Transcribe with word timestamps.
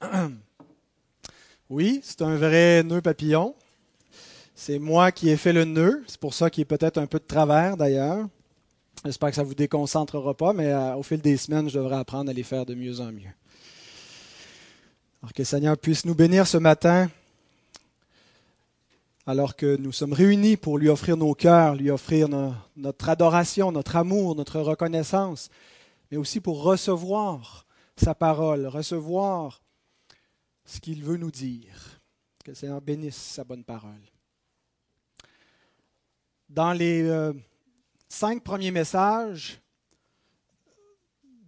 Oui, 1.70 2.00
c'est 2.02 2.22
un 2.22 2.34
vrai 2.36 2.82
nœud 2.82 3.00
papillon. 3.00 3.54
C'est 4.56 4.80
moi 4.80 5.12
qui 5.12 5.30
ai 5.30 5.36
fait 5.36 5.52
le 5.52 5.64
nœud. 5.64 6.02
C'est 6.08 6.18
pour 6.18 6.34
ça 6.34 6.50
qu'il 6.50 6.62
est 6.62 6.64
peut-être 6.64 6.98
un 6.98 7.06
peu 7.06 7.18
de 7.20 7.24
travers 7.24 7.76
d'ailleurs. 7.76 8.26
J'espère 9.04 9.30
que 9.30 9.36
ça 9.36 9.42
ne 9.42 9.46
vous 9.46 9.54
déconcentrera 9.54 10.34
pas, 10.34 10.52
mais 10.52 10.72
euh, 10.72 10.96
au 10.96 11.02
fil 11.02 11.20
des 11.20 11.36
semaines, 11.36 11.70
je 11.70 11.78
devrais 11.78 11.96
apprendre 11.96 12.28
à 12.28 12.34
les 12.34 12.42
faire 12.42 12.66
de 12.66 12.74
mieux 12.74 13.00
en 13.00 13.12
mieux. 13.12 13.32
Alors 15.22 15.32
que 15.32 15.42
le 15.42 15.46
Seigneur 15.46 15.78
puisse 15.78 16.04
nous 16.04 16.14
bénir 16.14 16.46
ce 16.46 16.58
matin, 16.58 17.08
alors 19.26 19.54
que 19.54 19.76
nous 19.76 19.92
sommes 19.92 20.12
réunis 20.12 20.56
pour 20.56 20.76
lui 20.76 20.88
offrir 20.88 21.16
nos 21.16 21.34
cœurs, 21.34 21.76
lui 21.76 21.90
offrir 21.90 22.28
notre 22.76 23.08
adoration, 23.08 23.70
notre 23.70 23.96
amour, 23.96 24.34
notre 24.34 24.60
reconnaissance, 24.60 25.50
mais 26.10 26.16
aussi 26.16 26.40
pour 26.40 26.62
recevoir 26.62 27.64
sa 27.96 28.14
parole, 28.14 28.66
recevoir 28.66 29.62
ce 30.70 30.78
qu'il 30.78 31.02
veut 31.02 31.16
nous 31.16 31.32
dire. 31.32 32.00
Que 32.44 32.52
le 32.52 32.54
Seigneur 32.54 32.80
bénisse 32.80 33.16
sa 33.16 33.42
bonne 33.44 33.64
parole. 33.64 34.00
Dans 36.48 36.72
les 36.72 37.02
euh, 37.02 37.32
cinq 38.08 38.42
premiers 38.44 38.70
messages 38.70 39.60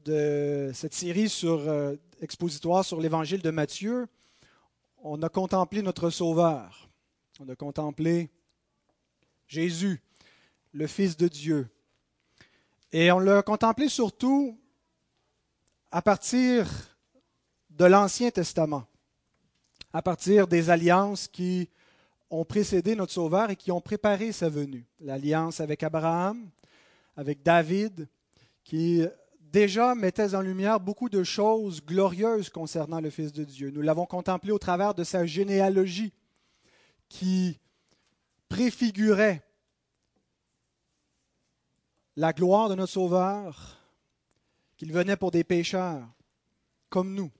de 0.05 0.71
cette 0.75 0.95
série 0.95 1.29
sur 1.29 1.61
euh, 1.69 1.95
expositoire 2.21 2.85
sur 2.85 3.01
l'évangile 3.01 3.41
de 3.41 3.51
Matthieu, 3.51 4.09
on 4.99 5.23
a 5.23 5.29
contemplé 5.29 5.83
notre 5.83 6.11
Sauveur. 6.11 6.91
On 7.39 7.49
a 7.49 7.55
contemplé 7.55 8.29
Jésus, 9.47 10.03
le 10.73 10.87
Fils 10.89 11.17
de 11.17 11.29
Dieu. 11.29 11.69
Et 12.91 13.13
on 13.13 13.21
l'a 13.21 13.43
contemplé 13.43 13.89
surtout 13.89 14.59
à 15.93 16.03
partir 16.03 16.69
de 17.71 17.85
l'Ancien 17.85 18.31
Testament, 18.31 18.87
à 19.93 20.03
partir 20.03 20.47
des 20.47 20.71
alliances 20.71 21.29
qui 21.29 21.69
ont 22.31 22.45
précédé 22.45 22.97
notre 22.97 23.13
Sauveur 23.13 23.51
et 23.51 23.57
qui 23.57 23.71
ont 23.71 23.81
préparé 23.81 24.33
sa 24.33 24.49
venue. 24.49 24.87
L'alliance 25.01 25.61
avec 25.61 25.83
Abraham, 25.83 26.49
avec 27.17 27.43
David, 27.43 28.09
qui 28.65 29.05
déjà 29.41 29.95
mettait 29.95 30.35
en 30.35 30.41
lumière 30.41 30.81
beaucoup 30.81 31.11
de 31.11 31.23
choses 31.23 31.85
glorieuses 31.85 32.49
concernant 32.49 33.01
le 33.01 33.11
Fils 33.11 33.33
de 33.33 33.45
Dieu. 33.45 33.71
Nous 33.71 33.83
l'avons 33.83 34.07
contemplé 34.07 34.51
au 34.51 34.59
travers 34.59 34.95
de 34.95 35.05
sa 35.05 35.27
généalogie 35.27 36.13
qui 37.09 37.59
préfigurait 38.49 39.43
la 42.17 42.33
gloire 42.33 42.71
de 42.71 42.75
notre 42.75 42.93
Sauveur, 42.93 43.79
qu'il 44.77 44.93
venait 44.93 45.17
pour 45.17 45.31
des 45.31 45.45
pécheurs 45.45 46.07
comme 46.89 47.15
nous. 47.15 47.31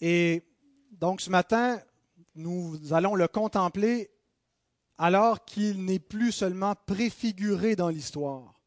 Et 0.00 0.42
donc 0.92 1.20
ce 1.20 1.30
matin, 1.30 1.80
nous 2.34 2.92
allons 2.92 3.14
le 3.14 3.28
contempler 3.28 4.10
alors 4.98 5.44
qu'il 5.44 5.84
n'est 5.84 5.98
plus 5.98 6.32
seulement 6.32 6.74
préfiguré 6.86 7.76
dans 7.76 7.88
l'histoire. 7.88 8.60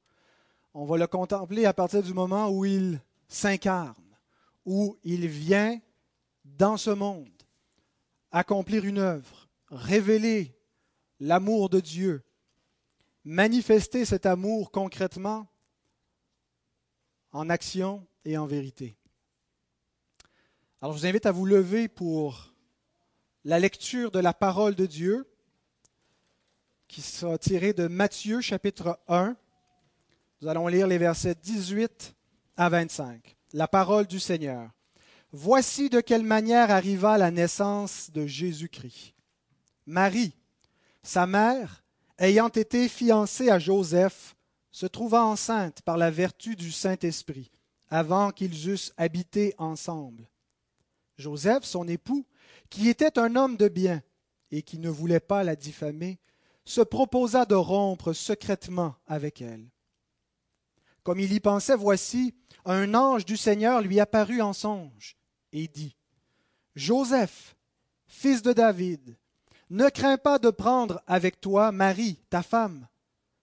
On 0.73 0.85
va 0.85 0.97
le 0.97 1.07
contempler 1.07 1.65
à 1.65 1.73
partir 1.73 2.01
du 2.01 2.13
moment 2.13 2.49
où 2.49 2.65
il 2.65 2.99
s'incarne, 3.27 4.17
où 4.65 4.97
il 5.03 5.27
vient 5.27 5.79
dans 6.43 6.77
ce 6.77 6.89
monde 6.89 7.29
accomplir 8.31 8.83
une 8.83 8.97
œuvre, 8.97 9.47
révéler 9.69 10.57
l'amour 11.19 11.69
de 11.69 11.79
Dieu, 11.79 12.23
manifester 13.23 14.05
cet 14.05 14.25
amour 14.25 14.71
concrètement 14.71 15.47
en 17.31 17.49
action 17.49 18.05
et 18.25 18.37
en 18.37 18.45
vérité. 18.45 18.97
Alors 20.83 20.91
je 20.91 20.99
vous 20.99 21.05
invite 21.05 21.25
à 21.25 21.31
vous 21.31 21.45
lever 21.45 21.87
pour 21.87 22.53
la 23.45 23.57
lecture 23.57 24.11
de 24.11 24.19
la 24.19 24.33
parole 24.33 24.75
de 24.75 24.85
Dieu 24.85 25.25
qui 26.89 27.01
sera 27.01 27.37
tirée 27.37 27.71
de 27.71 27.87
Matthieu 27.87 28.41
chapitre 28.41 28.99
1. 29.07 29.37
Nous 30.41 30.47
allons 30.49 30.67
lire 30.67 30.85
les 30.87 30.97
versets 30.97 31.35
18 31.35 32.13
à 32.57 32.67
25. 32.67 33.37
La 33.53 33.69
parole 33.69 34.07
du 34.07 34.19
Seigneur. 34.19 34.71
Voici 35.31 35.89
de 35.89 36.01
quelle 36.01 36.25
manière 36.25 36.69
arriva 36.69 37.17
la 37.17 37.31
naissance 37.31 38.11
de 38.11 38.27
Jésus-Christ. 38.27 39.13
Marie, 39.85 40.35
sa 41.01 41.25
mère, 41.25 41.85
ayant 42.19 42.49
été 42.49 42.89
fiancée 42.89 43.49
à 43.49 43.57
Joseph, 43.57 44.35
se 44.69 44.85
trouva 44.85 45.23
enceinte 45.23 45.81
par 45.83 45.95
la 45.95 46.11
vertu 46.11 46.57
du 46.57 46.73
Saint-Esprit, 46.73 47.53
avant 47.89 48.31
qu'ils 48.31 48.69
eussent 48.69 48.93
habité 48.97 49.55
ensemble. 49.57 50.27
Joseph, 51.23 51.63
son 51.63 51.87
époux, 51.87 52.25
qui 52.69 52.89
était 52.89 53.17
un 53.17 53.37
homme 53.37 53.55
de 53.55 53.69
bien 53.69 54.03
et 54.51 54.61
qui 54.61 54.77
ne 54.77 54.89
voulait 54.89 55.21
pas 55.21 55.45
la 55.45 55.55
diffamer, 55.55 56.19
se 56.65 56.81
proposa 56.81 57.45
de 57.45 57.55
rompre 57.55 58.11
secrètement 58.11 58.95
avec 59.07 59.41
elle. 59.41 59.69
Comme 61.03 61.21
il 61.21 61.31
y 61.31 61.39
pensait, 61.39 61.77
voici, 61.77 62.35
un 62.65 62.93
ange 62.93 63.23
du 63.23 63.37
Seigneur 63.37 63.81
lui 63.81 64.01
apparut 64.01 64.41
en 64.41 64.51
songe 64.51 65.15
et 65.53 65.69
dit, 65.69 65.95
Joseph, 66.75 67.55
fils 68.05 68.41
de 68.41 68.51
David, 68.51 69.17
ne 69.69 69.87
crains 69.87 70.17
pas 70.17 70.39
de 70.39 70.49
prendre 70.49 71.01
avec 71.07 71.39
toi 71.39 71.71
Marie, 71.71 72.21
ta 72.29 72.43
femme, 72.43 72.87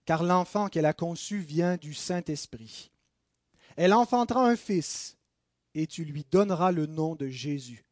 car 0.05 0.21
l'enfant 0.21 0.67
qu'elle 0.67 0.85
a 0.85 0.93
conçu 0.93 1.39
vient 1.39 1.77
du 1.77 1.95
Saint-Esprit. 1.95 2.91
Elle 3.75 3.93
enfantera 3.93 4.47
un 4.47 4.55
fils, 4.55 5.17
et 5.73 5.87
tu 5.87 6.05
lui 6.05 6.25
donneras 6.29 6.71
le 6.71 6.85
nom 6.85 7.15
de 7.15 7.27
Jésus. 7.27 7.85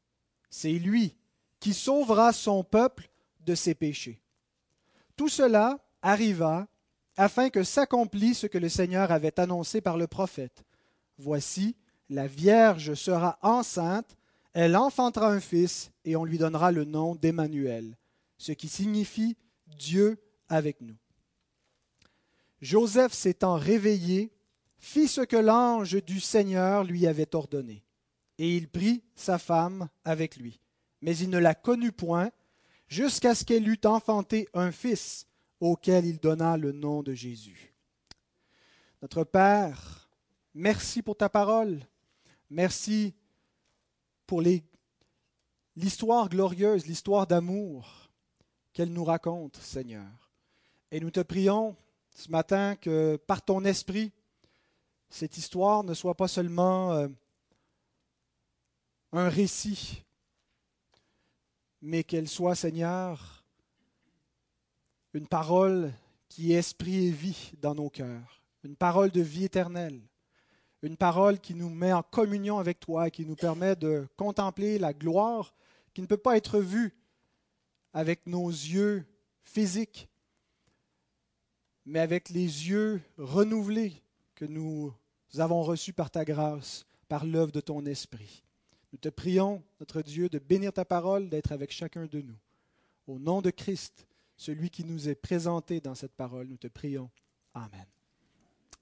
C'est 0.50 0.73
lui 0.73 1.16
qui 1.59 1.73
sauvera 1.73 2.34
son 2.34 2.63
peuple 2.63 3.09
de 3.41 3.56
ses 3.56 3.75
péchés. 3.75 4.22
Tout 5.16 5.29
cela 5.29 5.79
arriva 6.01 6.67
afin 7.17 7.50
que 7.50 7.63
s'accomplisse 7.63 8.40
ce 8.40 8.47
que 8.47 8.57
le 8.57 8.69
Seigneur 8.69 9.12
avait 9.12 9.40
annoncé 9.40 9.81
par 9.81 9.97
le 9.97 10.07
prophète. 10.07 10.63
Voici, 11.17 11.75
la 12.09 12.28
Vierge 12.28 12.94
sera 12.94 13.38
enceinte, 13.41 14.16
elle 14.53 14.78
enfantera 14.78 15.29
un 15.29 15.41
fils, 15.41 15.91
et 16.06 16.16
on 16.16 16.23
lui 16.23 16.38
donnera 16.38 16.72
le 16.72 16.85
nom 16.85 17.16
d'Emmanuel, 17.16 17.97
ce 18.38 18.53
qui 18.53 18.69
signifie 18.69 19.35
Dieu 19.67 20.17
avec 20.47 20.79
nous. 20.81 20.96
Joseph 22.61 23.13
s'étant 23.13 23.56
réveillé, 23.56 24.31
fit 24.79 25.07
ce 25.07 25.22
que 25.22 25.38
l'ange 25.38 26.03
du 26.03 26.19
Seigneur 26.19 26.84
lui 26.84 27.06
avait 27.07 27.35
ordonné, 27.35 27.84
et 28.38 28.56
il 28.56 28.69
prit 28.69 29.03
sa 29.16 29.38
femme 29.38 29.90
avec 30.03 30.38
lui 30.38 30.59
mais 31.01 31.17
il 31.17 31.29
ne 31.29 31.38
la 31.38 31.56
connut 31.56 31.91
point, 31.91 32.31
jusqu'à 32.88 33.35
ce 33.35 33.45
qu'elle 33.45 33.67
eût 33.67 33.79
enfanté 33.85 34.47
un 34.53 34.72
fils, 34.72 35.28
auquel 35.59 36.06
il 36.06 36.19
donna 36.19 36.57
le 36.57 36.72
nom 36.72 37.03
de 37.03 37.13
Jésus. 37.13 37.73
Notre 39.01 39.23
Père, 39.23 40.09
merci 40.53 41.01
pour 41.01 41.17
ta 41.17 41.29
parole, 41.29 41.79
merci 42.50 43.13
pour 44.25 44.41
l'histoire 45.75 46.29
glorieuse, 46.29 46.85
l'histoire 46.85 47.28
d'amour 47.28 48.09
qu'elle 48.73 48.91
nous 48.91 49.03
raconte, 49.03 49.57
Seigneur. 49.57 50.31
Et 50.91 51.00
nous 51.00 51.11
te 51.11 51.19
prions 51.19 51.75
ce 52.16 52.29
matin 52.29 52.75
que 52.75 53.17
par 53.28 53.44
ton 53.44 53.63
esprit, 53.63 54.11
cette 55.09 55.38
histoire 55.38 55.84
ne 55.84 55.94
soit 55.94 56.16
pas 56.16 56.28
seulement 56.28 56.94
euh, 56.94 57.08
un 59.12 59.30
récit, 59.30 60.03
mais 61.81 62.03
qu'elle 62.03 62.28
soit, 62.28 62.56
Seigneur, 62.56 63.44
une 65.14 65.28
parole 65.28 65.92
qui 66.28 66.53
est 66.53 66.58
esprit 66.58 67.08
et 67.08 67.12
vie 67.12 67.52
dans 67.59 67.74
nos 67.74 67.90
cœurs, 67.90 68.44
une 68.64 68.75
parole 68.75 69.09
de 69.09 69.22
vie 69.22 69.46
éternelle, 69.46 70.02
une 70.84 70.97
parole 70.97 71.40
qui 71.40 71.56
nous 71.56 71.70
met 71.70 71.91
en 71.91 72.03
communion 72.03 72.59
avec 72.59 72.79
toi 72.79 73.08
et 73.08 73.11
qui 73.11 73.26
nous 73.26 73.35
permet 73.35 73.76
de 73.76 74.08
contempler 74.16 74.78
la 74.78 74.94
gloire 74.94 75.53
qui 75.94 76.02
ne 76.02 76.08
peut 76.08 76.17
pas 76.17 76.38
être 76.38 76.59
vue 76.59 76.96
avec 77.94 78.28
nos 78.28 78.50
yeux 78.50 79.06
physiques, 79.44 80.08
mais 81.85 82.00
avec 82.00 82.29
les 82.29 82.70
yeux 82.70 83.02
renouvelés 83.17 84.03
que 84.35 84.46
nous 84.46 84.94
avons 85.37 85.61
reçus 85.61 85.93
par 85.93 86.09
ta 86.09 86.26
grâce, 86.26 86.85
par 87.08 87.26
l'œuvre 87.26 87.52
de 87.52 87.61
ton 87.61 87.85
esprit. 87.85 88.43
Nous 88.91 88.97
te 88.97 89.09
prions, 89.09 89.61
notre 89.79 90.02
Dieu, 90.02 90.29
de 90.29 90.40
bénir 90.40 90.73
ta 90.73 90.85
parole, 90.85 91.29
d'être 91.29 91.52
avec 91.52 91.72
chacun 91.72 92.08
de 92.08 92.22
nous. 92.22 92.37
Au 93.05 93.20
nom 93.20 93.41
de 93.41 93.52
Christ, 93.52 94.08
celui 94.35 94.70
qui 94.70 94.84
nous 94.84 95.08
est 95.09 95.16
présenté 95.16 95.79
dans 95.79 95.96
cette 95.96 96.16
parole, 96.16 96.47
nous 96.47 96.58
te 96.58 96.67
prions. 96.67 97.09
Amen. 97.53 97.85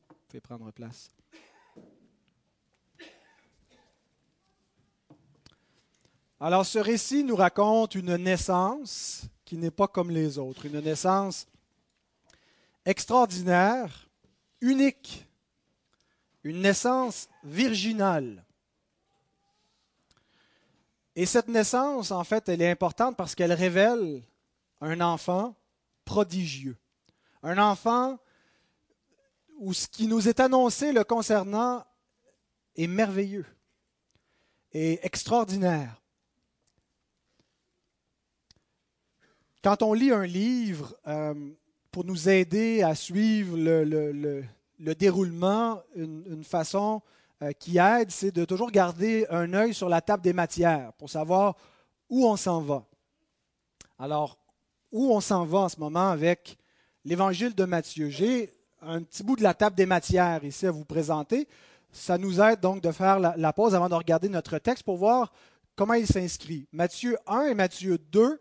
Vous 0.09 0.15
pouvez 0.27 0.41
prendre 0.41 0.71
place. 0.71 1.09
Alors 6.39 6.65
ce 6.65 6.77
récit 6.77 7.23
nous 7.23 7.35
raconte 7.35 7.95
une 7.95 8.15
naissance 8.15 9.25
qui 9.43 9.57
n'est 9.57 9.71
pas 9.71 9.88
comme 9.88 10.11
les 10.11 10.38
autres, 10.38 10.67
une 10.67 10.79
naissance 10.81 11.47
extraordinaire, 12.85 14.07
unique, 14.61 15.26
une 16.47 16.61
naissance 16.61 17.27
virginale. 17.44 18.45
Et 21.15 21.25
cette 21.25 21.49
naissance, 21.49 22.11
en 22.11 22.23
fait, 22.23 22.47
elle 22.47 22.61
est 22.61 22.71
importante 22.71 23.17
parce 23.17 23.35
qu'elle 23.35 23.51
révèle 23.51 24.23
un 24.79 25.01
enfant 25.01 25.55
prodigieux. 26.05 26.77
Un 27.44 27.57
enfant 27.57 28.17
où 29.57 29.73
ce 29.73 29.88
qui 29.88 30.07
nous 30.07 30.29
est 30.29 30.39
annoncé 30.39 30.94
le 30.94 31.03
concernant 31.03 31.85
est 32.75 32.88
merveilleux 32.88 33.45
et 34.71 35.05
extraordinaire. 35.05 36.01
Quand 39.63 39.81
on 39.81 39.91
lit 39.91 40.11
un 40.13 40.25
livre, 40.25 40.95
euh, 41.07 41.33
pour 41.91 42.05
nous 42.05 42.29
aider 42.29 42.83
à 42.83 42.95
suivre 42.95 43.57
le, 43.57 44.45
déroulement, 44.79 45.81
une, 45.95 46.44
façon 46.44 47.01
euh, 47.41 47.51
qui 47.51 47.77
aide, 47.77 48.12
c'est 48.12 48.31
de 48.31 48.45
toujours 48.45 48.71
garder 48.71 49.25
un 49.29 49.53
œil 49.53 49.74
sur 49.74 49.89
la 49.89 50.01
table 50.01 50.24
des 50.24 50.33
matières 50.33 50.94
pour 50.94 51.09
savoir 51.09 51.56
où 52.09 52.27
on 52.27 52.38
s'en 52.38 52.62
va. 52.62 52.85
Alors, 54.00 54.38
où 54.91 55.12
on 55.13 55.21
s'en 55.21 55.45
va 55.45 55.59
en 55.59 55.69
ce 55.69 55.79
moment 55.79 56.09
avec 56.09 56.57
l'évangile 57.03 57.56
de 57.56 57.65
Matthieu? 57.65 58.09
J'ai 58.09 58.53
un 58.81 59.01
petit 59.01 59.24
bout 59.24 59.35
de 59.35 59.44
la 59.44 59.53
table 59.53 59.75
des 59.75 59.85
matières 59.85 60.44
ici 60.44 60.68
à 60.68 60.71
vous 60.71 60.85
présenter. 60.85 61.47
Ça 61.91 62.18
nous 62.18 62.41
aide 62.41 62.59
donc 62.59 62.81
de 62.81 62.91
faire 62.91 63.19
la, 63.19 63.53
pause 63.53 63.74
avant 63.74 63.89
de 63.89 63.95
regarder 63.95 64.29
notre 64.29 64.59
texte 64.59 64.83
pour 64.83 64.97
voir 64.97 65.31
comment 65.75 65.94
il 65.94 66.06
s'inscrit. 66.06 66.68
Matthieu 66.71 67.18
1 67.27 67.47
et 67.47 67.53
Matthieu 67.56 67.97
2, 67.97 68.39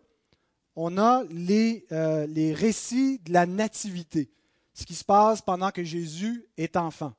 on 0.75 0.97
a 0.97 1.23
euh, 1.23 2.27
les 2.27 2.53
récits 2.53 3.19
de 3.19 3.33
la 3.33 3.45
nativité, 3.45 4.29
ce 4.77 4.85
qui 4.85 4.93
se 4.93 5.03
passe 5.03 5.41
pendant 5.41 5.71
que 5.71 5.83
Jésus 5.83 6.45
est 6.55 6.77
enfant. 6.77 7.13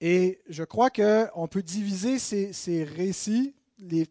Et 0.00 0.40
je 0.48 0.64
crois 0.64 0.88
qu'on 0.88 1.48
peut 1.48 1.62
diviser 1.62 2.18
ces, 2.18 2.84
récits, 2.84 3.54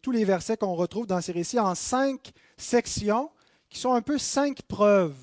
tous 0.04 0.12
les 0.12 0.26
versets 0.26 0.58
qu'on 0.58 0.76
retrouve 0.76 1.08
dans 1.08 1.22
ces 1.22 1.32
récits, 1.32 1.60
en 1.60 1.74
cinq 1.74 2.34
sections 2.56 3.32
qui 3.68 3.80
sont 3.80 3.94
un 3.94 4.04
peu 4.04 4.20
cinq 4.20 4.62
preuves 4.62 5.18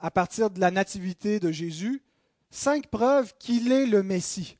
à 0.00 0.10
partir 0.10 0.50
de 0.50 0.58
la 0.58 0.72
nativité 0.72 1.38
de 1.38 1.52
Jésus, 1.52 2.02
cinq 2.50 2.88
preuves 2.88 3.32
qu'il 3.38 3.70
est 3.70 3.86
le 3.86 4.02
Messie, 4.02 4.58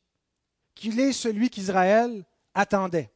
qu'il 0.77 1.01
est 1.01 1.13
celui 1.13 1.51
qu'Israël 1.51 2.25
attendait. 2.55 3.11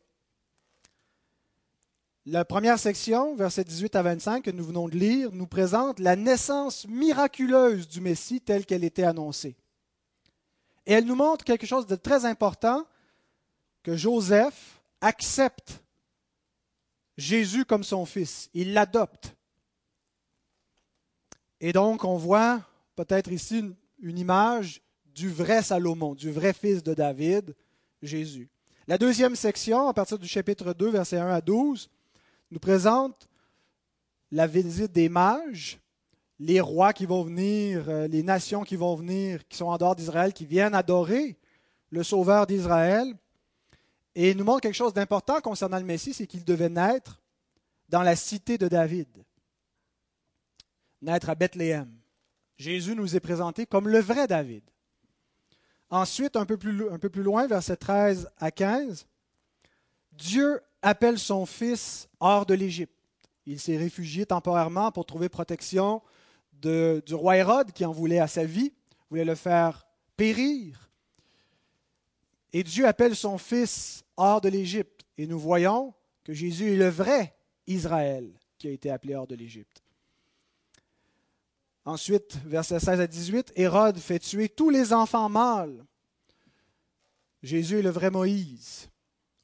La 2.24 2.44
première 2.44 2.78
section, 2.78 3.34
versets 3.34 3.64
18 3.64 3.96
à 3.96 4.02
25, 4.02 4.44
que 4.44 4.50
nous 4.52 4.64
venons 4.64 4.88
de 4.88 4.96
lire, 4.96 5.32
nous 5.32 5.48
présente 5.48 5.98
la 5.98 6.14
naissance 6.14 6.86
miraculeuse 6.86 7.88
du 7.88 8.00
Messie 8.00 8.40
telle 8.40 8.64
qu'elle 8.64 8.84
était 8.84 9.02
annoncée. 9.02 9.56
Et 10.86 10.92
elle 10.92 11.04
nous 11.04 11.16
montre 11.16 11.44
quelque 11.44 11.66
chose 11.66 11.86
de 11.88 11.96
très 11.96 12.24
important, 12.24 12.86
que 13.82 13.96
Joseph 13.96 14.80
accepte 15.00 15.82
Jésus 17.16 17.64
comme 17.64 17.82
son 17.82 18.06
fils. 18.06 18.48
Il 18.54 18.72
l'adopte. 18.72 19.34
Et 21.60 21.72
donc, 21.72 22.04
on 22.04 22.16
voit 22.16 22.60
peut-être 22.94 23.32
ici 23.32 23.64
une, 23.98 24.18
image 24.18 24.80
du 25.06 25.28
vrai 25.28 25.62
Salomon, 25.62 26.14
du 26.14 26.30
vrai 26.30 26.52
fils 26.52 26.84
de 26.84 26.94
David, 26.94 27.56
Jésus. 28.00 28.48
La 28.86 28.96
deuxième 28.96 29.34
section, 29.34 29.88
à 29.88 29.94
partir 29.94 30.20
du 30.20 30.28
chapitre 30.28 30.72
2, 30.72 30.90
versets 30.90 31.18
1 31.18 31.28
à 31.28 31.40
12, 31.40 31.90
nous 32.52 32.60
présente 32.60 33.28
la 34.30 34.46
visite 34.46 34.92
des 34.92 35.08
mages, 35.08 35.80
les 36.38 36.60
rois 36.60 36.92
qui 36.92 37.06
vont 37.06 37.22
venir, 37.22 37.88
euh, 37.88 38.06
les 38.06 38.22
nations 38.22 38.62
qui 38.62 38.76
vont 38.76 38.94
venir, 38.94 39.46
qui 39.48 39.56
sont 39.56 39.66
en 39.66 39.76
dehors 39.76 39.96
d'Israël, 39.96 40.32
qui 40.32 40.46
viennent 40.46 40.74
adorer 40.74 41.36
le 41.90 42.02
Sauveur 42.02 42.46
d'Israël. 42.46 43.14
Et 44.14 44.30
il 44.30 44.36
nous 44.36 44.44
montre 44.44 44.60
quelque 44.60 44.74
chose 44.74 44.94
d'important 44.94 45.40
concernant 45.40 45.78
le 45.78 45.84
Messie, 45.84 46.14
c'est 46.14 46.26
qu'il 46.26 46.44
devait 46.44 46.68
naître 46.68 47.20
dans 47.88 48.02
la 48.02 48.16
cité 48.16 48.58
de 48.58 48.68
David 48.68 49.08
naître 51.02 51.28
à 51.28 51.34
Bethléem. 51.34 51.92
Jésus 52.56 52.94
nous 52.94 53.16
est 53.16 53.20
présenté 53.20 53.66
comme 53.66 53.88
le 53.88 53.98
vrai 53.98 54.26
David. 54.26 54.62
Ensuite, 55.90 56.36
un 56.36 56.46
peu 56.46 56.56
plus, 56.56 57.22
loin, 57.22 57.46
versets 57.46 57.76
13 57.76 58.30
à 58.38 58.50
15, 58.50 59.06
Dieu 60.12 60.60
appelle 60.82 61.18
son 61.18 61.46
fils 61.46 62.08
hors 62.20 62.44
de 62.44 62.54
l'Égypte. 62.54 62.92
Il 63.46 63.58
s'est 63.58 63.76
réfugié 63.76 64.26
temporairement 64.26 64.92
pour 64.92 65.06
trouver 65.06 65.28
protection 65.28 66.02
du 66.52 67.14
roi 67.14 67.36
Hérode 67.36 67.72
qui 67.72 67.84
en 67.84 67.92
voulait 67.92 68.20
à 68.20 68.28
sa 68.28 68.44
vie, 68.44 68.72
voulait 69.10 69.24
le 69.24 69.34
faire 69.34 69.86
périr. 70.16 70.90
Et 72.52 72.62
Dieu 72.62 72.86
appelle 72.86 73.16
son 73.16 73.38
fils 73.38 74.04
hors 74.16 74.40
de 74.40 74.48
l'Égypte. 74.48 75.04
Et 75.18 75.26
nous 75.26 75.38
voyons 75.38 75.94
que 76.22 76.32
Jésus 76.32 76.72
est 76.72 76.76
le 76.76 76.88
vrai 76.88 77.34
Israël 77.66 78.32
qui 78.58 78.68
a 78.68 78.70
été 78.70 78.90
appelé 78.90 79.14
hors 79.14 79.26
de 79.26 79.34
l'Égypte. 79.34 79.82
Ensuite, 81.84 82.38
versets 82.44 82.78
16 82.78 83.00
à 83.00 83.06
18, 83.08 83.52
Hérode 83.56 83.98
fait 83.98 84.20
tuer 84.20 84.48
tous 84.48 84.70
les 84.70 84.92
enfants 84.92 85.28
mâles. 85.28 85.84
Jésus 87.42 87.80
est 87.80 87.82
le 87.82 87.90
vrai 87.90 88.10
Moïse. 88.10 88.88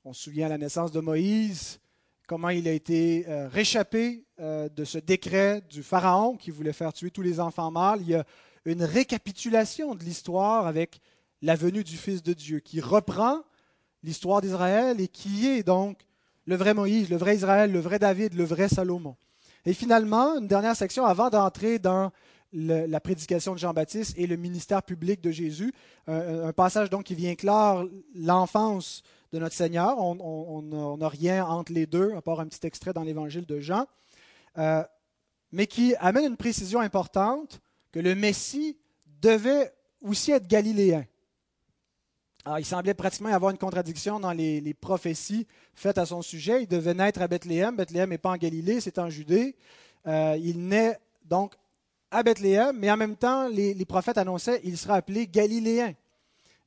On 0.08 0.14
se 0.14 0.22
souvient 0.22 0.46
à 0.46 0.48
la 0.48 0.56
naissance 0.56 0.90
de 0.90 1.00
Moïse, 1.00 1.80
comment 2.26 2.48
il 2.48 2.66
a 2.66 2.72
été 2.72 3.26
euh, 3.28 3.46
réchappé 3.46 4.24
euh, 4.40 4.70
de 4.70 4.82
ce 4.86 4.96
décret 4.96 5.60
du 5.68 5.82
Pharaon 5.82 6.38
qui 6.38 6.50
voulait 6.50 6.72
faire 6.72 6.94
tuer 6.94 7.10
tous 7.10 7.20
les 7.20 7.40
enfants 7.40 7.70
mâles. 7.70 8.00
Il 8.00 8.08
y 8.08 8.14
a 8.14 8.24
une 8.64 8.84
récapitulation 8.84 9.94
de 9.94 10.02
l'histoire 10.02 10.66
avec 10.66 11.00
la 11.42 11.56
venue 11.56 11.84
du 11.84 11.98
Fils 11.98 12.22
de 12.22 12.32
Dieu 12.32 12.60
qui 12.60 12.80
reprend 12.80 13.42
l'histoire 14.02 14.40
d'Israël 14.40 14.98
et 14.98 15.08
qui 15.08 15.46
est 15.46 15.62
donc 15.62 15.98
le 16.46 16.56
vrai 16.56 16.72
Moïse, 16.72 17.10
le 17.10 17.16
vrai 17.16 17.36
Israël, 17.36 17.70
le 17.70 17.80
vrai 17.80 17.98
David, 17.98 18.32
le 18.32 18.44
vrai 18.44 18.70
Salomon. 18.70 19.14
Et 19.66 19.74
finalement, 19.74 20.38
une 20.38 20.48
dernière 20.48 20.74
section 20.74 21.04
avant 21.04 21.28
d'entrer 21.28 21.78
dans 21.78 22.12
la 22.54 23.00
prédication 23.00 23.52
de 23.52 23.58
Jean-Baptiste 23.58 24.14
et 24.16 24.26
le 24.26 24.36
ministère 24.36 24.82
public 24.82 25.20
de 25.20 25.30
Jésus. 25.30 25.70
Un, 26.06 26.54
passage 26.54 26.88
donc 26.88 27.04
qui 27.04 27.14
vient 27.14 27.34
clore 27.34 27.84
l'enfance 28.14 29.02
de 29.32 29.38
notre 29.38 29.54
Seigneur. 29.54 29.98
On 29.98 30.96
n'a 30.96 31.08
rien 31.08 31.44
entre 31.44 31.72
les 31.72 31.86
deux, 31.86 32.14
à 32.14 32.22
part 32.22 32.40
un 32.40 32.46
petit 32.46 32.66
extrait 32.66 32.92
dans 32.92 33.02
l'évangile 33.02 33.46
de 33.46 33.60
Jean, 33.60 33.86
euh, 34.58 34.82
mais 35.52 35.66
qui 35.66 35.94
amène 35.96 36.24
une 36.24 36.36
précision 36.36 36.80
importante 36.80 37.60
que 37.92 38.00
le 38.00 38.14
Messie 38.14 38.76
devait 39.20 39.72
aussi 40.02 40.32
être 40.32 40.46
galiléen. 40.46 41.04
il 42.58 42.64
semblait 42.64 42.94
pratiquement 42.94 43.30
y 43.30 43.32
avoir 43.32 43.50
une 43.50 43.58
contradiction 43.58 44.20
dans 44.20 44.32
les, 44.32 44.74
prophéties 44.74 45.46
faites 45.74 45.98
à 45.98 46.06
son 46.06 46.22
sujet. 46.22 46.62
Il 46.62 46.68
devait 46.68 46.94
naître 46.94 47.22
à 47.22 47.28
Bethléem. 47.28 47.76
Bethléem 47.76 48.10
n'est 48.10 48.18
pas 48.18 48.30
en 48.30 48.36
Galilée, 48.36 48.80
c'est 48.80 48.98
en 48.98 49.10
Judée. 49.10 49.56
Euh, 50.06 50.36
il 50.40 50.66
naît 50.66 50.98
donc 51.24 51.54
à 52.10 52.22
Bethléem, 52.22 52.76
mais 52.78 52.90
en 52.90 52.96
même 52.96 53.16
temps, 53.16 53.48
les, 53.48 53.84
prophètes 53.84 54.18
annonçaient 54.18 54.60
qu'il 54.60 54.78
sera 54.78 54.94
appelé 54.94 55.26
Galiléen. 55.26 55.94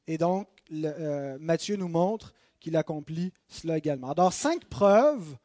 Et 0.08 0.18
donc, 0.18 0.48
euh, 0.72 1.38
Matthieu 1.40 1.76
nous 1.76 1.88
montre 1.88 2.34
qu'il 2.62 2.78
accomplit 2.78 3.34
cela 3.50 3.78
également. 3.78 4.12
Alors, 4.12 4.32
cinq 4.32 4.64
preuves 4.66 5.36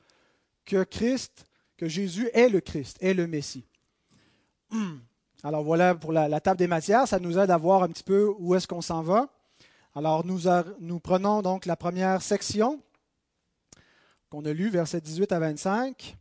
que 0.64 0.84
Christ, 0.84 1.46
que 1.76 1.88
Jésus 1.88 2.30
est 2.32 2.48
le 2.48 2.60
Christ, 2.60 2.98
est 3.00 3.14
le 3.14 3.26
Messie. 3.26 3.64
Alors 5.42 5.62
voilà 5.64 5.94
pour 5.94 6.12
la, 6.12 6.40
table 6.40 6.58
des 6.58 6.66
matières, 6.66 7.06
ça 7.06 7.18
nous 7.18 7.38
aide 7.38 7.50
à 7.50 7.56
voir 7.56 7.82
un 7.82 7.88
petit 7.88 8.02
peu 8.02 8.32
où 8.38 8.54
est-ce 8.54 8.66
qu'on 8.66 8.80
s'en 8.80 9.02
va. 9.02 9.28
Alors 9.94 10.24
nous, 10.24 10.42
nous 10.80 10.98
prenons 10.98 11.42
donc 11.42 11.66
la 11.66 11.76
première 11.76 12.22
section 12.22 12.80
qu'on 14.28 14.44
a 14.44 14.52
lue, 14.52 14.70
versets 14.70 15.00
18 15.00 15.32
à 15.32 15.38
25 15.38 16.16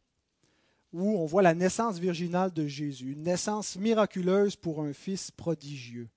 où 0.94 1.18
on 1.18 1.26
voit 1.26 1.42
la 1.42 1.54
naissance 1.54 1.98
virginale 2.00 2.54
de 2.54 2.68
Jésus, 2.68 3.12
une 3.12 3.24
naissance 3.24 3.76
miraculeuse 3.76 4.56
pour 4.56 4.82
un 4.82 4.94
fils 4.94 5.30
prodigieux. 5.30 6.08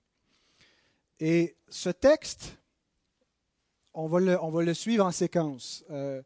Et 1.19 1.57
ce 1.67 1.89
texte, 1.89 2.58
on 3.99 4.49
va 4.49 4.61
le, 4.61 4.73
suivre 4.73 5.05
en 5.05 5.11
séquence. 5.11 5.83
Euh, 5.89 6.21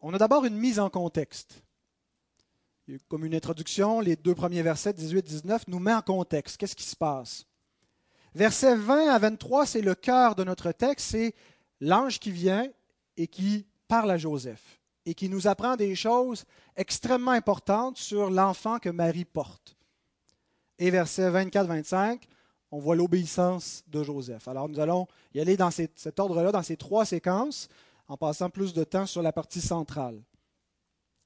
on 0.00 0.14
a 0.14 0.18
d'abord 0.18 0.44
une 0.44 0.56
mise 0.56 0.78
en 0.78 0.88
contexte. 0.90 1.62
Comme 3.08 3.24
une 3.24 3.34
introduction, 3.34 4.00
les 4.00 4.16
deux 4.16 4.34
premiers 4.34 4.62
versets, 4.62 4.92
18-19, 4.92 5.62
nous 5.68 5.78
met 5.78 5.94
en 5.94 6.02
contexte. 6.02 6.56
Qu'est-ce 6.56 6.76
qui 6.76 6.84
se 6.84 6.96
passe? 6.96 7.46
Versets 8.34 8.76
20 8.76 9.08
à 9.08 9.18
23, 9.18 9.66
c'est 9.66 9.80
le 9.80 9.94
cœur 9.94 10.34
de 10.34 10.44
notre 10.44 10.72
texte, 10.72 11.10
c'est 11.10 11.34
l'ange 11.80 12.18
qui 12.18 12.30
vient 12.30 12.68
et 13.16 13.26
qui 13.26 13.66
parle 13.88 14.10
à 14.12 14.18
Joseph 14.18 14.80
et 15.04 15.14
qui 15.14 15.28
nous 15.28 15.48
apprend 15.48 15.76
des 15.76 15.94
choses 15.96 16.44
extrêmement 16.76 17.32
importantes 17.32 17.96
sur 17.98 18.30
l'enfant 18.30 18.78
que 18.78 18.90
Marie 18.90 19.24
porte. 19.24 19.76
Et 20.78 20.90
versets 20.90 21.30
24-25, 21.30 22.20
on 22.70 22.78
voit 22.78 22.96
l'obéissance 22.96 23.84
de 23.88 24.02
Joseph. 24.02 24.46
Alors 24.48 24.68
nous 24.68 24.80
allons 24.80 25.06
y 25.34 25.40
aller 25.40 25.56
dans 25.56 25.70
cet 25.70 26.18
ordre-là, 26.18 26.52
dans 26.52 26.62
ces 26.62 26.76
trois 26.76 27.04
séquences, 27.04 27.68
en 28.08 28.16
passant 28.16 28.50
plus 28.50 28.72
de 28.72 28.84
temps 28.84 29.06
sur 29.06 29.22
la 29.22 29.32
partie 29.32 29.60
centrale. 29.60 30.20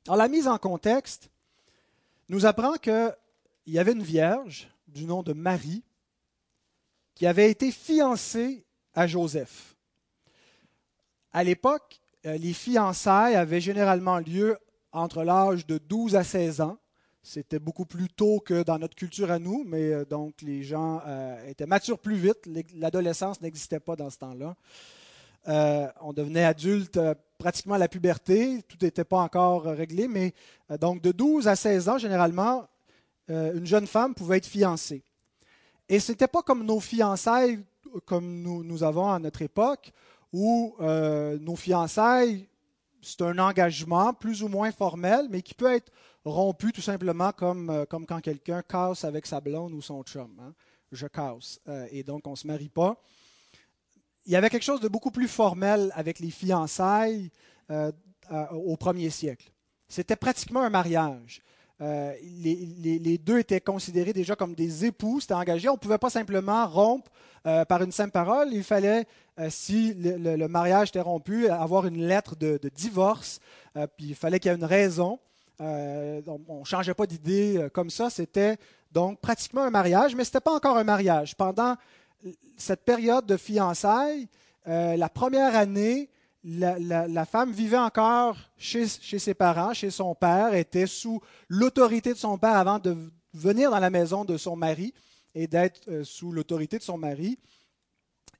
Alors 0.06 0.16
la 0.16 0.28
mise 0.28 0.48
en 0.48 0.58
contexte 0.58 1.30
nous 2.28 2.46
apprend 2.46 2.74
qu'il 2.74 3.14
y 3.66 3.78
avait 3.78 3.92
une 3.92 4.02
vierge 4.02 4.68
du 4.88 5.04
nom 5.04 5.22
de 5.22 5.32
Marie 5.32 5.82
qui 7.14 7.26
avait 7.26 7.50
été 7.50 7.70
fiancée 7.70 8.64
à 8.92 9.06
Joseph. 9.06 9.76
À 11.32 11.42
l'époque, 11.44 12.00
euh, 12.26 12.36
les 12.38 12.52
fiançailles 12.52 13.34
avaient 13.34 13.60
généralement 13.60 14.18
lieu 14.18 14.58
entre 14.92 15.24
l'âge 15.24 15.66
de 15.66 15.78
12 15.78 16.16
à 16.16 16.24
16 16.24 16.60
ans. 16.60 16.78
C'était 17.24 17.58
beaucoup 17.58 17.86
plus 17.86 18.08
tôt 18.08 18.38
que 18.38 18.62
dans 18.62 18.78
notre 18.78 18.94
culture 18.94 19.32
à 19.32 19.40
nous, 19.40 19.64
mais 19.66 19.92
euh, 19.92 20.04
donc 20.04 20.40
les 20.42 20.62
gens 20.62 21.02
euh, 21.06 21.48
étaient 21.48 21.66
matures 21.66 21.98
plus 21.98 22.14
vite. 22.14 22.48
L'adolescence 22.76 23.40
n'existait 23.40 23.80
pas 23.80 23.96
dans 23.96 24.10
ce 24.10 24.18
temps-là. 24.18 24.54
on 26.00 26.12
devenait 26.12 26.44
adulte 26.44 27.00
pratiquement 27.38 27.74
à 27.74 27.78
la 27.78 27.88
puberté, 27.88 28.62
tout 28.68 28.78
n'était 28.80 29.04
pas 29.04 29.18
encore 29.18 29.64
réglé, 29.64 30.06
mais 30.06 30.32
donc 30.80 31.02
de 31.02 31.10
12 31.10 31.48
à 31.48 31.56
16 31.56 31.88
ans, 31.88 31.98
généralement, 31.98 32.68
une 33.28 33.66
jeune 33.66 33.86
femme 33.86 34.14
pouvait 34.14 34.38
être 34.38 34.46
fiancée. 34.46 35.02
Et 35.88 36.00
ce 36.00 36.12
n'était 36.12 36.28
pas 36.28 36.42
comme 36.42 36.64
nos 36.64 36.80
fiançailles 36.80 37.60
comme 38.04 38.42
nous, 38.42 38.64
nous 38.64 38.82
avons 38.82 39.10
à 39.10 39.18
notre 39.18 39.42
époque, 39.42 39.92
où 40.32 40.74
euh, 40.80 41.38
nos 41.38 41.56
fiançailles, 41.56 42.48
c'est 43.00 43.22
un 43.22 43.38
engagement 43.38 44.12
plus 44.12 44.42
ou 44.42 44.48
moins 44.48 44.72
formel, 44.72 45.26
mais 45.30 45.42
qui 45.42 45.54
peut 45.54 45.72
être 45.72 45.92
rompu 46.24 46.72
tout 46.72 46.80
simplement 46.80 47.32
comme, 47.32 47.70
euh, 47.70 47.84
comme 47.84 48.06
quand 48.06 48.20
quelqu'un 48.20 48.62
casse 48.62 49.04
avec 49.04 49.26
sa 49.26 49.40
blonde 49.40 49.72
ou 49.72 49.82
son 49.82 50.02
chum. 50.02 50.30
Hein. 50.40 50.54
Je 50.92 51.06
casse. 51.06 51.60
Euh, 51.68 51.86
et 51.90 52.02
donc, 52.02 52.26
on 52.26 52.32
ne 52.32 52.36
se 52.36 52.46
marie 52.46 52.68
pas. 52.68 52.96
Il 54.26 54.32
y 54.32 54.36
avait 54.36 54.50
quelque 54.50 54.62
chose 54.62 54.80
de 54.80 54.88
beaucoup 54.88 55.10
plus 55.10 55.28
formel 55.28 55.92
avec 55.94 56.18
les 56.18 56.30
fiançailles 56.30 57.30
au 58.52 58.76
premier 58.78 59.10
siècle. 59.10 59.52
C'était 59.86 60.16
pratiquement 60.16 60.62
un 60.62 60.70
mariage. 60.70 61.42
les, 61.78 62.98
les, 62.98 63.18
deux 63.18 63.40
étaient 63.40 63.60
considérés 63.60 64.14
déjà 64.14 64.34
comme 64.34 64.54
des 64.54 64.86
époux, 64.86 65.20
c'était 65.20 65.34
engagé. 65.34 65.68
On 65.68 65.74
ne 65.74 65.78
pouvait 65.78 65.98
pas 65.98 66.08
simplement 66.08 66.66
rompre 66.66 67.10
euh, 67.46 67.66
par 67.66 67.82
une 67.82 67.92
simple 67.92 68.12
parole. 68.12 68.48
Il 68.52 68.64
fallait, 68.64 69.04
euh, 69.38 69.48
si 69.50 69.92
le, 69.92 70.46
mariage 70.46 70.88
était 70.88 71.00
rompu, 71.02 71.46
avoir 71.48 71.86
une 71.86 72.06
lettre 72.06 72.36
de, 72.36 72.58
divorce. 72.74 73.38
Euh, 73.76 73.86
puis 73.86 74.06
il 74.06 74.14
fallait 74.14 74.40
qu'il 74.40 74.50
y 74.50 74.54
ait 74.54 74.56
une 74.56 74.64
raison. 74.64 75.18
On 75.60 76.60
ne 76.60 76.64
changeait 76.64 76.94
pas 76.94 77.06
d'idée 77.06 77.68
comme 77.72 77.90
ça. 77.90 78.10
C'était 78.10 78.56
donc 78.92 79.20
pratiquement 79.20 79.62
un 79.62 79.70
mariage, 79.70 80.14
mais 80.14 80.24
ce 80.24 80.30
n'était 80.30 80.40
pas 80.40 80.52
encore 80.52 80.76
un 80.76 80.84
mariage. 80.84 81.36
Pendant 81.36 81.76
cette 82.56 82.84
période 82.84 83.26
de 83.26 83.36
fiançailles, 83.36 84.28
la 84.66 85.08
première 85.08 85.56
année, 85.56 86.10
la, 86.44 87.24
femme 87.24 87.52
vivait 87.52 87.78
encore 87.78 88.36
chez, 88.56 88.86
ses 88.86 89.34
parents, 89.34 89.72
chez 89.72 89.90
son 89.90 90.14
père, 90.14 90.54
était 90.54 90.86
sous 90.86 91.20
l'autorité 91.48 92.12
de 92.12 92.18
son 92.18 92.38
père 92.38 92.56
avant 92.56 92.78
de 92.78 92.96
venir 93.32 93.70
dans 93.70 93.78
la 93.78 93.90
maison 93.90 94.24
de 94.24 94.36
son 94.36 94.54
mari 94.54 94.92
et 95.34 95.46
d'être 95.46 95.80
euh, 95.88 96.04
sous 96.04 96.30
l'autorité 96.30 96.78
de 96.78 96.82
son 96.82 96.98
mari. 96.98 97.38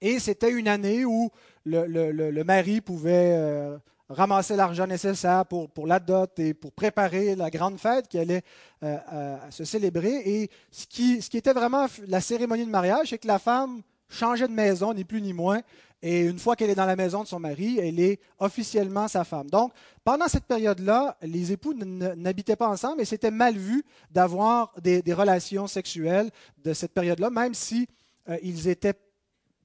Et 0.00 0.18
c'était 0.18 0.52
une 0.52 0.68
année 0.68 1.04
où 1.04 1.30
le, 1.64 2.42
mari 2.42 2.80
pouvait 2.80 3.34
euh, 3.36 3.78
ramasser 4.08 4.56
l'argent 4.56 4.86
nécessaire 4.86 5.46
pour, 5.46 5.70
pour 5.70 5.86
la 5.86 5.98
dot 5.98 6.38
et 6.38 6.54
pour 6.54 6.72
préparer 6.72 7.34
la 7.36 7.50
grande 7.50 7.78
fête 7.78 8.08
qui 8.08 8.18
allait 8.18 8.42
euh, 8.82 9.36
se 9.50 9.64
célébrer. 9.64 10.22
Et 10.24 10.50
ce 10.70 10.86
qui, 10.86 11.22
ce 11.22 11.30
qui 11.30 11.38
était 11.38 11.52
vraiment 11.52 11.86
la 12.06 12.20
cérémonie 12.20 12.66
de 12.66 12.70
mariage, 12.70 13.10
c'est 13.10 13.18
que 13.18 13.26
la 13.26 13.38
femme 13.38 13.82
changeait 14.08 14.48
de 14.48 14.52
maison, 14.52 14.92
ni 14.92 15.04
plus 15.04 15.22
ni 15.22 15.32
moins. 15.32 15.60
Et 16.02 16.20
une 16.20 16.38
fois 16.38 16.54
qu'elle 16.54 16.68
est 16.68 16.74
dans 16.74 16.84
la 16.84 16.96
maison 16.96 17.22
de 17.22 17.28
son 17.28 17.40
mari, 17.40 17.78
elle 17.78 17.98
est 17.98 18.20
officiellement 18.38 19.08
sa 19.08 19.24
femme. 19.24 19.48
Donc, 19.48 19.72
pendant 20.04 20.28
cette 20.28 20.44
période-là, 20.44 21.16
les 21.22 21.52
époux 21.52 21.72
n'habitaient 21.72 22.56
pas 22.56 22.68
ensemble 22.68 23.00
et 23.00 23.06
c'était 23.06 23.30
mal 23.30 23.56
vu 23.56 23.82
d'avoir 24.10 24.74
des, 24.82 25.02
relations 25.14 25.66
sexuelles 25.66 26.30
de 26.62 26.74
cette 26.74 26.92
période-là, 26.92 27.30
même 27.30 27.54
si 27.54 27.88
euh, 28.28 28.36
ils 28.42 28.68
étaient 28.68 28.92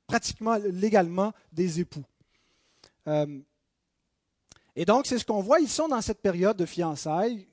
pratiquement 0.08 0.56
légalement 0.56 1.34
des 1.52 1.82
époux. 1.82 2.06
Euh, 3.08 3.26
et 4.76 4.86
donc, 4.86 5.06
c'est 5.08 5.18
ce 5.18 5.26
qu'on 5.26 5.42
voit. 5.42 5.60
Ils 5.60 5.70
sont 5.70 5.88
dans 5.88 6.02
cette 6.02 6.22
période 6.22 6.58
de 6.58 6.66
fiançailles. 6.66 7.48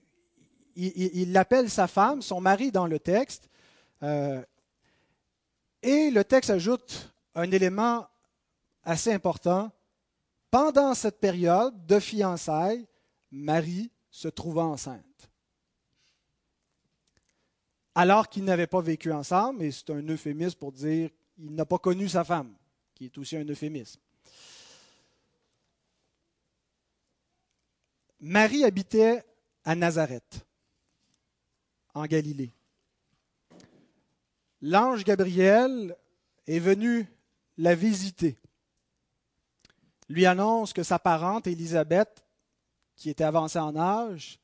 Il 0.77 1.33
l'appelle 1.33 1.71
sa 1.71 1.87
femme, 1.87 2.21
son 2.21 2.41
mari 2.41 2.71
dans 2.71 2.87
le 2.87 2.99
texte. 2.99 3.49
Euh, 4.03 4.43
et 5.83 6.11
le 6.11 6.23
texte 6.25 6.51
ajoute 6.51 7.15
un 7.35 7.51
élément 7.51 8.07
assez 8.83 9.13
important. 9.13 9.71
Pendant 10.51 10.95
cette 10.95 11.19
période 11.19 11.87
de 11.87 11.99
fiançailles, 11.99 12.87
Marie 13.31 13.91
se 14.11 14.29
trouva 14.29 14.65
enceinte. 14.65 15.31
Alors 17.95 18.29
qu'ils 18.29 18.45
n'avaient 18.45 18.67
pas 18.67 18.83
vécu 18.83 19.11
ensemble, 19.11 19.63
et 19.63 19.71
c'est 19.73 19.91
un 19.91 20.03
euphémisme 20.03 20.59
pour 20.59 20.73
dire 20.73 21.11
qu'il 21.35 21.55
n'a 21.55 21.65
pas 21.65 21.79
connu 21.79 22.09
sa 22.09 22.25
femme, 22.25 22.55
qui 22.95 23.07
est 23.07 23.19
aussi 23.19 23.37
un 23.37 23.45
euphémisme. 23.45 24.01
Marie 28.27 28.65
habitait 28.65 29.25
à 29.65 29.75
Nazareth, 29.75 30.45
en 31.95 32.07
Galilée. 32.07 32.53
L'ange 34.61 35.05
Gabriel 35.05 35.97
est 36.47 36.59
venu 36.59 37.09
la 37.57 37.75
visiter 37.75 38.39
lui 40.09 40.27
annonce 40.27 40.73
que 40.73 40.83
sa 40.83 40.99
parente, 40.99 41.47
Élisabeth, 41.47 42.25
qui 42.95 43.11
était 43.11 43.25
avancée 43.25 43.59
en 43.59 43.77
âge, 43.77 44.39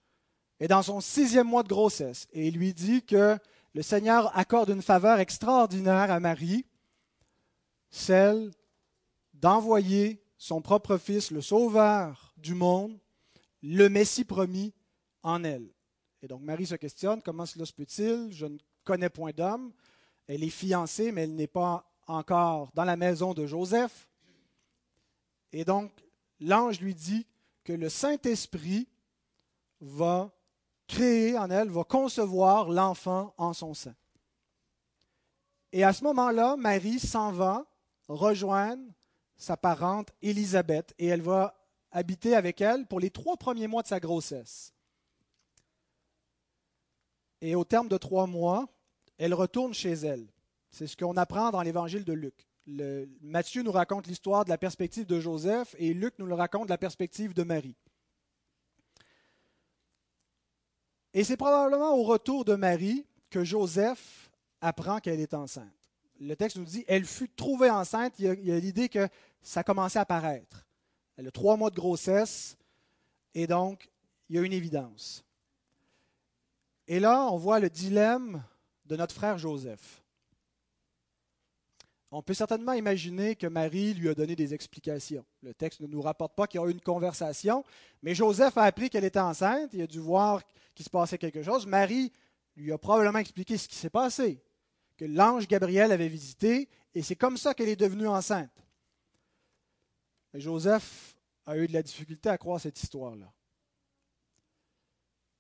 est 0.61 0.69
dans 0.69 0.83
son 0.83 1.01
sixième 1.01 1.47
mois 1.47 1.63
de 1.63 1.69
grossesse 1.69 2.29
et 2.33 2.51
lui 2.51 2.75
dit 2.75 3.03
que 3.03 3.39
le 3.75 3.83
Seigneur 3.83 4.37
accorde 4.37 4.71
une 4.71 4.83
faveur 4.83 5.19
extraordinaire 5.19 6.11
à 6.11 6.21
Marie, 6.21 6.67
celle 7.91 8.51
d'envoyer 9.35 10.23
son 10.37 10.61
propre 10.61 10.99
Fils, 10.99 11.31
le 11.31 11.41
Sauveur 11.41 12.35
du 12.37 12.55
monde, 12.55 12.99
le 13.63 13.89
Messie 13.89 14.25
promis 14.25 14.73
en 15.23 15.45
elle. 15.45 15.69
Et 16.23 16.29
donc 16.29 16.43
Marie 16.43 16.67
se 16.67 16.75
questionne, 16.75 17.23
comment 17.23 17.47
cela 17.47 17.67
se 17.67 17.73
peut-il? 17.73 18.33
Je 18.33 18.47
ne 18.47 18.59
connais 18.85 19.11
point 19.11 19.33
d'homme. 19.33 19.73
Elle 20.27 20.45
est 20.45 20.51
fiancée, 20.51 21.13
mais 21.13 21.23
elle 21.23 21.35
n'est 21.35 21.47
pas 21.47 21.85
encore 22.07 22.71
dans 22.75 22.85
la 22.85 22.97
maison 22.97 23.35
de 23.35 23.47
Joseph. 23.47 24.09
Et 25.53 25.65
donc, 25.65 25.93
l'ange 26.41 26.81
lui 26.81 26.95
dit 26.95 27.27
que 27.65 27.73
le 27.73 27.89
Saint-Esprit 27.89 28.89
va 29.81 30.31
créer 30.87 31.39
en 31.39 31.51
elle, 31.51 31.71
va 31.71 31.85
concevoir 31.85 32.71
l'enfant 32.71 33.35
en 33.37 33.53
son 33.53 33.75
sein. 33.75 33.95
Et 35.73 35.85
à 35.85 35.93
ce 35.93 36.05
moment-là, 36.05 36.57
Marie 36.57 36.99
s'en 36.99 37.33
va 37.33 37.65
rejoindre 38.09 38.83
sa 39.37 39.57
parente 39.57 40.11
Élisabeth 40.21 40.95
et 40.99 41.07
elle 41.07 41.23
va 41.23 41.62
habiter 41.93 42.35
avec 42.35 42.61
elle 42.61 42.87
pour 42.87 43.01
les 43.01 43.11
trois 43.11 43.37
premiers 43.37 43.69
mois 43.69 43.83
de 43.83 43.89
sa 43.89 44.01
grossesse. 44.01 44.75
Et 47.41 47.55
au 47.55 47.65
terme 47.65 47.89
de 47.89 47.97
trois 47.99 48.27
mois, 48.27 48.69
elle 49.19 49.35
retourne 49.35 49.75
chez 49.75 49.93
elle. 49.93 50.27
C'est 50.71 50.87
ce 50.87 50.97
qu'on 50.97 51.17
apprend 51.17 51.51
dans 51.51 51.63
l'évangile 51.63 52.05
de 52.05 52.13
Luc. 52.13 52.49
Matthieu 53.21 53.63
nous 53.63 53.73
raconte 53.73 54.07
l'histoire 54.07 54.45
de 54.45 54.51
la 54.51 54.59
perspective 54.59 55.07
de 55.07 55.21
Joseph 55.21 55.75
et 55.79 55.93
Luc 55.93 56.15
nous 56.19 56.27
le 56.27 56.35
raconte 56.35 56.67
de 56.67 56.71
la 56.71 56.79
perspective 56.79 57.35
de 57.35 57.43
Marie. 57.43 57.77
Et 61.15 61.25
c'est 61.25 61.37
probablement 61.37 61.95
au 61.97 62.05
retour 62.05 62.45
de 62.45 62.55
Marie 62.55 63.05
que 63.29 63.45
Joseph 63.45 64.31
apprend 64.61 65.01
qu'elle 65.01 65.21
est 65.21 65.35
enceinte. 65.35 65.73
Le 66.21 66.37
texte 66.37 66.57
nous 66.57 66.65
dit, 66.65 66.85
elle 66.87 67.05
fut 67.05 67.29
trouvée 67.29 67.69
enceinte. 67.69 68.15
Il 68.19 68.27
y 68.45 68.53
a, 68.53 68.59
l'idée 68.59 68.89
que 68.89 69.09
ça 69.43 69.65
commençait 69.65 69.99
à 69.99 70.07
paraître. 70.07 70.67
Elle 71.17 71.29
a 71.29 71.31
trois 71.31 71.57
mois 71.57 71.71
de 71.71 71.77
grossesse 71.77 72.57
et 73.35 73.47
donc 73.47 73.91
il 74.29 74.37
y 74.37 74.39
a 74.39 74.43
une 74.43 74.53
évidence. 74.53 75.25
Et 76.89 77.01
là, 77.01 77.29
on 77.31 77.37
voit 77.37 77.61
le 77.61 77.71
dilemme 77.71 78.43
de 78.87 78.97
notre 78.97 79.15
frère 79.15 79.39
Joseph. 79.39 80.03
On 82.15 82.21
peut 82.21 82.35
certainement 82.35 82.75
imaginer 82.75 83.37
que 83.37 83.47
Marie 83.47 83.95
lui 83.95 84.11
a 84.11 84.15
donné 84.15 84.37
des 84.37 84.53
explications. 84.53 85.25
Le 85.43 85.55
texte 85.55 85.81
ne 85.81 85.87
nous 85.87 86.03
rapporte 86.03 86.35
pas 86.35 86.47
qu'il 86.47 86.61
y 86.61 86.63
a 86.63 86.67
eu 86.67 86.71
une 86.71 86.81
conversation, 86.81 87.65
mais 88.03 88.15
Joseph 88.15 88.59
a 88.59 88.65
appris 88.65 88.91
qu'elle 88.91 89.05
était 89.05 89.19
enceinte, 89.19 89.71
il 89.73 89.81
a 89.81 89.87
dû 89.87 89.99
voir 89.99 90.43
qu'il 90.75 90.85
se 90.85 90.91
passait 90.91 91.17
quelque 91.17 91.43
chose. 91.43 91.67
Marie 91.67 92.13
lui 92.55 92.71
a 92.71 92.77
probablement 92.77 93.19
expliqué 93.19 93.57
ce 93.57 93.67
qui 93.67 93.77
s'est 93.77 93.89
passé, 93.89 94.43
que 94.99 95.07
l'ange 95.07 95.49
Gabriel 95.49 95.91
avait 95.91 96.09
visité, 96.09 96.69
et 96.95 97.03
c'est 97.03 97.17
comme 97.17 97.39
ça 97.39 97.55
qu'elle 97.55 97.71
est 97.71 97.77
devenue 97.77 98.09
enceinte. 98.09 98.51
Joseph 100.35 101.17
a 101.47 101.57
eu 101.57 101.67
de 101.67 101.73
la 101.73 101.83
difficulté 101.83 102.29
à 102.29 102.39
croire 102.39 102.61
cette 102.61 102.81
histoire-là. 102.83 103.33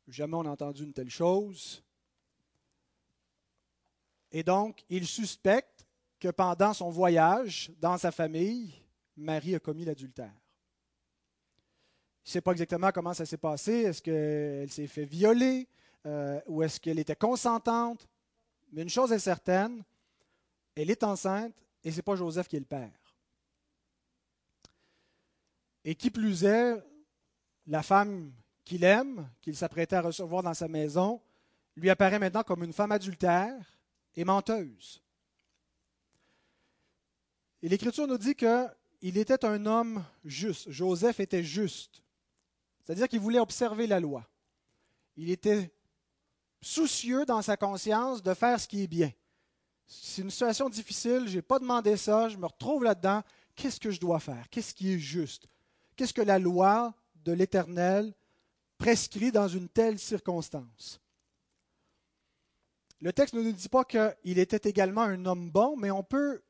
Jamais 0.09 0.37
on 0.37 0.43
n'a 0.43 0.51
entendu 0.51 0.85
une 0.85 0.93
telle 0.93 1.11
chose. 1.11 1.83
Et 4.31 4.43
donc, 4.43 4.85
il 4.89 5.07
suspecte 5.07 5.87
que 6.19 6.29
pendant 6.29 6.73
son 6.73 6.91
voyage 6.91 7.71
dans 7.79 7.99
sa 7.99 8.11
famille, 8.11 8.73
Marie 9.17 9.55
a 9.55 9.61
commis 9.61 9.85
l'adultère. 9.85 10.33
Il 12.25 12.29
ne 12.29 12.31
sait 12.33 12.41
pas 12.41 12.53
exactement 12.53 12.91
comment 12.93 13.15
ça 13.15 13.27
s'est 13.27 13.37
passé. 13.37 13.73
Est-ce 13.73 14.03
qu'elle 14.03 14.71
s'est 14.71 14.87
fait 14.87 15.05
violer? 15.05 15.69
Euh, 16.07 16.41
ou 16.47 16.63
est-ce 16.63 16.81
qu'elle 16.81 16.99
était 16.99 17.17
consentante? 17.17 18.09
Mais 18.73 18.83
une 18.83 18.89
chose 18.89 19.13
est 19.13 19.19
certaine, 19.19 19.85
elle 20.75 20.91
est 20.91 21.03
enceinte 21.05 21.55
et 21.85 21.91
ce 21.91 21.97
n'est 21.97 22.03
pas 22.03 22.17
Joseph 22.17 22.49
qui 22.49 22.57
est 22.57 22.61
le 22.61 22.65
père. 22.65 22.91
Et 25.85 25.95
qui 25.95 26.11
plus 26.11 26.45
est, 26.45 26.83
la 27.67 27.83
femme 27.83 28.33
qu'il 28.65 28.85
aime, 28.85 29.29
qu'il 29.41 29.57
s'apprêtait 29.57 29.97
à 29.97 30.03
recevoir 30.03 30.43
dans 30.43 30.55
sa 30.55 30.69
maison, 30.69 31.21
lui 31.77 31.91
apparaît 31.91 32.19
maintenant 32.19 32.43
comme 32.43 32.65
une 32.65 32.73
femme 32.73 32.93
adultère 32.93 33.79
et 34.15 34.25
menteuse. 34.25 35.03
Et 37.63 37.69
l'Écriture 37.69 38.07
nous 38.07 38.19
dit 38.19 38.35
qu'il 38.35 39.19
était 39.19 39.45
un 39.45 39.67
homme 39.67 40.05
juste. 40.25 40.71
Joseph 40.71 41.21
était 41.21 41.45
juste. 41.45 42.03
C'est-à-dire 42.83 43.09
qu'il 43.09 43.21
voulait 43.21 43.39
observer 43.39 43.87
la 43.87 44.01
loi. 44.01 44.29
Il 45.17 45.31
était 45.31 45.73
soucieux 46.61 47.25
dans 47.25 47.43
sa 47.43 47.57
conscience 47.57 48.23
de 48.23 48.35
faire 48.35 48.59
ce 48.59 48.67
qui 48.67 48.83
est 48.83 48.89
bien. 48.89 49.13
C'est 49.87 50.23
une 50.23 50.31
situation 50.31 50.69
difficile, 50.69 51.29
je 51.29 51.37
n'ai 51.37 51.43
pas 51.43 51.59
demandé 51.59 51.97
ça, 51.97 52.29
je 52.29 52.37
me 52.37 52.47
retrouve 52.47 52.85
là-dedans. 52.85 53.23
Qu'est-ce 53.55 53.79
que 53.79 53.91
je 53.91 54.01
dois 54.01 54.21
faire? 54.21 54.49
Qu'est-ce 54.51 54.75
qui 54.75 54.93
est 54.93 54.99
juste? 54.99 55.47
Qu'est-ce 56.03 56.15
que 56.15 56.21
la 56.21 56.41
loi 56.41 56.93
de 57.15 57.31
l'Éternel 57.31 58.13
prescrit 58.77 59.31
dans 59.31 59.47
une 59.47 59.69
telle 59.69 60.01
circonstance? 60.01 61.01
Le 63.01 63.13
texte 63.13 63.35
ne 63.35 63.43
nous 63.43 63.53
dit 63.53 63.69
pas 63.69 63.85
qu'il 63.85 64.41
était 64.41 64.69
également 64.69 65.03
un 65.03 65.25
homme 65.27 65.49
bon, 65.53 65.77
mais 65.77 65.93
on 65.93 66.03
peut 66.03 66.43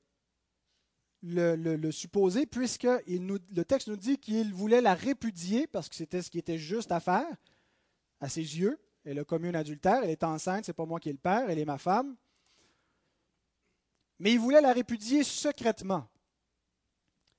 le, 1.22 1.90
supposer, 1.90 2.46
puisque 2.46 2.84
le 3.06 3.62
texte 3.62 3.88
nous 3.88 3.98
dit 3.98 4.16
qu'il 4.16 4.54
voulait 4.54 4.80
la 4.80 4.94
répudier, 4.94 5.66
parce 5.66 5.90
que 5.90 5.96
c'était 5.96 6.22
ce 6.22 6.30
qui 6.30 6.38
était 6.38 6.56
juste 6.56 6.90
à 6.90 7.00
faire, 7.00 7.36
à 8.20 8.30
ses 8.30 8.58
yeux. 8.58 8.80
Elle 9.04 9.18
a 9.18 9.24
commis 9.24 9.48
un 9.48 9.54
adultère, 9.54 10.02
elle 10.02 10.08
est 10.08 10.24
enceinte, 10.24 10.64
c'est 10.64 10.72
pas 10.72 10.86
moi 10.86 10.98
qui 10.98 11.10
est 11.10 11.12
le 11.12 11.18
père, 11.18 11.50
elle 11.50 11.58
est 11.58 11.66
ma 11.66 11.76
femme. 11.76 12.16
Mais 14.18 14.32
il 14.32 14.40
voulait 14.40 14.62
la 14.62 14.72
répudier 14.72 15.22
secrètement. 15.24 16.08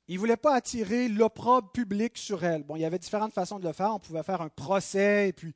Il 0.07 0.15
ne 0.15 0.19
voulait 0.19 0.37
pas 0.37 0.55
attirer 0.55 1.07
l'opprobre 1.07 1.71
public 1.71 2.17
sur 2.17 2.43
elle. 2.43 2.63
Bon, 2.63 2.75
il 2.75 2.81
y 2.81 2.85
avait 2.85 2.99
différentes 2.99 3.33
façons 3.33 3.59
de 3.59 3.65
le 3.65 3.73
faire. 3.73 3.93
On 3.95 3.99
pouvait 3.99 4.23
faire 4.23 4.41
un 4.41 4.49
procès 4.49 5.29
et 5.29 5.33
puis 5.33 5.53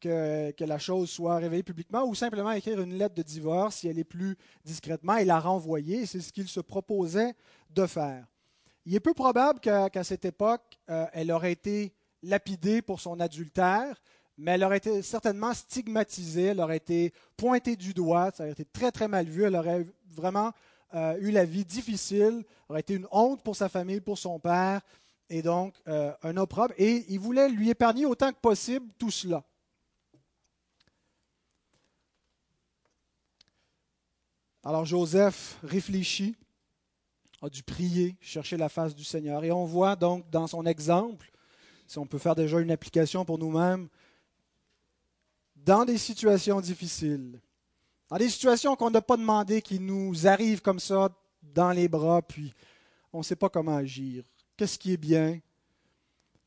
que, 0.00 0.64
la 0.64 0.78
chose 0.78 1.10
soit 1.10 1.36
révélée 1.36 1.62
publiquement, 1.62 2.04
ou 2.04 2.14
simplement 2.14 2.50
écrire 2.52 2.80
une 2.80 2.94
lettre 2.94 3.14
de 3.14 3.22
divorce 3.22 3.76
si 3.76 3.88
elle 3.88 3.98
est 3.98 4.04
plus 4.04 4.36
discrètement 4.64 5.16
et 5.16 5.24
la 5.24 5.40
renvoyer. 5.40 6.06
C'est 6.06 6.20
ce 6.20 6.32
qu'il 6.32 6.48
se 6.48 6.60
proposait 6.60 7.34
de 7.70 7.86
faire. 7.86 8.26
Il 8.84 8.94
est 8.94 9.00
peu 9.00 9.14
probable 9.14 9.60
qu'à 9.60 10.04
cette 10.04 10.24
époque, 10.24 10.78
euh, 10.90 11.06
elle 11.12 11.32
aurait 11.32 11.52
été 11.52 11.92
lapidée 12.22 12.82
pour 12.82 13.00
son 13.00 13.18
adultère, 13.18 14.00
mais 14.38 14.52
elle 14.52 14.64
aurait 14.64 14.76
été 14.76 15.02
certainement 15.02 15.54
stigmatisée, 15.54 16.46
elle 16.46 16.60
aurait 16.60 16.76
été 16.76 17.12
pointée 17.36 17.76
du 17.76 17.94
doigt, 17.94 18.30
ça 18.34 18.44
aurait 18.44 18.52
été 18.52 18.64
très 18.64 18.92
très 18.92 19.08
mal 19.08 19.26
vu, 19.26 19.44
elle 19.44 19.56
aurait 19.56 19.86
vraiment 20.10 20.52
euh, 20.94 21.16
eu 21.20 21.30
la 21.30 21.44
vie 21.44 21.64
difficile, 21.64 22.44
aurait 22.68 22.80
été 22.80 22.94
une 22.94 23.06
honte 23.10 23.42
pour 23.42 23.56
sa 23.56 23.68
famille, 23.68 24.00
pour 24.00 24.18
son 24.18 24.38
père, 24.38 24.80
et 25.28 25.42
donc 25.42 25.74
euh, 25.88 26.12
un 26.22 26.36
opprobre. 26.36 26.74
Et 26.78 27.04
il 27.08 27.18
voulait 27.18 27.48
lui 27.48 27.70
épargner 27.70 28.06
autant 28.06 28.32
que 28.32 28.38
possible 28.38 28.86
tout 28.98 29.10
cela. 29.10 29.44
Alors 34.62 34.84
Joseph 34.84 35.58
réfléchit, 35.62 36.36
a 37.40 37.48
dû 37.48 37.62
prier, 37.62 38.16
chercher 38.20 38.56
la 38.56 38.68
face 38.68 38.94
du 38.94 39.04
Seigneur. 39.04 39.44
Et 39.44 39.52
on 39.52 39.64
voit 39.64 39.94
donc 39.94 40.28
dans 40.30 40.46
son 40.46 40.66
exemple, 40.66 41.30
si 41.86 41.98
on 41.98 42.06
peut 42.06 42.18
faire 42.18 42.34
déjà 42.34 42.58
une 42.58 42.72
application 42.72 43.24
pour 43.24 43.38
nous-mêmes, 43.38 43.88
dans 45.54 45.84
des 45.84 45.98
situations 45.98 46.60
difficiles, 46.60 47.40
dans 48.08 48.16
des 48.16 48.28
situations 48.28 48.76
qu'on 48.76 48.90
n'a 48.90 49.02
pas 49.02 49.16
demandé, 49.16 49.62
qui 49.62 49.80
nous 49.80 50.26
arrivent 50.26 50.62
comme 50.62 50.80
ça 50.80 51.08
dans 51.42 51.72
les 51.72 51.88
bras, 51.88 52.22
puis 52.22 52.54
on 53.12 53.18
ne 53.18 53.24
sait 53.24 53.36
pas 53.36 53.48
comment 53.48 53.76
agir. 53.76 54.24
Qu'est-ce 54.56 54.78
qui 54.78 54.92
est 54.92 54.96
bien? 54.96 55.40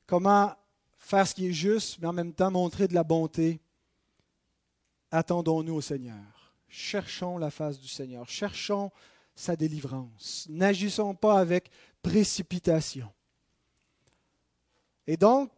Comment 0.05 0.53
faire 0.97 1.27
ce 1.27 1.35
qui 1.35 1.47
est 1.47 1.53
juste, 1.53 1.99
mais 1.99 2.07
en 2.07 2.13
même 2.13 2.33
temps 2.33 2.51
montrer 2.51 2.87
de 2.87 2.93
la 2.93 3.03
bonté? 3.03 3.59
Attendons-nous 5.11 5.75
au 5.75 5.81
Seigneur. 5.81 6.53
Cherchons 6.67 7.37
la 7.37 7.49
face 7.49 7.79
du 7.79 7.87
Seigneur. 7.87 8.29
Cherchons 8.29 8.91
sa 9.35 9.55
délivrance. 9.55 10.45
N'agissons 10.49 11.15
pas 11.15 11.39
avec 11.39 11.71
précipitation. 12.01 13.11
Et 15.07 15.17
donc, 15.17 15.51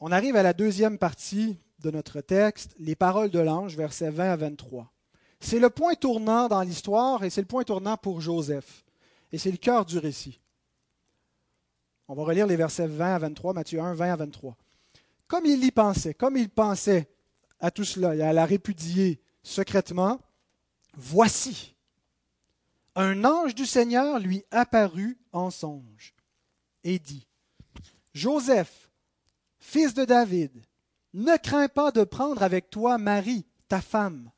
on 0.00 0.12
arrive 0.12 0.36
à 0.36 0.42
la 0.42 0.52
deuxième 0.52 0.98
partie 0.98 1.58
de 1.80 1.90
notre 1.90 2.20
texte, 2.20 2.74
les 2.78 2.96
paroles 2.96 3.30
de 3.30 3.38
l'ange, 3.38 3.76
versets 3.76 4.10
20 4.10 4.32
à 4.32 4.36
23. 4.36 4.92
C'est 5.40 5.60
le 5.60 5.70
point 5.70 5.94
tournant 5.94 6.48
dans 6.48 6.62
l'histoire 6.62 7.24
et 7.24 7.30
c'est 7.30 7.40
le 7.40 7.46
point 7.46 7.64
tournant 7.64 7.96
pour 7.96 8.20
Joseph. 8.20 8.84
Et 9.30 9.38
c'est 9.38 9.50
le 9.50 9.56
cœur 9.56 9.84
du 9.84 9.98
récit. 9.98 10.40
On 12.08 12.14
va 12.14 12.24
relire 12.24 12.46
les 12.46 12.56
versets 12.56 12.86
20 12.86 13.14
à 13.14 13.18
23, 13.18 13.52
Matthieu 13.52 13.80
1, 13.80 13.94
20 13.94 14.12
à 14.12 14.16
23. 14.16 14.56
Comme 15.26 15.46
il 15.46 15.62
y 15.62 15.70
pensait, 15.70 16.14
comme 16.14 16.36
il 16.36 16.48
pensait 16.48 17.08
à 17.60 17.70
tout 17.70 17.84
cela 17.84 18.16
et 18.16 18.22
à 18.22 18.32
la 18.32 18.46
répudier 18.46 19.20
secrètement, 19.42 20.20
voici, 20.96 21.76
un 22.94 23.24
ange 23.24 23.54
du 23.54 23.66
Seigneur 23.66 24.18
lui 24.18 24.44
apparut 24.50 25.18
en 25.32 25.50
songe 25.50 26.14
et 26.82 26.98
dit, 26.98 27.28
Joseph, 28.14 28.90
fils 29.58 29.94
de 29.94 30.04
David, 30.04 30.64
ne 31.18 31.36
crains 31.36 31.68
pas 31.68 31.90
de 31.90 32.04
prendre 32.04 32.42
avec 32.42 32.70
toi 32.70 32.96
Marie, 32.96 33.44
ta 33.68 33.80
femme, 33.80 34.30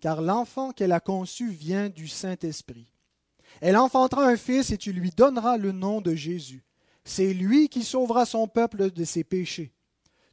car 0.00 0.20
l'enfant 0.20 0.72
qu'elle 0.72 0.92
a 0.92 1.00
conçu 1.00 1.48
vient 1.48 1.88
du 1.88 2.08
Saint-Esprit. 2.08 2.92
Elle 3.60 3.76
enfantera 3.76 4.26
un 4.26 4.36
fils 4.36 4.70
et 4.70 4.78
tu 4.78 4.92
lui 4.92 5.10
donneras 5.10 5.56
le 5.56 5.72
nom 5.72 6.00
de 6.00 6.14
Jésus. 6.14 6.64
C'est 7.04 7.32
lui 7.32 7.68
qui 7.68 7.84
sauvera 7.84 8.26
son 8.26 8.48
peuple 8.48 8.90
de 8.90 9.04
ses 9.04 9.24
péchés. 9.24 9.72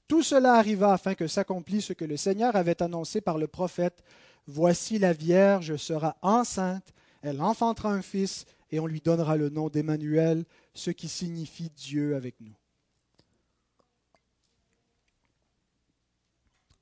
Tout 0.07 0.23
cela 0.23 0.55
arriva 0.55 0.93
afin 0.93 1.15
que 1.15 1.27
s'accomplisse 1.27 1.85
ce 1.85 1.93
que 1.93 2.05
le 2.05 2.17
Seigneur 2.17 2.55
avait 2.55 2.81
annoncé 2.81 3.21
par 3.21 3.37
le 3.37 3.47
prophète. 3.47 4.03
Voici 4.47 4.99
la 4.99 5.13
Vierge 5.13 5.77
sera 5.77 6.17
enceinte, 6.21 6.93
elle 7.21 7.41
enfantera 7.41 7.91
un 7.91 8.01
fils, 8.01 8.45
et 8.71 8.79
on 8.79 8.87
lui 8.87 9.01
donnera 9.01 9.37
le 9.37 9.49
nom 9.49 9.69
d'Emmanuel, 9.69 10.45
ce 10.73 10.91
qui 10.91 11.07
signifie 11.07 11.69
Dieu 11.69 12.15
avec 12.15 12.35
nous. 12.41 12.55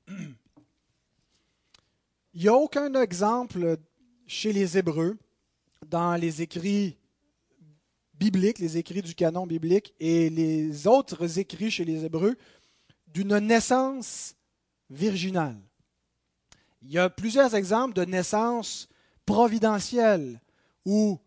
Il 0.08 0.36
n'y 2.40 2.48
a 2.48 2.54
aucun 2.54 2.92
exemple 3.00 3.76
chez 4.26 4.52
les 4.52 4.76
Hébreux 4.76 5.16
dans 5.86 6.16
les 6.16 6.42
écrits 6.42 6.98
bibliques, 8.14 8.58
les 8.58 8.76
écrits 8.76 9.02
du 9.02 9.14
canon 9.14 9.46
biblique 9.46 9.94
et 10.00 10.30
les 10.30 10.86
autres 10.86 11.38
écrits 11.38 11.70
chez 11.70 11.84
les 11.84 12.04
Hébreux 12.04 12.36
d'une 13.06 13.38
naissance 13.38 14.34
virginale. 14.90 15.60
Il 16.82 16.92
y 16.92 16.98
a 16.98 17.08
plusieurs 17.08 17.54
exemples 17.54 17.94
de 17.94 18.04
naissance 18.04 18.88
providentielle 19.24 20.40
où 20.84 21.18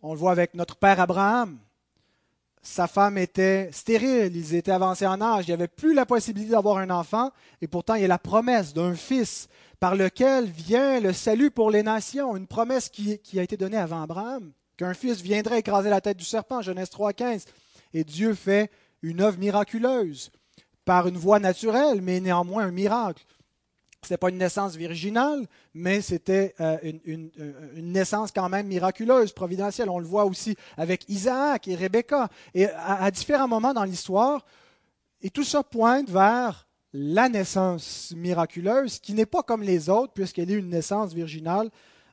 on 0.00 0.12
le 0.14 0.18
voit 0.18 0.32
avec 0.32 0.54
notre 0.54 0.76
père 0.76 1.00
Abraham, 1.00 1.58
sa 2.62 2.86
femme 2.86 3.18
était 3.18 3.70
stérile, 3.72 4.36
ils 4.36 4.54
étaient 4.54 4.70
avancés 4.70 5.06
en 5.06 5.20
âge, 5.20 5.46
il 5.46 5.50
n'y 5.50 5.54
avait 5.54 5.68
plus 5.68 5.94
la 5.94 6.06
possibilité 6.06 6.52
d'avoir 6.52 6.78
un 6.78 6.90
enfant, 6.90 7.30
et 7.60 7.66
pourtant 7.66 7.96
il 7.96 8.02
y 8.02 8.04
a 8.04 8.08
la 8.08 8.18
promesse 8.18 8.72
d'un 8.72 8.94
fils 8.94 9.48
par 9.80 9.96
lequel 9.96 10.44
vient 10.44 11.00
le 11.00 11.12
salut 11.12 11.50
pour 11.50 11.72
les 11.72 11.82
nations, 11.82 12.36
une 12.36 12.46
promesse 12.46 12.88
qui, 12.88 13.18
a 13.36 13.42
été 13.42 13.56
donnée 13.56 13.76
avant 13.76 14.02
Abraham, 14.02 14.52
qu'un 14.76 14.94
fils 14.94 15.20
viendrait 15.20 15.58
écraser 15.58 15.90
la 15.90 16.00
tête 16.00 16.16
du 16.16 16.24
serpent, 16.24 16.62
Genèse 16.62 16.88
3.15. 16.88 17.46
Et 17.94 18.04
Dieu 18.04 18.34
fait 18.34 18.70
une 19.02 19.20
œuvre 19.20 19.38
miraculeuse, 19.38 20.30
par 20.84 21.08
une 21.08 21.16
voie 21.16 21.40
naturelle, 21.40 22.00
mais 22.00 22.20
néanmoins 22.20 22.64
un 22.64 22.70
miracle. 22.70 23.24
Ce 24.04 24.08
n'était 24.08 24.18
pas 24.18 24.30
une 24.30 24.38
naissance 24.38 24.74
virginale, 24.74 25.46
mais 25.74 26.00
c'était 26.00 26.56
euh, 26.60 26.76
une, 27.04 27.30
naissance 27.76 28.32
quand 28.32 28.48
même 28.48 28.66
miraculeuse, 28.66 29.32
providentielle. 29.32 29.88
On 29.88 30.00
le 30.00 30.06
voit 30.06 30.24
aussi 30.24 30.56
avec 30.76 31.08
Isaac 31.08 31.68
et 31.68 31.76
Rebecca. 31.76 32.28
Et 32.52 32.66
à, 32.66 33.08
différents 33.12 33.46
moments 33.46 33.72
dans 33.72 33.84
l'histoire, 33.84 34.44
et 35.20 35.30
tout 35.30 35.44
ça 35.44 35.62
pointe 35.62 36.10
vers 36.10 36.66
la 36.92 37.28
naissance 37.28 38.12
miraculeuse, 38.16 38.98
qui 38.98 39.14
n'est 39.14 39.24
pas 39.24 39.44
comme 39.44 39.62
les 39.62 39.88
autres, 39.88 40.12
puisqu'elle 40.12 40.50
est 40.50 40.58
une 40.58 40.70
naissance 40.70 41.12
virginale. 41.12 41.70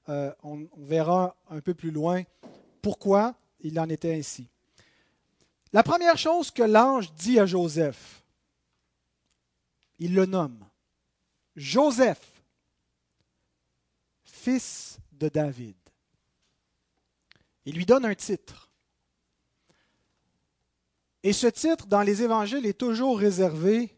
Euh, 0.10 0.32
on 0.44 0.68
verra 0.78 1.36
un 1.50 1.60
peu 1.60 1.74
plus 1.74 1.90
loin 1.90 2.22
pourquoi 2.84 3.34
il 3.62 3.80
en 3.80 3.90
était 3.90 4.14
ainsi. 4.14 4.48
La 5.74 5.82
première 5.82 6.20
chose 6.20 6.52
que 6.52 6.64
l'ange 6.64 7.12
dit 7.14 7.40
à 7.40 7.48
Joseph, 7.48 8.24
il 9.98 10.14
le 10.14 10.28
nomme. 10.28 10.69
Joseph, 11.60 12.42
fils 14.24 14.98
de 15.12 15.28
David. 15.28 15.76
Il 17.66 17.76
lui 17.76 17.86
donne 17.86 18.06
un 18.06 18.16
titre. 18.16 18.70
Et 21.22 21.34
ce 21.34 21.48
titre, 21.48 21.86
dans 21.86 22.02
les 22.02 22.24
évangiles, 22.24 22.66
est 22.66 22.80
toujours 22.80 23.20
réservé 23.20 23.94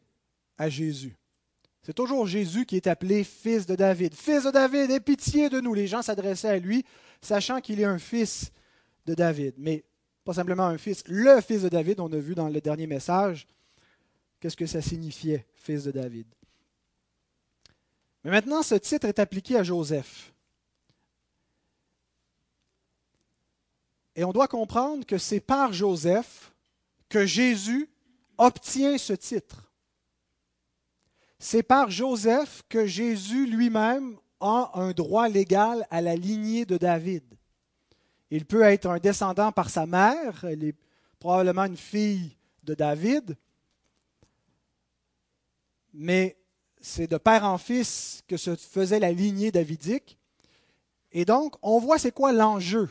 à 0.57 0.69
Jésus. 0.69 1.15
C'est 1.83 1.93
toujours 1.93 2.25
Jésus 2.25 2.65
qui 2.65 2.77
est 2.77 2.87
appelé 2.87 3.23
fils 3.23 3.67
de 3.67 3.75
David. 3.75 4.15
Fils 4.15 4.43
de 4.43 4.51
David, 4.51 4.89
aie 4.89 4.99
pitié 4.99 5.49
de 5.49 5.61
nous. 5.61 5.75
Les 5.75 5.85
gens 5.85 6.01
s'adressaient 6.01 6.49
à 6.49 6.57
lui, 6.57 6.83
sachant 7.21 7.61
qu'il 7.61 7.79
est 7.79 7.85
un 7.85 7.99
fils 7.99 8.51
de 9.05 9.13
David. 9.13 9.53
Mais 9.57 9.83
pas 10.23 10.33
simplement 10.33 10.65
un 10.65 10.79
fils, 10.79 11.03
le 11.05 11.39
fils 11.41 11.61
de 11.61 11.69
David, 11.69 11.99
on 11.99 12.11
a 12.11 12.17
vu 12.17 12.33
dans 12.33 12.49
le 12.49 12.59
dernier 12.59 12.87
message 12.87 13.45
qu'est-ce 14.39 14.57
que 14.57 14.65
ça 14.65 14.81
signifiait, 14.81 15.45
fils 15.53 15.83
de 15.83 15.91
David? 15.91 16.25
Mais 18.23 18.31
maintenant, 18.31 18.61
ce 18.61 18.75
titre 18.75 19.07
est 19.07 19.19
appliqué 19.19 19.55
à 19.57 19.63
Joseph. 19.63 20.31
Et 24.15 24.23
on 24.23 24.31
doit 24.31 24.47
comprendre 24.47 25.05
que 25.05 25.17
c'est 25.17 25.39
par 25.39 25.73
Joseph 25.73 26.53
que 27.09 27.25
Jésus 27.25 27.89
obtient 28.37 28.97
ce 28.97 29.13
titre. 29.13 29.71
C'est 31.39 31.63
par 31.63 31.89
Joseph 31.89 32.61
que 32.69 32.85
Jésus 32.85 33.47
lui-même 33.47 34.17
a 34.39 34.71
un 34.75 34.91
droit 34.91 35.27
légal 35.27 35.87
à 35.89 36.01
la 36.01 36.15
lignée 36.15 36.65
de 36.65 36.77
David. 36.77 37.23
Il 38.29 38.45
peut 38.45 38.61
être 38.61 38.87
un 38.87 38.99
descendant 38.99 39.51
par 39.51 39.69
sa 39.69 39.85
mère, 39.85 40.45
elle 40.45 40.63
est 40.63 40.75
probablement 41.19 41.65
une 41.65 41.77
fille 41.77 42.37
de 42.63 42.73
David, 42.73 43.37
mais 45.93 46.37
c'est 46.81 47.07
de 47.07 47.17
père 47.17 47.45
en 47.45 47.57
fils 47.57 48.23
que 48.27 48.37
se 48.37 48.55
faisait 48.55 48.99
la 48.99 49.11
lignée 49.11 49.51
davidique. 49.51 50.17
Et 51.11 51.25
donc, 51.25 51.55
on 51.61 51.79
voit 51.79 51.99
c'est 51.99 52.11
quoi 52.11 52.31
l'enjeu 52.31 52.89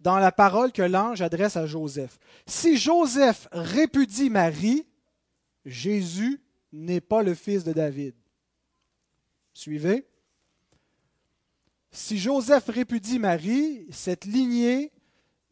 dans 0.00 0.18
la 0.18 0.32
parole 0.32 0.72
que 0.72 0.82
l'ange 0.82 1.22
adresse 1.22 1.56
à 1.56 1.66
Joseph. 1.66 2.18
Si 2.46 2.76
Joseph 2.76 3.48
répudie 3.52 4.30
Marie, 4.30 4.86
Jésus 5.64 6.40
n'est 6.72 7.00
pas 7.00 7.22
le 7.22 7.34
fils 7.34 7.64
de 7.64 7.72
David. 7.72 8.14
Suivez 9.52 10.06
si 11.90 12.18
Joseph 12.18 12.68
répudie 12.68 13.18
Marie, 13.18 13.86
cette 13.90 14.24
lignée, 14.24 14.92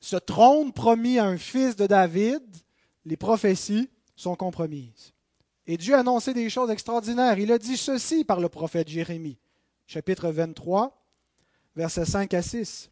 ce 0.00 0.16
trône 0.16 0.72
promis 0.72 1.18
à 1.18 1.24
un 1.24 1.38
fils 1.38 1.76
de 1.76 1.86
David, 1.86 2.42
les 3.04 3.16
prophéties 3.16 3.90
sont 4.14 4.36
compromises. 4.36 5.12
Et 5.66 5.76
Dieu 5.76 5.94
a 5.94 6.00
annoncé 6.00 6.32
des 6.32 6.48
choses 6.48 6.70
extraordinaires. 6.70 7.38
Il 7.38 7.50
a 7.50 7.58
dit 7.58 7.76
ceci 7.76 8.24
par 8.24 8.40
le 8.40 8.48
prophète 8.48 8.88
Jérémie, 8.88 9.38
chapitre 9.86 10.30
23, 10.30 10.96
versets 11.74 12.04
5 12.04 12.34
à 12.34 12.42
6. 12.42 12.90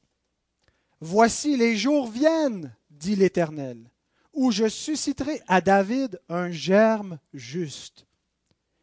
Voici 1.00 1.56
les 1.56 1.76
jours 1.76 2.08
viennent, 2.08 2.74
dit 2.90 3.14
l'Éternel, 3.14 3.90
où 4.32 4.50
je 4.50 4.68
susciterai 4.68 5.40
à 5.46 5.60
David 5.60 6.20
un 6.28 6.50
germe 6.50 7.18
juste. 7.32 8.06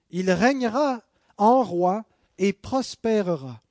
Il 0.10 0.32
régnera 0.32 1.02
en 1.38 1.64
roi 1.64 2.06
et 2.38 2.54
prospérera. 2.54 3.62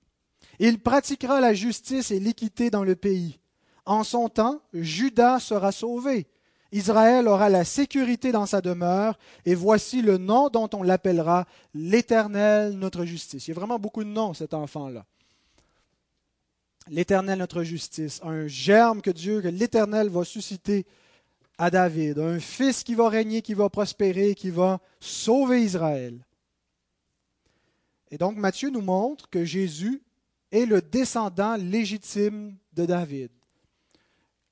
Il 0.59 0.78
pratiquera 0.78 1.40
la 1.40 1.54
justice 1.54 2.11
et 2.11 2.20
l'équité 2.20 2.70
dans 2.70 2.85
le 2.85 2.96
pays. 2.96 3.38
En 3.87 4.04
son 4.04 4.28
temps, 4.28 4.61
Judas 4.74 5.40
sera 5.40 5.72
sauvé. 5.72 6.26
Israël 6.72 7.26
aura 7.26 7.48
la 7.48 7.64
sécurité 7.64 8.33
dans 8.33 8.46
sa 8.46 8.61
demeure, 8.61 9.18
et 9.44 9.54
voici 9.54 10.02
le 10.02 10.18
nom 10.18 10.48
dont 10.48 10.70
on 10.72 10.83
l'appellera 10.83 11.46
l'Éternel 11.74 12.74
notre 12.74 13.04
justice. 13.04 13.46
Il 13.46 13.50
y 13.50 13.52
a 13.52 13.54
vraiment 13.54 13.78
beaucoup 13.78 14.04
de 14.04 14.09
noms, 14.09 14.35
cet 14.35 14.54
enfant-là. 14.54 15.04
L'Éternel 16.88 17.38
notre 17.38 17.62
justice, 17.62 18.20
un 18.22 18.46
germe 18.46 19.02
que 19.02 19.11
Dieu, 19.11 19.40
que 19.40 19.48
l'Éternel 19.48 20.09
va 20.09 20.24
susciter 20.24 20.87
à 21.59 21.70
David, 21.70 22.18
un 22.18 22.40
fils 22.40 22.83
qui 22.83 22.94
va 22.94 23.09
régner, 23.09 23.42
qui 23.42 23.54
va 23.54 23.68
prospérer, 23.68 24.35
qui 24.35 24.50
va 24.50 24.80
sauver 24.98 25.62
Israël. 25.62 26.24
Et 28.11 28.18
donc 28.18 28.37
Matthieu 28.37 28.70
nous 28.70 28.80
montre 28.80 29.28
que 29.28 29.44
Jésus 29.44 30.02
est 30.50 30.66
le 30.66 30.80
descendant 30.80 31.56
légitime 31.56 32.56
de 32.72 32.87
David. 32.87 33.30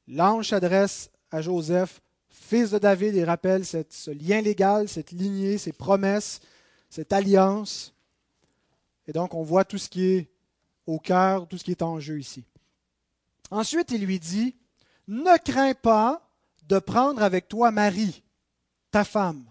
L'ange 0.07 0.49
s'adresse 0.49 1.11
à 1.31 1.41
Joseph, 1.41 2.01
fils 2.49 2.71
de 2.71 2.79
David, 2.79 3.15
et 3.15 3.25
rappelle 3.25 3.65
ce 3.67 4.11
lien 4.11 4.41
légal, 4.41 4.89
cette 4.89 5.13
lignée, 5.13 5.59
ces 5.59 5.73
promesses, 5.73 6.41
cette 6.89 7.13
alliance. 7.13 7.95
Et 9.07 9.13
donc 9.13 9.35
on 9.35 9.43
voit 9.43 9.65
tout 9.65 9.77
ce 9.77 9.89
qui 9.89 10.05
est 10.05 10.31
au 10.87 10.99
cœur, 10.99 11.47
tout 11.47 11.59
ce 11.59 11.65
qui 11.65 11.73
est 11.73 11.83
en 11.83 12.01
jeu 12.01 12.19
ici. 12.19 12.45
Ensuite, 13.51 13.91
il 13.91 14.05
lui 14.05 14.19
dit, 14.19 14.57
ne 15.07 15.37
crains 15.39 15.75
pas 15.75 16.27
de 16.67 16.79
prendre 16.79 17.23
avec 17.23 17.49
toi 17.49 17.71
Marie, 17.71 18.23
ta 18.91 19.05
femme, 19.05 19.45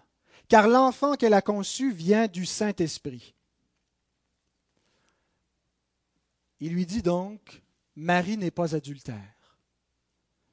car 0.47 0.67
l'enfant 0.67 1.15
qu'elle 1.15 1.33
a 1.35 1.41
conçu 1.41 1.91
vient 1.91 2.27
du 2.27 2.45
Saint-Esprit. 2.45 3.35
Il 6.59 6.73
lui 6.73 6.87
dit 6.87 7.03
donc, 7.03 7.61
Marie 7.95 8.37
n'est 8.37 8.51
pas 8.51 8.75
adultère. 8.75 9.57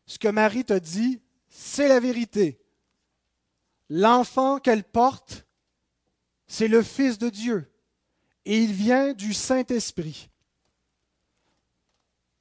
Ce 0.06 0.18
que 0.18 0.28
Marie 0.28 0.66
t'a 0.66 0.80
dit, 0.80 1.20
c'est 1.56 1.86
la 1.86 2.00
vérité. 2.00 2.58
L'enfant 3.88 4.58
qu'elle 4.58 4.82
porte, 4.82 5.46
c'est 6.48 6.66
le 6.66 6.82
Fils 6.82 7.16
de 7.16 7.28
Dieu, 7.28 7.70
et 8.44 8.58
il 8.58 8.72
vient 8.72 9.12
du 9.12 9.32
Saint-Esprit. 9.32 10.30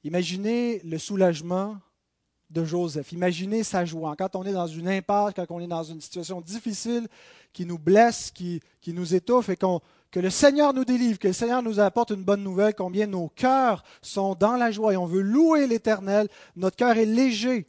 Imaginez 0.02 0.80
le 0.80 0.98
soulagement 0.98 1.78
de 2.50 2.64
Joseph. 2.64 3.12
Imaginez 3.12 3.62
sa 3.62 3.84
joie. 3.84 4.16
Quand 4.18 4.34
on 4.34 4.44
est 4.44 4.52
dans 4.52 4.66
une 4.66 4.88
impasse, 4.88 5.32
quand 5.34 5.46
on 5.48 5.60
est 5.60 5.66
dans 5.66 5.84
une 5.84 6.00
situation 6.00 6.40
difficile 6.40 7.06
qui 7.52 7.64
nous 7.64 7.78
blesse, 7.78 8.32
qui, 8.32 8.60
nous 8.88 9.14
étouffe 9.14 9.48
et 9.48 9.56
que 9.56 10.20
le 10.20 10.30
Seigneur 10.30 10.74
nous 10.74 10.84
délivre, 10.84 11.20
que 11.20 11.28
le 11.28 11.32
Seigneur 11.32 11.62
nous 11.62 11.78
apporte 11.78 12.10
une 12.10 12.24
bonne 12.24 12.42
nouvelle, 12.42 12.74
combien 12.74 13.06
nos 13.06 13.28
cœurs 13.28 13.84
sont 14.02 14.34
dans 14.34 14.56
la 14.56 14.72
joie 14.72 14.92
et 14.92 14.96
on 14.96 15.06
veut 15.06 15.22
louer 15.22 15.66
l'Éternel, 15.66 16.28
notre 16.56 16.76
cœur 16.76 16.96
est 16.98 17.06
léger. 17.06 17.66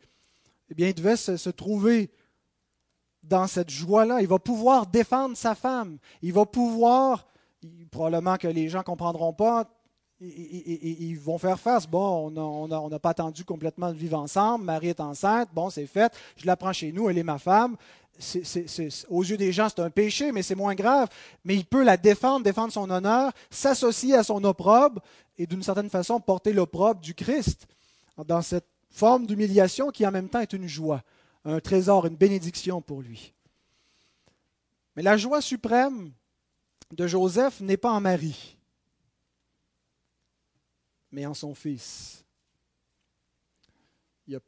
Eh 0.70 0.74
bien, 0.74 0.88
il 0.88 0.94
devait 0.94 1.16
se, 1.16 1.50
trouver 1.50 2.10
dans 3.24 3.48
cette 3.48 3.70
joie-là. 3.70 4.22
Il 4.22 4.28
va 4.28 4.40
pouvoir 4.40 4.88
défendre 4.88 5.38
sa 5.38 5.56
femme. 5.56 5.98
Il 6.22 6.34
va 6.34 6.46
pouvoir, 6.46 7.28
probablement 7.92 8.38
que 8.38 8.48
les 8.48 8.70
gens 8.70 8.80
ne 8.80 8.84
comprendront 8.84 9.34
pas, 9.34 9.70
ils 10.22 11.20
vont 11.20 11.38
faire 11.38 11.60
face. 11.60 11.88
Bon, 11.88 12.32
on 12.36 12.90
n'a 12.90 13.00
pas 13.00 13.10
attendu 13.10 13.44
complètement 13.44 13.92
de 13.92 13.98
vivre 13.98 14.18
ensemble. 14.18 14.66
Marie 14.66 14.90
est 14.90 15.00
enceinte. 15.00 15.50
Bon, 15.54 15.70
c'est 15.70 15.88
fait. 15.88 16.14
Je 16.38 16.46
la 16.46 16.56
prends 16.56 16.74
chez 16.74 16.92
nous. 16.92 17.10
Elle 17.10 17.18
est 17.18 17.24
ma 17.24 17.38
femme 17.38 17.76
aux 19.10 19.24
yeux 19.24 19.38
des 19.38 19.52
gens, 19.52 19.68
c'est 19.70 19.82
un 19.82 19.90
péché, 19.90 20.32
mais 20.32 20.42
c'est 20.42 20.56
moins 20.56 20.76
grave. 20.76 21.10
Mais 21.44 21.56
il 21.56 21.66
peut 21.66 21.84
la 21.84 21.98
défendre, 21.98 22.44
défendre 22.44 22.72
son 22.72 22.90
honneur, 22.90 23.32
s'associer 23.50 24.16
à 24.16 24.24
son 24.24 24.44
opprobre 24.44 25.02
et 25.38 25.46
d'une 25.46 25.64
certaine 25.64 25.90
façon 25.90 26.20
porter 26.20 26.54
l'opprobre 26.54 27.02
du 27.02 27.14
Christ 27.14 27.68
dans 28.26 28.42
cette 28.42 28.68
forme 28.96 29.28
d'humiliation 29.28 29.92
qui 29.92 30.08
en 30.08 30.12
même 30.12 30.30
temps 30.30 30.40
est 30.40 30.54
une 30.54 30.68
joie, 30.68 31.04
un 31.44 31.60
trésor, 31.60 32.06
une 32.06 32.16
bénédiction 32.16 32.82
pour 32.82 33.02
lui. 33.02 33.34
Mais 34.96 35.04
la 35.04 35.18
joie 35.18 35.42
suprême 35.42 36.14
de 36.92 37.06
Joseph 37.06 37.60
n'est 37.60 37.78
pas 37.78 37.92
en 37.92 38.00
Marie, 38.00 38.58
mais 41.12 41.26
en 41.26 41.34
son 41.34 41.54
fils. 41.54 42.24
je 44.28 44.36
ne 44.36 44.40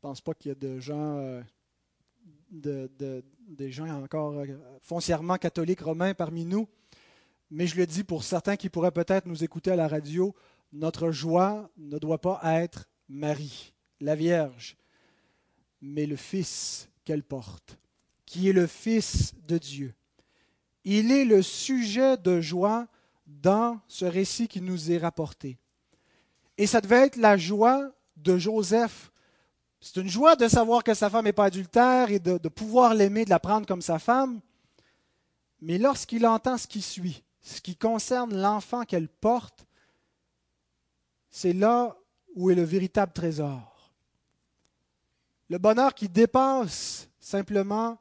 pense 0.00 0.20
pas 0.20 0.34
qu'il 0.34 0.50
y 0.50 0.52
a 0.52 0.54
de 0.54 0.78
gens 0.78 1.16
euh, 1.18 1.42
de, 2.50 3.24
des 3.48 3.72
gens 3.72 3.88
encore 4.02 4.38
euh, 4.38 4.46
foncièrement 4.82 5.36
catholiques 5.36 5.80
romains 5.80 6.14
parmi 6.14 6.44
nous, 6.44 6.68
mais 7.50 7.66
je 7.66 7.76
le 7.76 7.86
dis 7.86 8.04
pour 8.04 8.22
certains 8.22 8.56
qui 8.56 8.68
pourraient 8.68 8.92
peut-être 8.92 9.26
nous 9.26 9.42
écouter 9.42 9.72
à 9.72 9.76
la 9.76 9.88
radio, 9.88 10.32
notre 10.72 11.10
joie 11.10 11.68
ne 11.76 11.98
doit 11.98 12.20
pas 12.20 12.40
être 12.44 12.88
Marie, 13.08 13.72
la 14.00 14.14
Vierge, 14.14 14.76
mais 15.80 16.06
le 16.06 16.16
Fils 16.16 16.88
qu'elle 17.04 17.22
porte, 17.22 17.78
qui 18.26 18.48
est 18.48 18.52
le 18.52 18.66
Fils 18.66 19.34
de 19.46 19.58
Dieu. 19.58 19.94
Il 20.84 21.12
est 21.12 21.24
le 21.24 21.42
sujet 21.42 22.16
de 22.16 22.40
joie 22.40 22.86
dans 23.26 23.80
ce 23.86 24.04
récit 24.04 24.48
qui 24.48 24.60
nous 24.60 24.90
est 24.90 24.98
rapporté. 24.98 25.58
Et 26.58 26.66
ça 26.66 26.80
devait 26.80 27.06
être 27.06 27.16
la 27.16 27.36
joie 27.36 27.92
de 28.16 28.38
Joseph 28.38 29.10
c'est 29.80 30.00
une 30.00 30.08
joie 30.08 30.36
de 30.36 30.46
savoir 30.46 30.84
que 30.84 30.92
sa 30.92 31.08
femme 31.08 31.24
n'est 31.24 31.32
pas 31.32 31.46
adultère 31.46 32.10
et 32.10 32.18
de, 32.18 32.36
pouvoir 32.48 32.94
l'aimer, 32.94 33.24
de 33.24 33.30
la 33.30 33.40
prendre 33.40 33.66
comme 33.66 33.80
sa 33.80 33.98
femme. 33.98 34.40
Mais 35.62 35.78
lorsqu'il 35.78 36.26
entend 36.26 36.58
ce 36.58 36.66
qui 36.66 36.82
suit, 36.82 37.22
ce 37.40 37.62
qui 37.62 37.76
concerne 37.76 38.36
l'enfant 38.36 38.84
qu'elle 38.84 39.08
porte, 39.08 39.66
c'est 41.30 41.54
là 41.54 41.96
où 42.34 42.50
est 42.50 42.54
le 42.54 42.62
véritable 42.62 43.12
trésor. 43.12 43.69
Le 45.50 45.58
bonheur 45.58 45.94
qui 45.94 46.08
dépasse 46.08 47.08
simplement 47.18 47.98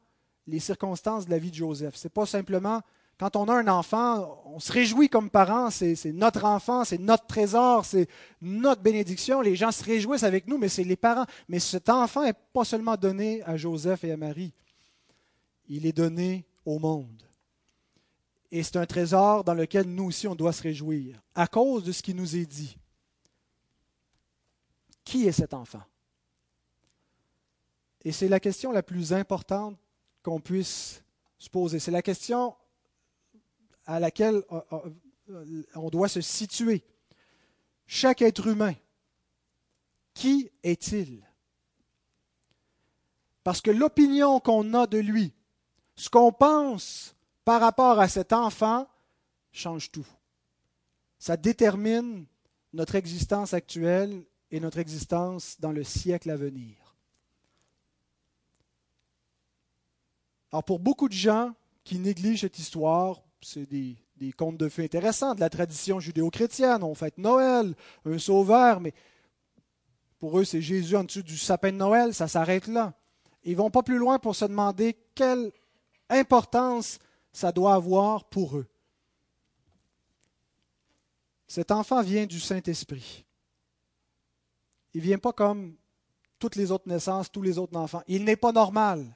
les 0.48 0.60
circonstances 0.60 1.26
de 1.26 1.32
la 1.32 1.40
vie 1.40 1.52
de 1.52 1.56
Joseph. 1.56 1.96
Ce 1.96 2.08
n'est 2.08 2.12
pas 2.12 2.26
simplement 2.26 2.82
quand 3.20 3.36
on 3.36 3.50
a 3.50 3.54
un 3.54 3.68
enfant, 3.68 4.42
on 4.46 4.62
se 4.62 4.72
réjouit 4.72 5.10
comme 5.10 5.30
parents, 5.30 5.70
c'est 5.70 6.14
notre 6.14 6.46
enfant, 6.46 6.86
c'est 6.86 7.00
notre 7.00 7.28
trésor, 7.28 7.84
c'est 7.84 8.08
notre 8.42 8.82
bénédiction. 8.82 9.42
Les 9.42 9.58
gens 9.58 9.72
se 9.72 9.84
réjouissent 9.84 10.24
avec 10.24 10.48
nous, 10.48 10.58
mais 10.58 10.70
c'est 10.70 10.86
les 10.86 10.96
parents. 10.96 11.26
Mais 11.50 11.60
cet 11.60 11.90
enfant 11.90 12.24
n'est 12.24 12.34
pas 12.54 12.64
seulement 12.64 12.96
donné 12.96 13.44
à 13.44 13.58
Joseph 13.58 14.06
et 14.06 14.14
à 14.14 14.18
Marie, 14.18 14.54
il 15.68 15.86
est 15.86 15.92
donné 15.92 16.46
au 16.66 16.80
monde. 16.80 17.24
Et 18.52 18.64
c'est 18.64 18.78
un 18.78 18.86
trésor 18.86 19.44
dans 19.44 19.54
lequel 19.54 19.86
nous 19.86 20.06
aussi 20.06 20.26
on 20.26 20.36
doit 20.36 20.54
se 20.54 20.64
réjouir, 20.64 21.22
à 21.36 21.48
cause 21.48 21.84
de 21.84 21.92
ce 21.92 22.02
qui 22.02 22.14
nous 22.14 22.38
est 22.38 22.46
dit. 22.46 22.78
Qui 25.04 25.28
est 25.28 25.34
cet 25.34 25.54
enfant? 25.54 25.84
Et 28.04 28.12
c'est 28.12 28.28
la 28.28 28.40
question 28.40 28.72
la 28.72 28.84
plus 28.84 29.14
importante 29.14 29.78
qu'on 30.24 30.40
puisse 30.40 31.04
se 31.38 31.50
poser. 31.50 31.80
C'est 31.80 31.92
la 31.92 32.02
question 32.02 32.56
à 33.86 34.00
laquelle 34.00 34.44
euh, 34.52 34.62
euh, 35.30 35.64
on 35.76 35.90
doit 35.90 36.08
se 36.08 36.22
situer. 36.22 36.84
Chaque 37.88 38.22
être 38.22 38.48
humain, 38.48 38.76
qui 40.14 40.52
est-il? 40.64 41.26
Parce 43.44 43.62
que 43.62 43.72
l'opinion 43.72 44.40
qu'on 44.40 44.74
a 44.74 44.86
de 44.86 45.00
lui, 45.00 45.34
ce 45.96 46.10
qu'on 46.10 46.32
pense 46.32 47.16
par 47.46 47.62
rapport 47.62 48.00
à 48.00 48.08
cet 48.08 48.32
enfant, 48.32 48.88
change 49.52 49.92
tout. 49.92 50.08
Ça 51.18 51.36
détermine 51.36 52.26
notre 52.74 52.96
existence 52.96 53.54
actuelle 53.54 54.24
et 54.52 54.60
notre 54.60 54.78
existence 54.78 55.60
dans 55.60 55.72
le 55.72 55.84
siècle 55.84 56.30
à 56.30 56.36
venir. 56.36 56.89
Alors 60.52 60.64
pour 60.64 60.80
beaucoup 60.80 61.08
de 61.08 61.14
gens 61.14 61.54
qui 61.84 62.00
négligent 62.00 62.42
cette 62.42 62.60
histoire, 62.60 63.22
c'est 63.42 63.66
des, 63.66 63.98
contes 64.38 64.58
de 64.58 64.70
fées 64.70 64.84
intéressants 64.84 65.36
de 65.36 65.40
la 65.40 65.50
tradition 65.50 66.00
judéo-chrétienne. 66.00 66.84
On 66.84 66.96
fête 66.96 67.18
Noël, 67.18 67.76
un 68.06 68.18
sauveur, 68.18 68.80
mais 68.80 68.94
pour 70.20 70.40
eux, 70.40 70.44
c'est 70.44 70.62
Jésus 70.62 70.96
en 70.96 71.04
dessous 71.04 71.24
du 71.24 71.38
sapin 71.38 71.72
de 71.72 71.78
Noël, 71.78 72.14
ça 72.14 72.28
s'arrête 72.28 72.68
là. 72.68 72.94
Ils 73.44 73.56
vont 73.56 73.70
pas 73.70 73.84
plus 73.84 73.98
loin 73.98 74.20
pour 74.20 74.36
se 74.36 74.46
demander 74.46 74.98
quelle 75.16 75.52
importance 76.10 77.00
ça 77.32 77.52
doit 77.52 77.76
avoir 77.76 78.26
pour 78.26 78.58
eux. 78.58 78.68
Cet 81.48 81.72
enfant 81.72 82.02
vient 82.02 82.26
du 82.26 82.40
Saint-Esprit. 82.40 83.26
Il 84.94 85.02
ne 85.02 85.06
vient 85.06 85.18
pas 85.18 85.34
comme 85.34 85.76
toutes 86.38 86.56
les 86.56 86.72
autres 86.72 86.88
naissances, 86.88 87.32
tous 87.32 87.42
les 87.42 87.58
autres 87.58 87.78
enfants. 87.78 88.04
Il 88.08 88.24
n'est 88.24 88.36
pas 88.36 88.52
normal. 88.52 89.16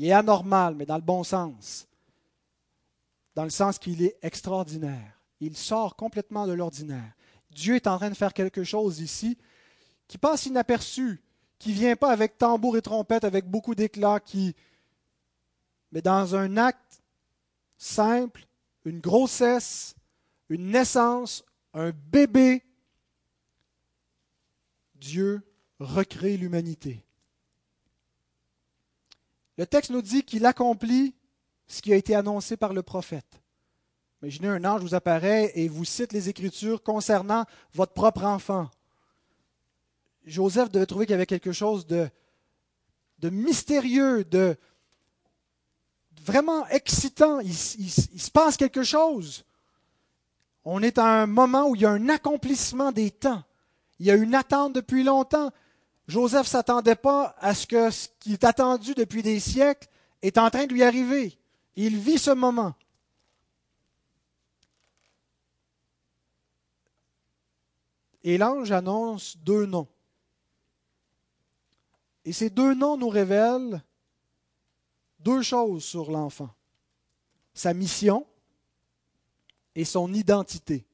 Il 0.00 0.06
est 0.06 0.12
anormal, 0.12 0.76
mais 0.76 0.86
dans 0.86 0.96
le 0.96 1.02
bon 1.02 1.22
sens. 1.22 1.86
Dans 3.34 3.44
le 3.44 3.50
sens 3.50 3.78
qu'il 3.78 4.02
est 4.02 4.16
extraordinaire. 4.22 5.20
Il 5.40 5.54
sort 5.54 5.94
complètement 5.94 6.46
de 6.46 6.54
l'ordinaire. 6.54 7.12
Dieu 7.50 7.74
est 7.74 7.86
en 7.86 7.98
train 7.98 8.08
de 8.08 8.14
faire 8.14 8.32
quelque 8.32 8.64
chose 8.64 9.00
ici 9.00 9.36
qui 10.08 10.16
passe 10.16 10.46
inaperçu, 10.46 11.20
qui 11.58 11.68
ne 11.68 11.74
vient 11.74 11.96
pas 11.96 12.12
avec 12.12 12.38
tambour 12.38 12.78
et 12.78 12.80
trompette, 12.82 13.24
avec 13.24 13.44
beaucoup 13.44 13.74
d'éclat, 13.74 14.20
qui, 14.20 14.56
mais 15.92 16.00
dans 16.00 16.34
un 16.34 16.56
acte 16.56 17.02
simple, 17.76 18.46
une 18.86 19.00
grossesse, 19.00 19.94
une 20.48 20.70
naissance, 20.70 21.44
un 21.74 21.90
bébé, 21.90 22.64
Dieu 24.94 25.42
recrée 25.78 26.38
l'humanité. 26.38 27.04
Le 29.60 29.66
texte 29.66 29.90
nous 29.90 30.00
dit 30.00 30.22
qu'il 30.22 30.46
accomplit 30.46 31.14
ce 31.66 31.82
qui 31.82 31.92
a 31.92 31.96
été 31.96 32.14
annoncé 32.14 32.56
par 32.56 32.72
le 32.72 32.82
prophète. 32.82 33.42
Imaginez 34.22 34.48
un 34.48 34.64
ange 34.64 34.80
vous 34.80 34.94
apparaît 34.94 35.52
et 35.54 35.68
vous 35.68 35.84
cite 35.84 36.14
les 36.14 36.30
Écritures 36.30 36.82
concernant 36.82 37.44
votre 37.74 37.92
propre 37.92 38.24
enfant. 38.24 38.70
Joseph 40.24 40.70
devait 40.70 40.86
trouver 40.86 41.04
qu'il 41.04 41.12
y 41.12 41.14
avait 41.14 41.26
quelque 41.26 41.52
chose 41.52 41.86
de, 41.86 42.08
de 43.18 43.28
mystérieux, 43.28 44.24
de 44.24 44.56
vraiment 46.22 46.66
excitant. 46.68 47.40
Il, 47.40 47.50
il, 47.50 47.90
se 47.90 48.30
passe 48.30 48.56
quelque 48.56 48.82
chose. 48.82 49.44
On 50.64 50.82
est 50.82 50.96
à 50.96 51.04
un 51.04 51.26
moment 51.26 51.68
où 51.68 51.76
il 51.76 51.82
y 51.82 51.84
a 51.86 51.90
un 51.90 52.08
accomplissement 52.08 52.92
des 52.92 53.10
temps. 53.10 53.44
Il 53.98 54.06
y 54.06 54.10
a 54.10 54.14
une 54.14 54.34
attente 54.34 54.72
depuis 54.72 55.02
longtemps. 55.02 55.50
Joseph 56.10 56.46
ne 56.46 56.48
s'attendait 56.48 56.96
pas 56.96 57.36
à 57.38 57.54
ce 57.54 57.68
que 57.68 57.88
ce 57.88 58.08
qui 58.18 58.32
est 58.32 58.42
attendu 58.42 58.94
depuis 58.94 59.22
des 59.22 59.38
siècles 59.38 59.88
est 60.22 60.38
en 60.38 60.50
train 60.50 60.66
de 60.66 60.72
lui 60.72 60.82
arriver. 60.82 61.38
Il 61.76 61.96
vit 61.98 62.18
ce 62.18 62.32
moment. 62.32 62.74
Et 68.24 68.38
l'ange 68.38 68.72
annonce 68.72 69.36
deux 69.38 69.66
noms. 69.66 69.86
Et 72.24 72.32
ces 72.32 72.50
deux 72.50 72.74
noms 72.74 72.96
nous 72.96 73.08
révèlent 73.08 73.80
deux 75.20 75.42
choses 75.42 75.84
sur 75.84 76.10
l'enfant. 76.10 76.50
Sa 77.54 77.72
mission 77.72 78.26
et 79.76 79.84
son 79.84 80.12
identité. 80.12 80.84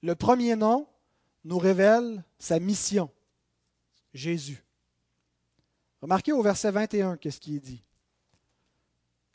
Le 0.00 0.14
premier 0.14 0.54
nom 0.54 0.86
nous 1.44 1.58
révèle 1.58 2.22
sa 2.38 2.60
mission. 2.60 3.10
Jésus. 4.16 4.64
Remarquez 6.00 6.32
au 6.32 6.42
verset 6.42 6.70
21 6.70 7.16
qu'est-ce 7.16 7.40
qui 7.40 7.56
est 7.56 7.60
dit? 7.60 7.82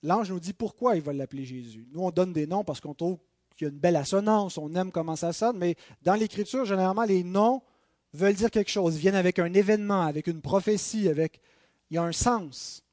L'ange 0.04 0.32
nous 0.32 0.40
dit 0.40 0.54
pourquoi 0.54 0.96
il 0.96 1.02
va 1.02 1.14
l'appeler 1.14 1.46
Jésus. 1.46 1.88
Nous, 1.92 2.02
on 2.02 2.12
donne 2.12 2.34
des 2.34 2.48
noms 2.48 2.64
parce 2.64 2.82
qu'on 2.82 2.94
trouve 2.94 3.20
qu'il 3.56 3.68
y 3.68 3.70
a 3.70 3.74
une 3.74 3.80
belle 3.80 3.96
assonance, 3.96 4.58
on 4.58 4.74
aime 4.74 4.92
comment 4.92 5.16
ça 5.16 5.32
sonne, 5.32 5.58
mais 5.58 5.76
dans 6.02 6.16
l'Écriture, 6.16 6.66
généralement, 6.66 7.04
les 7.04 7.24
noms 7.24 7.62
veulent 8.14 8.34
dire 8.34 8.50
quelque 8.50 8.72
chose, 8.72 8.98
viennent 8.98 9.16
avec 9.16 9.38
un 9.38 9.54
événement, 9.54 10.02
avec 10.02 10.28
une 10.28 10.42
prophétie, 10.42 11.08
avec 11.08 11.40
il 11.90 11.96
y 11.96 11.98
a 11.98 12.04
un 12.04 12.12
sens. 12.12 12.84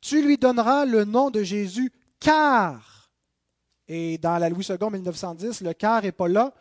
Tu 0.00 0.22
lui 0.22 0.38
donneras 0.38 0.84
le 0.84 1.04
nom 1.04 1.30
de 1.30 1.42
Jésus 1.42 1.92
car, 2.18 3.10
et 3.88 4.16
dans 4.18 4.38
la 4.38 4.48
Louis 4.48 4.66
II 4.68 4.90
1910, 4.90 5.60
le 5.60 5.74
car 5.74 6.02
n'est 6.02 6.12
pas 6.12 6.28
là, 6.28 6.54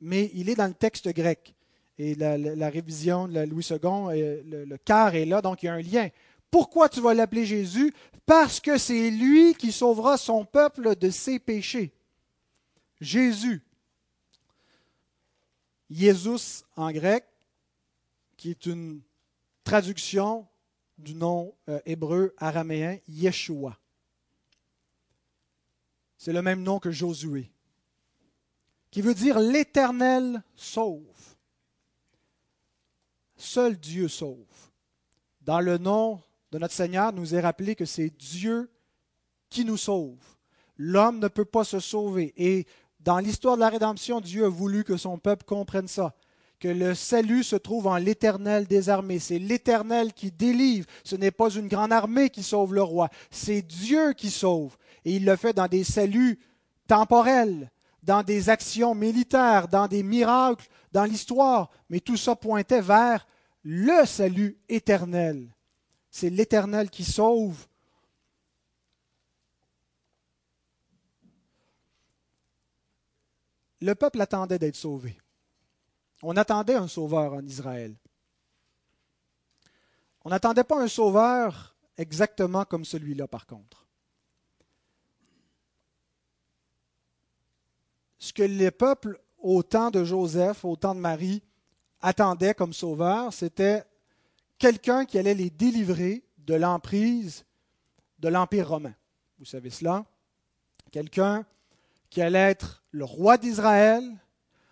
mais 0.00 0.30
il 0.34 0.50
est 0.50 0.54
dans 0.54 0.66
le 0.66 0.74
texte 0.74 1.08
grec 1.08 1.54
et 1.98 2.14
la, 2.14 2.70
révision 2.70 3.26
de 3.26 3.40
Louis 3.40 3.66
II, 3.70 3.78
le, 3.82 4.64
le 4.64 4.76
quart 4.78 5.14
est 5.14 5.24
là, 5.24 5.42
donc 5.42 5.62
il 5.62 5.66
y 5.66 5.68
a 5.68 5.74
un 5.74 5.82
lien. 5.82 6.08
Pourquoi 6.50 6.88
tu 6.88 7.00
vas 7.00 7.12
l'appeler 7.12 7.44
Jésus? 7.44 7.92
Parce 8.24 8.60
que 8.60 8.78
c'est 8.78 9.10
lui 9.10 9.54
qui 9.54 9.72
sauvera 9.72 10.16
son 10.16 10.44
peuple 10.44 10.96
de 10.96 11.10
ses 11.10 11.38
péchés. 11.38 11.92
Jésus. 13.00 13.62
Jésus 15.90 16.64
en 16.76 16.92
grec, 16.92 17.24
qui 18.36 18.50
est 18.50 18.66
une 18.66 19.00
traduction 19.64 20.46
du 20.98 21.14
nom 21.14 21.54
euh, 21.68 21.80
hébreu 21.86 22.34
araméen 22.38 22.98
Yeshua. 23.08 23.78
C'est 26.16 26.32
le 26.32 26.42
même 26.42 26.62
nom 26.62 26.78
que 26.78 26.90
Josué, 26.90 27.50
qui 28.90 29.02
veut 29.02 29.14
dire 29.14 29.38
l'Éternel 29.38 30.42
sauve. 30.56 31.02
Seul 33.38 33.76
Dieu 33.76 34.08
sauve. 34.08 34.36
Dans 35.40 35.60
le 35.60 35.78
nom 35.78 36.20
de 36.50 36.58
notre 36.58 36.74
Seigneur, 36.74 37.12
nous 37.12 37.34
est 37.34 37.40
rappelé 37.40 37.74
que 37.74 37.84
c'est 37.84 38.10
Dieu 38.10 38.68
qui 39.48 39.64
nous 39.64 39.76
sauve. 39.76 40.18
L'homme 40.76 41.20
ne 41.20 41.28
peut 41.28 41.44
pas 41.44 41.64
se 41.64 41.78
sauver. 41.78 42.34
Et 42.36 42.66
dans 43.00 43.18
l'histoire 43.18 43.54
de 43.54 43.60
la 43.60 43.68
rédemption, 43.68 44.20
Dieu 44.20 44.44
a 44.44 44.48
voulu 44.48 44.84
que 44.84 44.96
son 44.96 45.18
peuple 45.18 45.44
comprenne 45.44 45.88
ça, 45.88 46.14
que 46.58 46.68
le 46.68 46.94
salut 46.94 47.44
se 47.44 47.56
trouve 47.56 47.86
en 47.86 47.96
l'Éternel 47.96 48.66
des 48.66 48.88
armées. 48.88 49.20
C'est 49.20 49.38
l'Éternel 49.38 50.12
qui 50.12 50.32
délivre. 50.32 50.86
Ce 51.04 51.16
n'est 51.16 51.30
pas 51.30 51.50
une 51.50 51.68
grande 51.68 51.92
armée 51.92 52.30
qui 52.30 52.42
sauve 52.42 52.74
le 52.74 52.82
roi, 52.82 53.08
c'est 53.30 53.62
Dieu 53.62 54.12
qui 54.14 54.30
sauve. 54.30 54.76
Et 55.04 55.16
il 55.16 55.24
le 55.24 55.36
fait 55.36 55.52
dans 55.52 55.68
des 55.68 55.84
saluts 55.84 56.38
temporels, 56.88 57.70
dans 58.02 58.22
des 58.22 58.50
actions 58.50 58.94
militaires, 58.94 59.68
dans 59.68 59.86
des 59.86 60.02
miracles, 60.02 60.66
l'histoire, 61.06 61.70
mais 61.88 62.00
tout 62.00 62.16
ça 62.16 62.36
pointait 62.36 62.80
vers 62.80 63.26
le 63.62 64.06
salut 64.06 64.58
éternel. 64.68 65.54
C'est 66.10 66.30
l'Éternel 66.30 66.90
qui 66.90 67.04
sauve. 67.04 67.66
Le 73.80 73.94
peuple 73.94 74.20
attendait 74.20 74.58
d'être 74.58 74.76
sauvé. 74.76 75.16
On 76.22 76.36
attendait 76.36 76.74
un 76.74 76.88
sauveur 76.88 77.34
en 77.34 77.44
Israël. 77.44 77.94
On 80.24 80.30
n'attendait 80.30 80.64
pas 80.64 80.82
un 80.82 80.88
sauveur 80.88 81.76
exactement 81.96 82.64
comme 82.64 82.84
celui-là, 82.84 83.28
par 83.28 83.46
contre. 83.46 83.88
ce 88.18 88.32
que 88.32 88.42
les 88.42 88.70
peuples 88.70 89.20
au 89.40 89.62
temps 89.62 89.90
de 89.90 90.04
Joseph, 90.04 90.64
au 90.64 90.76
temps 90.76 90.94
de 90.94 91.00
Marie, 91.00 91.42
attendaient 92.00 92.54
comme 92.54 92.72
sauveur, 92.72 93.32
c'était 93.32 93.84
quelqu'un 94.58 95.04
qui 95.04 95.18
allait 95.18 95.34
les 95.34 95.50
délivrer 95.50 96.24
de 96.38 96.54
l'emprise 96.54 97.44
de 98.18 98.28
l'Empire 98.28 98.68
romain. 98.68 98.94
Vous 99.38 99.44
savez 99.44 99.70
cela? 99.70 100.04
Quelqu'un 100.90 101.44
qui 102.10 102.22
allait 102.22 102.50
être 102.50 102.82
le 102.90 103.04
roi 103.04 103.36
d'Israël, 103.36 104.02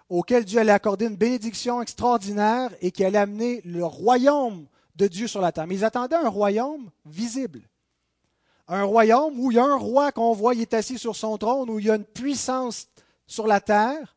auquel 0.08 0.44
Dieu 0.44 0.60
allait 0.60 0.72
accorder 0.72 1.06
une 1.06 1.16
bénédiction 1.16 1.82
extraordinaire 1.82 2.70
et 2.80 2.90
qui 2.90 3.04
allait 3.04 3.18
amener 3.18 3.60
le 3.64 3.84
royaume 3.84 4.66
de 4.94 5.06
Dieu 5.06 5.26
sur 5.26 5.40
la 5.40 5.52
terre. 5.52 5.66
Mais 5.66 5.76
ils 5.76 5.84
attendaient 5.84 6.16
un 6.16 6.28
royaume 6.28 6.90
visible. 7.04 7.62
Un 8.68 8.84
royaume 8.84 9.38
où 9.38 9.50
il 9.50 9.56
y 9.56 9.60
a 9.60 9.64
un 9.64 9.76
roi 9.76 10.10
qu'on 10.12 10.32
voit, 10.32 10.54
il 10.54 10.62
est 10.62 10.74
assis 10.74 10.98
sur 10.98 11.14
son 11.14 11.36
trône, 11.38 11.70
où 11.70 11.78
il 11.78 11.86
y 11.86 11.90
a 11.90 11.96
une 11.96 12.04
puissance 12.04 12.88
sur 13.26 13.46
la 13.46 13.60
terre. 13.60 14.15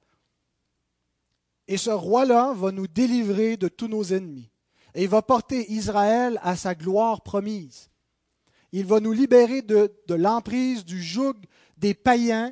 Et 1.69 1.77
ce 1.77 1.91
roi-là 1.91 2.51
va 2.53 2.71
nous 2.71 2.87
délivrer 2.87 3.55
de 3.55 3.67
tous 3.67 3.87
nos 3.87 4.03
ennemis. 4.03 4.49
et 4.95 5.03
il 5.03 5.07
va 5.07 5.21
porter 5.21 5.71
Israël 5.71 6.39
à 6.41 6.55
sa 6.55 6.73
gloire 6.73 7.21
promise. 7.21 7.91
Il 8.71 8.87
va 8.87 8.99
nous 8.99 9.11
libérer 9.11 9.61
de, 9.61 9.91
l'emprise, 10.09 10.83
du 10.83 11.01
joug 11.01 11.35
des 11.77 11.93
païens, 11.93 12.51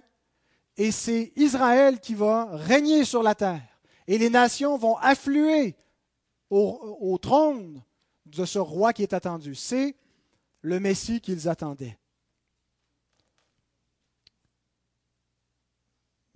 et 0.77 0.91
c'est 0.91 1.33
Israël 1.35 1.99
qui 1.99 2.13
va 2.13 2.47
régner 2.51 3.05
sur 3.05 3.23
la 3.23 3.33
terre. 3.33 3.79
Et 4.05 4.19
les 4.19 4.29
nations 4.29 4.77
vont 4.77 4.97
affluer 4.97 5.75
au, 6.51 6.97
au 7.01 7.17
trône 7.17 7.81
de 8.27 8.45
ce 8.45 8.59
roi 8.59 8.93
qui 8.93 9.01
est 9.01 9.13
attendu. 9.13 9.55
C'est 9.55 9.95
le 10.61 10.79
Messie 10.79 11.21
qu'ils 11.21 11.49
attendaient. 11.49 11.97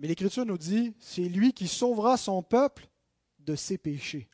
Mais 0.02 0.08
l'Écriture 0.08 0.48
nous 0.48 0.58
dit, 0.58 0.96
c'est 1.00 1.30
lui 1.30 1.54
qui 1.54 1.68
sauvera 1.68 2.18
son 2.18 2.42
peuple 2.42 2.90
de 3.38 3.56
ses 3.56 3.78
péchés. 3.78 4.28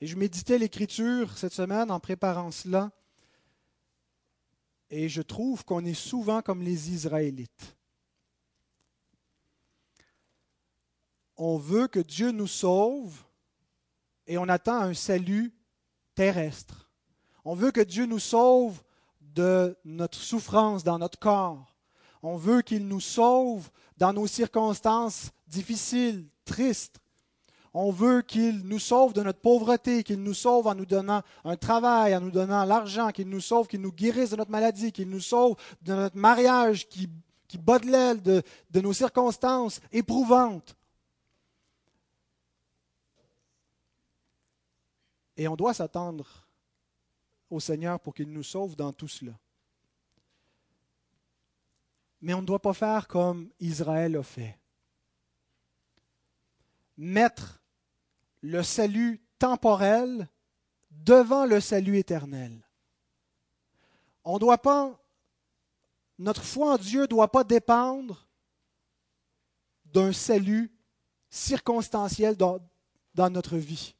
Et 0.00 0.08
je 0.08 0.16
méditais 0.16 0.58
l'Écriture 0.58 1.38
cette 1.38 1.52
semaine 1.52 1.92
en 1.92 2.00
préparant 2.00 2.50
cela, 2.50 2.90
et 4.90 5.08
je 5.08 5.22
trouve 5.22 5.64
qu'on 5.64 5.84
est 5.84 5.94
souvent 5.94 6.42
comme 6.42 6.62
les 6.62 6.90
Israélites. 6.90 7.76
On 11.36 11.56
veut 11.56 11.86
que 11.86 12.00
Dieu 12.00 12.32
nous 12.32 12.48
sauve 12.48 13.22
et 14.26 14.36
on 14.36 14.48
attend 14.48 14.80
un 14.80 14.94
salut 14.94 15.54
terrestre. 16.16 16.90
On 17.44 17.54
veut 17.54 17.70
que 17.70 17.80
Dieu 17.80 18.06
nous 18.06 18.18
sauve 18.18 18.82
de 19.20 19.78
notre 19.84 20.18
souffrance 20.18 20.82
dans 20.82 20.98
notre 20.98 21.20
corps. 21.20 21.69
On 22.22 22.36
veut 22.36 22.62
qu'il 22.62 22.86
nous 22.86 23.00
sauve 23.00 23.70
dans 23.96 24.12
nos 24.12 24.26
circonstances 24.26 25.30
difficiles, 25.46 26.26
tristes. 26.44 27.00
On 27.72 27.92
veut 27.92 28.22
qu'il 28.22 28.62
nous 28.66 28.80
sauve 28.80 29.12
de 29.12 29.22
notre 29.22 29.40
pauvreté, 29.40 30.02
qu'il 30.02 30.22
nous 30.22 30.34
sauve 30.34 30.66
en 30.66 30.74
nous 30.74 30.86
donnant 30.86 31.22
un 31.44 31.56
travail, 31.56 32.16
en 32.16 32.20
nous 32.20 32.30
donnant 32.30 32.64
l'argent, 32.64 33.10
qu'il 33.10 33.28
nous 33.28 33.40
sauve, 33.40 33.68
qu'il 33.68 33.80
nous 33.80 33.92
guérisse 33.92 34.30
de 34.30 34.36
notre 34.36 34.50
maladie, 34.50 34.90
qu'il 34.90 35.08
nous 35.08 35.20
sauve 35.20 35.56
de 35.82 35.94
notre 35.94 36.16
mariage 36.16 36.88
qui, 36.88 37.08
qui 37.46 37.58
bat 37.58 37.78
de 37.78 37.86
l'aile, 37.86 38.20
de, 38.22 38.42
de 38.70 38.80
nos 38.80 38.92
circonstances 38.92 39.80
éprouvantes. 39.92 40.74
Et 45.36 45.46
on 45.46 45.56
doit 45.56 45.72
s'attendre 45.72 46.26
au 47.48 47.60
Seigneur 47.60 48.00
pour 48.00 48.14
qu'il 48.14 48.30
nous 48.30 48.42
sauve 48.42 48.76
dans 48.76 48.92
tout 48.92 49.08
cela. 49.08 49.32
Mais 52.20 52.34
on 52.34 52.42
ne 52.42 52.46
doit 52.46 52.62
pas 52.62 52.74
faire 52.74 53.08
comme 53.08 53.50
Israël 53.60 54.16
a 54.16 54.22
fait. 54.22 54.58
Mettre 56.96 57.62
le 58.42 58.62
salut 58.62 59.22
temporel 59.38 60.28
devant 60.90 61.46
le 61.46 61.60
salut 61.60 61.96
éternel. 61.96 62.60
On 64.24 64.38
doit 64.38 64.58
pas, 64.58 64.98
notre 66.18 66.42
foi 66.42 66.74
en 66.74 66.76
Dieu 66.76 67.02
ne 67.02 67.06
doit 67.06 67.30
pas 67.30 67.44
dépendre 67.44 68.26
d'un 69.86 70.12
salut 70.12 70.70
circonstanciel 71.30 72.36
dans 72.36 72.60
notre 73.30 73.56
vie. 73.56 73.94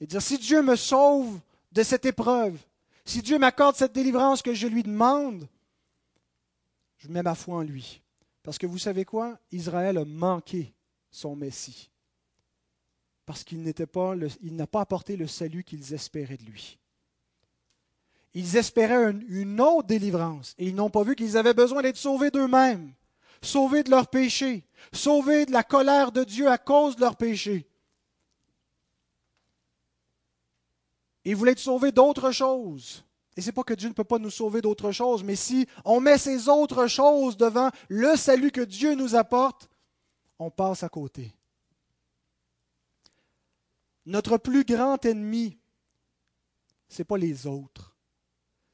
Et 0.00 0.06
dire, 0.06 0.22
si 0.22 0.38
Dieu 0.38 0.62
me 0.62 0.76
sauve 0.76 1.40
de 1.72 1.82
cette 1.82 2.06
épreuve, 2.06 2.58
si 3.04 3.20
Dieu 3.22 3.38
m'accorde 3.38 3.76
cette 3.76 3.92
délivrance 3.92 4.42
que 4.42 4.54
je 4.54 4.66
lui 4.66 4.82
demande, 4.82 5.46
je 7.00 7.08
mets 7.08 7.22
ma 7.22 7.34
foi 7.34 7.56
en 7.56 7.62
lui. 7.62 8.02
Parce 8.42 8.58
que 8.58 8.66
vous 8.66 8.78
savez 8.78 9.04
quoi? 9.04 9.38
Israël 9.50 9.98
a 9.98 10.04
manqué 10.04 10.72
son 11.10 11.34
Messie. 11.34 11.90
Parce 13.26 13.44
qu'il 13.44 13.62
n'était 13.62 13.86
pas 13.86 14.14
n'a 14.42 14.66
pas 14.66 14.80
apporté 14.80 15.16
le 15.16 15.26
salut 15.26 15.64
qu'ils 15.64 15.94
espéraient 15.94 16.36
de 16.36 16.44
lui. 16.44 16.78
Ils 18.34 18.56
espéraient 18.56 19.12
une 19.28 19.60
autre 19.60 19.88
délivrance 19.88 20.54
et 20.58 20.68
ils 20.68 20.74
n'ont 20.74 20.90
pas 20.90 21.02
vu 21.02 21.16
qu'ils 21.16 21.36
avaient 21.36 21.54
besoin 21.54 21.82
d'être 21.82 21.96
sauvés 21.96 22.30
d'eux-mêmes, 22.30 22.92
sauvés 23.42 23.82
de 23.82 23.90
leurs 23.90 24.08
péchés, 24.08 24.64
sauvés 24.92 25.46
de 25.46 25.52
la 25.52 25.64
colère 25.64 26.12
de 26.12 26.22
Dieu 26.22 26.48
à 26.48 26.58
cause 26.58 26.96
de 26.96 27.00
leurs 27.00 27.16
péchés. 27.16 27.66
Ils 31.24 31.36
voulaient 31.36 31.52
être 31.52 31.58
sauvés 31.58 31.92
d'autres 31.92 32.30
choses. 32.30 33.04
Et 33.36 33.40
c'est 33.40 33.52
pas 33.52 33.62
que 33.62 33.74
Dieu 33.74 33.88
ne 33.88 33.94
peut 33.94 34.04
pas 34.04 34.18
nous 34.18 34.30
sauver 34.30 34.60
d'autre 34.60 34.90
chose, 34.92 35.22
mais 35.22 35.36
si 35.36 35.66
on 35.84 36.00
met 36.00 36.18
ces 36.18 36.48
autres 36.48 36.86
choses 36.86 37.36
devant 37.36 37.70
le 37.88 38.16
salut 38.16 38.50
que 38.50 38.60
Dieu 38.60 38.94
nous 38.94 39.14
apporte, 39.14 39.68
on 40.38 40.50
passe 40.50 40.82
à 40.82 40.88
côté. 40.88 41.34
Notre 44.06 44.38
plus 44.38 44.64
grand 44.64 45.04
ennemi, 45.04 45.58
ce 46.88 47.00
n'est 47.00 47.04
pas 47.04 47.18
les 47.18 47.46
autres. 47.46 47.94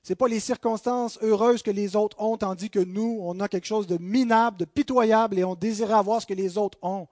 Ce 0.02 0.12
n'est 0.12 0.16
pas 0.16 0.28
les 0.28 0.40
circonstances 0.40 1.18
heureuses 1.20 1.62
que 1.62 1.70
les 1.70 1.96
autres 1.96 2.20
ont, 2.20 2.36
tandis 2.36 2.70
que 2.70 2.78
nous, 2.78 3.18
on 3.20 3.40
a 3.40 3.48
quelque 3.48 3.66
chose 3.66 3.88
de 3.88 3.98
minable, 3.98 4.56
de 4.56 4.64
pitoyable, 4.64 5.38
et 5.38 5.44
on 5.44 5.56
désirait 5.56 5.94
avoir 5.94 6.22
ce 6.22 6.26
que 6.26 6.34
les 6.34 6.56
autres 6.56 6.78
ont. 6.80 7.08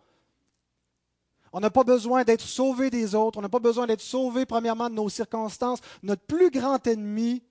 On 1.57 1.61
n'a 1.61 1.71
pas 1.71 1.85
besoin 1.85 2.25
d'être 2.25 2.43
sauvé 2.43 2.91
des 2.91 3.15
autres. 3.15 3.39
On 3.39 3.43
n'a 3.43 3.49
pas 3.49 3.61
besoin 3.61 3.87
d'être 3.87 4.01
sauvé, 4.01 4.45
premièrement, 4.45 4.91
de 4.91 4.97
nos 4.97 5.09
circonstances. 5.09 5.79
Notre 6.03 6.23
plus 6.23 6.51
grand 6.51 6.85
ennemi, 6.85 7.45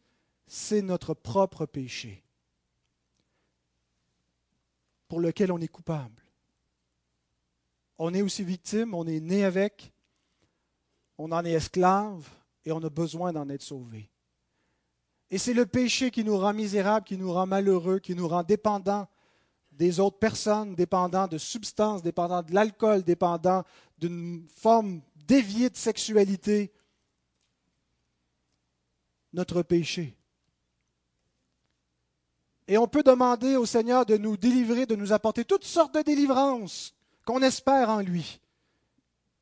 c'est 0.45 0.81
notre 0.81 1.13
propre 1.13 1.65
péché, 1.65 2.21
pour 5.07 5.21
lequel 5.21 5.53
on 5.53 5.61
est 5.61 5.69
coupable. 5.69 6.21
On 7.97 8.13
est 8.13 8.21
aussi 8.21 8.43
victime, 8.43 8.93
on 8.93 9.07
est 9.07 9.21
né 9.21 9.45
avec, 9.45 9.93
on 11.17 11.31
en 11.31 11.45
est 11.45 11.53
esclave 11.53 12.27
et 12.65 12.73
on 12.73 12.83
a 12.83 12.89
besoin 12.89 13.31
d'en 13.31 13.47
être 13.47 13.61
sauvé. 13.61 14.09
Et 15.31 15.37
c'est 15.37 15.53
le 15.53 15.65
péché 15.65 16.11
qui 16.11 16.25
nous 16.25 16.37
rend 16.37 16.53
misérables, 16.53 17.05
qui 17.05 17.17
nous 17.17 17.31
rend 17.31 17.45
malheureux, 17.45 17.99
qui 17.99 18.15
nous 18.15 18.27
rend 18.27 18.43
dépendants 18.43 19.07
des 19.77 19.99
autres 19.99 20.19
personnes, 20.19 20.75
dépendants 20.75 21.27
de 21.27 21.37
substances, 21.37 22.01
dépendants 22.03 22.43
de 22.43 22.53
l'alcool, 22.53 23.03
dépendants 23.03 23.63
d'une 23.97 24.47
forme 24.55 25.01
déviée 25.27 25.69
de 25.69 25.77
sexualité, 25.77 26.71
notre 29.33 29.63
péché. 29.63 30.15
Et 32.67 32.77
on 32.77 32.87
peut 32.87 33.03
demander 33.03 33.55
au 33.55 33.65
Seigneur 33.65 34.05
de 34.05 34.17
nous 34.17 34.37
délivrer, 34.37 34.85
de 34.85 34.95
nous 34.95 35.11
apporter 35.11 35.43
toutes 35.43 35.65
sortes 35.65 35.95
de 35.95 36.01
délivrances 36.01 36.95
qu'on 37.25 37.41
espère 37.41 37.89
en 37.89 37.99
lui. 37.99 38.39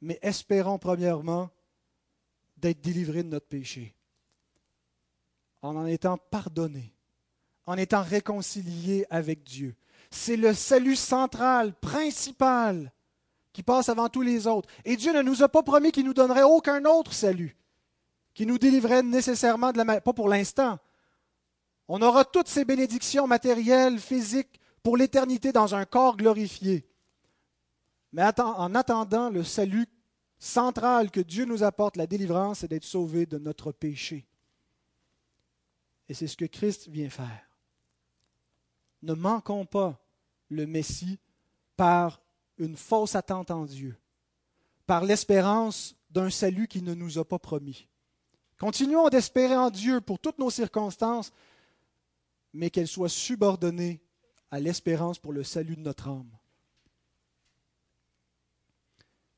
Mais 0.01 0.17
espérons 0.21 0.79
premièrement 0.79 1.49
d'être 2.57 2.81
délivrés 2.81 3.23
de 3.23 3.29
notre 3.29 3.47
péché, 3.47 3.95
en 5.61 5.75
en 5.75 5.85
étant 5.85 6.17
pardonnés, 6.17 6.93
en 7.65 7.77
étant 7.77 8.01
réconciliés 8.01 9.05
avec 9.09 9.43
Dieu. 9.43 9.75
C'est 10.11 10.35
le 10.35 10.53
salut 10.53 10.97
central, 10.97 11.73
principal, 11.73 12.91
qui 13.53 13.63
passe 13.63 13.89
avant 13.89 14.09
tous 14.09 14.21
les 14.21 14.45
autres. 14.45 14.69
Et 14.85 14.97
Dieu 14.97 15.13
ne 15.13 15.21
nous 15.21 15.41
a 15.41 15.49
pas 15.49 15.63
promis 15.63 15.91
qu'il 15.91 16.05
nous 16.05 16.13
donnerait 16.13 16.43
aucun 16.43 16.83
autre 16.85 17.13
salut, 17.13 17.57
qui 18.33 18.45
nous 18.45 18.57
délivrerait 18.57 19.03
nécessairement 19.03 19.71
de 19.71 19.77
la 19.77 20.01
pas 20.01 20.13
pour 20.13 20.29
l'instant. 20.29 20.77
On 21.87 22.01
aura 22.01 22.25
toutes 22.25 22.47
ces 22.47 22.65
bénédictions 22.65 23.25
matérielles, 23.25 23.99
physiques, 23.99 24.59
pour 24.83 24.97
l'éternité 24.97 25.51
dans 25.51 25.75
un 25.75 25.85
corps 25.85 26.17
glorifié. 26.17 26.87
Mais 28.11 28.23
en 28.39 28.75
attendant 28.75 29.29
le 29.29 29.43
salut 29.43 29.87
central 30.39 31.11
que 31.11 31.19
Dieu 31.21 31.45
nous 31.45 31.63
apporte, 31.63 31.97
la 31.97 32.07
délivrance, 32.07 32.59
c'est 32.59 32.67
d'être 32.67 32.83
sauvé 32.83 33.25
de 33.25 33.37
notre 33.37 33.71
péché. 33.71 34.27
Et 36.09 36.13
c'est 36.13 36.27
ce 36.27 36.35
que 36.35 36.45
Christ 36.45 36.89
vient 36.89 37.09
faire. 37.09 37.47
Ne 39.03 39.13
manquons 39.13 39.65
pas 39.65 40.00
le 40.51 40.67
Messie 40.67 41.17
par 41.77 42.21
une 42.57 42.75
fausse 42.75 43.15
attente 43.15 43.49
en 43.49 43.65
Dieu, 43.65 43.97
par 44.85 45.03
l'espérance 45.03 45.95
d'un 46.11 46.29
salut 46.29 46.67
qui 46.67 46.81
ne 46.81 46.93
nous 46.93 47.17
a 47.17 47.25
pas 47.25 47.39
promis. 47.39 47.87
Continuons 48.59 49.09
d'espérer 49.09 49.55
en 49.55 49.71
Dieu 49.71 50.01
pour 50.01 50.19
toutes 50.19 50.37
nos 50.37 50.51
circonstances, 50.51 51.31
mais 52.53 52.69
qu'elles 52.69 52.87
soient 52.87 53.09
subordonnées 53.09 54.01
à 54.51 54.59
l'espérance 54.59 55.17
pour 55.17 55.31
le 55.31 55.43
salut 55.43 55.77
de 55.77 55.81
notre 55.81 56.09
âme. 56.09 56.29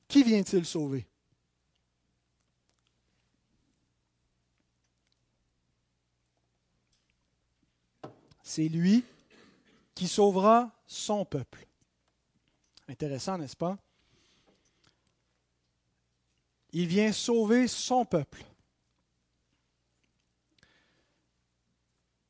Qui 0.08 0.24
vient-il 0.24 0.66
sauver? 0.66 1.08
C'est 8.42 8.68
lui 8.68 9.04
qui 9.96 10.08
sauvera 10.08 10.72
son 10.94 11.26
peuple. 11.26 11.66
Intéressant, 12.88 13.38
n'est-ce 13.38 13.56
pas? 13.56 13.78
Il 16.72 16.88
vient 16.88 17.12
sauver 17.12 17.68
son 17.68 18.06
peuple. 18.06 18.44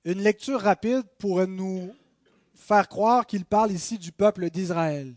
Une 0.05 0.21
lecture 0.21 0.59
rapide 0.59 1.03
pourrait 1.17 1.47
nous 1.47 1.95
faire 2.55 2.89
croire 2.89 3.25
qu'il 3.25 3.45
parle 3.45 3.71
ici 3.71 3.97
du 3.97 4.11
peuple 4.11 4.49
d'Israël. 4.49 5.13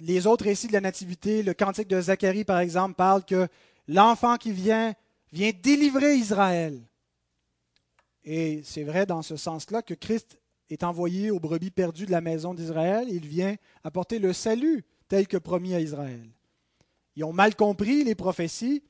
les 0.00 0.26
autres 0.28 0.44
récits 0.44 0.68
de 0.68 0.72
la 0.72 0.80
Nativité, 0.80 1.42
le 1.42 1.54
cantique 1.54 1.88
de 1.88 2.00
Zacharie 2.00 2.44
par 2.44 2.60
exemple, 2.60 2.94
parle 2.94 3.24
que 3.24 3.48
l'enfant 3.88 4.36
qui 4.36 4.52
vient 4.52 4.94
vient 5.32 5.50
délivrer 5.62 6.14
Israël. 6.14 6.80
Et 8.24 8.62
c'est 8.62 8.84
vrai 8.84 9.06
dans 9.06 9.22
ce 9.22 9.36
sens-là 9.36 9.82
que 9.82 9.94
Christ 9.94 10.38
est 10.70 10.84
envoyé 10.84 11.30
aux 11.30 11.40
brebis 11.40 11.70
perdues 11.70 12.06
de 12.06 12.10
la 12.10 12.20
maison 12.20 12.54
d'Israël. 12.54 13.08
Il 13.10 13.26
vient 13.26 13.56
apporter 13.84 14.18
le 14.18 14.32
salut 14.32 14.84
tel 15.08 15.26
que 15.26 15.36
promis 15.36 15.74
à 15.74 15.80
Israël. 15.80 16.28
Ils 17.16 17.24
ont 17.24 17.32
mal 17.32 17.56
compris 17.56 18.04
les 18.04 18.14
prophéties, 18.14 18.82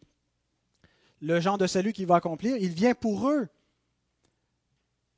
le 1.21 1.41
genre 1.41 1.59
de 1.59 1.67
salut 1.67 1.93
qu'il 1.93 2.07
va 2.07 2.17
accomplir. 2.17 2.57
Il 2.57 2.71
vient 2.71 2.95
pour 2.95 3.29
eux. 3.29 3.49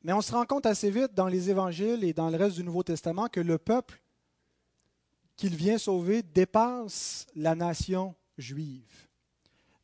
Mais 0.03 0.13
on 0.13 0.21
se 0.21 0.33
rend 0.33 0.47
compte 0.47 0.67
assez 0.67 0.91
vite 0.91 1.15
dans 1.15 1.27
les 1.27 1.51
évangiles 1.51 2.05
et 2.05 2.13
dans 2.13 2.31
le 2.31 2.37
reste 2.37 2.57
du 2.57 2.65
Nouveau 2.65 2.83
Testament 2.83 3.29
que 3.29 3.41
le 3.41 3.59
peuple 3.59 4.01
qu'il 5.37 5.57
vient 5.57 5.79
sauver 5.79 6.23
dépasse 6.23 7.27
la 7.35 7.55
nation 7.55 8.15
juive, 8.39 9.09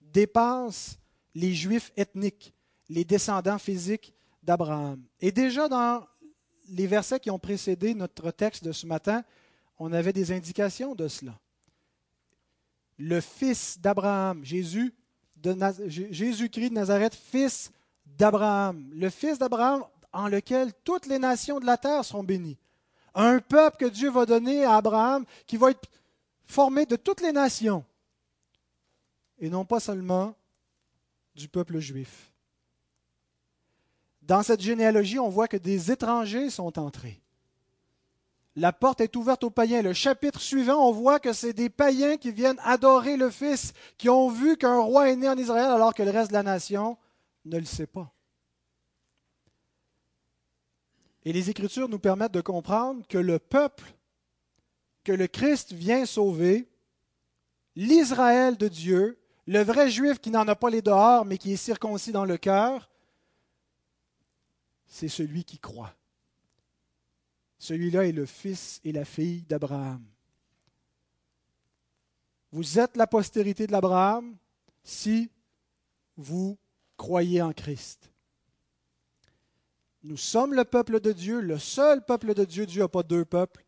dépasse 0.00 0.98
les 1.34 1.54
juifs 1.54 1.92
ethniques, 1.96 2.54
les 2.88 3.04
descendants 3.04 3.58
physiques 3.58 4.14
d'Abraham. 4.42 5.02
Et 5.20 5.32
déjà 5.32 5.68
dans 5.68 6.06
les 6.68 6.86
versets 6.86 7.20
qui 7.20 7.30
ont 7.30 7.38
précédé 7.38 7.94
notre 7.94 8.30
texte 8.30 8.64
de 8.64 8.72
ce 8.72 8.86
matin, 8.86 9.24
on 9.78 9.92
avait 9.92 10.12
des 10.12 10.32
indications 10.32 10.94
de 10.94 11.08
cela. 11.08 11.38
Le 12.98 13.20
fils 13.20 13.78
d'Abraham, 13.78 14.44
Jésus, 14.44 14.94
Jésus-Christ 15.86 16.70
de 16.70 16.74
Nazareth, 16.74 17.14
fils 17.14 17.70
d'Abraham, 18.06 18.88
le 18.92 19.10
fils 19.10 19.38
d'Abraham 19.38 19.84
en 20.12 20.28
lequel 20.28 20.72
toutes 20.84 21.06
les 21.06 21.18
nations 21.18 21.60
de 21.60 21.66
la 21.66 21.76
terre 21.76 22.04
seront 22.04 22.24
bénies. 22.24 22.58
Un 23.14 23.38
peuple 23.38 23.76
que 23.76 23.86
Dieu 23.86 24.10
va 24.10 24.24
donner 24.24 24.64
à 24.64 24.76
Abraham 24.76 25.24
qui 25.46 25.56
va 25.56 25.70
être 25.70 25.88
formé 26.46 26.86
de 26.86 26.96
toutes 26.96 27.20
les 27.20 27.32
nations 27.32 27.84
et 29.38 29.50
non 29.50 29.64
pas 29.64 29.80
seulement 29.80 30.34
du 31.34 31.48
peuple 31.48 31.78
juif. 31.78 32.32
Dans 34.26 34.42
cette 34.42 34.60
généalogie, 34.60 35.20
on 35.20 35.28
voit 35.28 35.46
que 35.46 35.56
des 35.56 35.92
étrangers 35.92 36.50
sont 36.50 36.78
entrés. 36.78 37.22
La 38.56 38.72
porte 38.72 39.00
est 39.00 39.14
ouverte 39.14 39.44
aux 39.44 39.50
païens. 39.50 39.82
Le 39.82 39.92
chapitre 39.92 40.40
suivant, 40.40 40.88
on 40.88 40.90
voit 40.90 41.20
que 41.20 41.32
c'est 41.32 41.52
des 41.52 41.68
païens 41.68 42.16
qui 42.16 42.32
viennent 42.32 42.58
adorer 42.64 43.16
le 43.16 43.30
Fils, 43.30 43.72
qui 43.98 44.08
ont 44.08 44.28
vu 44.28 44.56
qu'un 44.56 44.80
roi 44.80 45.10
est 45.10 45.16
né 45.16 45.28
en 45.28 45.36
Israël 45.36 45.70
alors 45.70 45.94
que 45.94 46.02
le 46.02 46.10
reste 46.10 46.30
de 46.30 46.36
la 46.36 46.42
nation 46.42 46.96
ne 47.44 47.58
le 47.58 47.64
sait 47.64 47.86
pas. 47.86 48.12
Et 51.24 51.32
les 51.32 51.50
Écritures 51.50 51.88
nous 51.88 51.98
permettent 51.98 52.32
de 52.32 52.40
comprendre 52.40 53.06
que 53.08 53.18
le 53.18 53.38
peuple 53.38 53.92
que 55.04 55.12
le 55.12 55.28
Christ 55.28 55.72
vient 55.72 56.04
sauver, 56.04 56.68
l'Israël 57.76 58.56
de 58.56 58.66
Dieu, 58.66 59.20
le 59.46 59.62
vrai 59.62 59.88
juif 59.88 60.18
qui 60.18 60.30
n'en 60.30 60.48
a 60.48 60.56
pas 60.56 60.70
les 60.70 60.82
dehors, 60.82 61.24
mais 61.24 61.38
qui 61.38 61.52
est 61.52 61.56
circoncis 61.56 62.10
dans 62.10 62.24
le 62.24 62.36
cœur, 62.38 62.88
c'est 64.86 65.08
celui 65.08 65.44
qui 65.44 65.58
croit. 65.58 65.94
Celui-là 67.58 68.06
est 68.06 68.12
le 68.12 68.26
fils 68.26 68.80
et 68.84 68.92
la 68.92 69.04
fille 69.04 69.42
d'Abraham. 69.42 70.04
Vous 72.52 72.78
êtes 72.78 72.96
la 72.96 73.06
postérité 73.06 73.66
de 73.66 73.72
l'Abraham 73.72 74.36
si 74.84 75.30
vous 76.16 76.58
croyez 76.96 77.42
en 77.42 77.52
Christ. 77.52 78.10
Nous 80.02 80.16
sommes 80.16 80.54
le 80.54 80.64
peuple 80.64 81.00
de 81.00 81.12
Dieu, 81.12 81.40
le 81.40 81.58
seul 81.58 82.04
peuple 82.04 82.34
de 82.34 82.44
Dieu. 82.44 82.64
Dieu 82.64 82.82
n'a 82.82 82.88
pas 82.88 83.02
deux 83.02 83.24
peuples. 83.24 83.64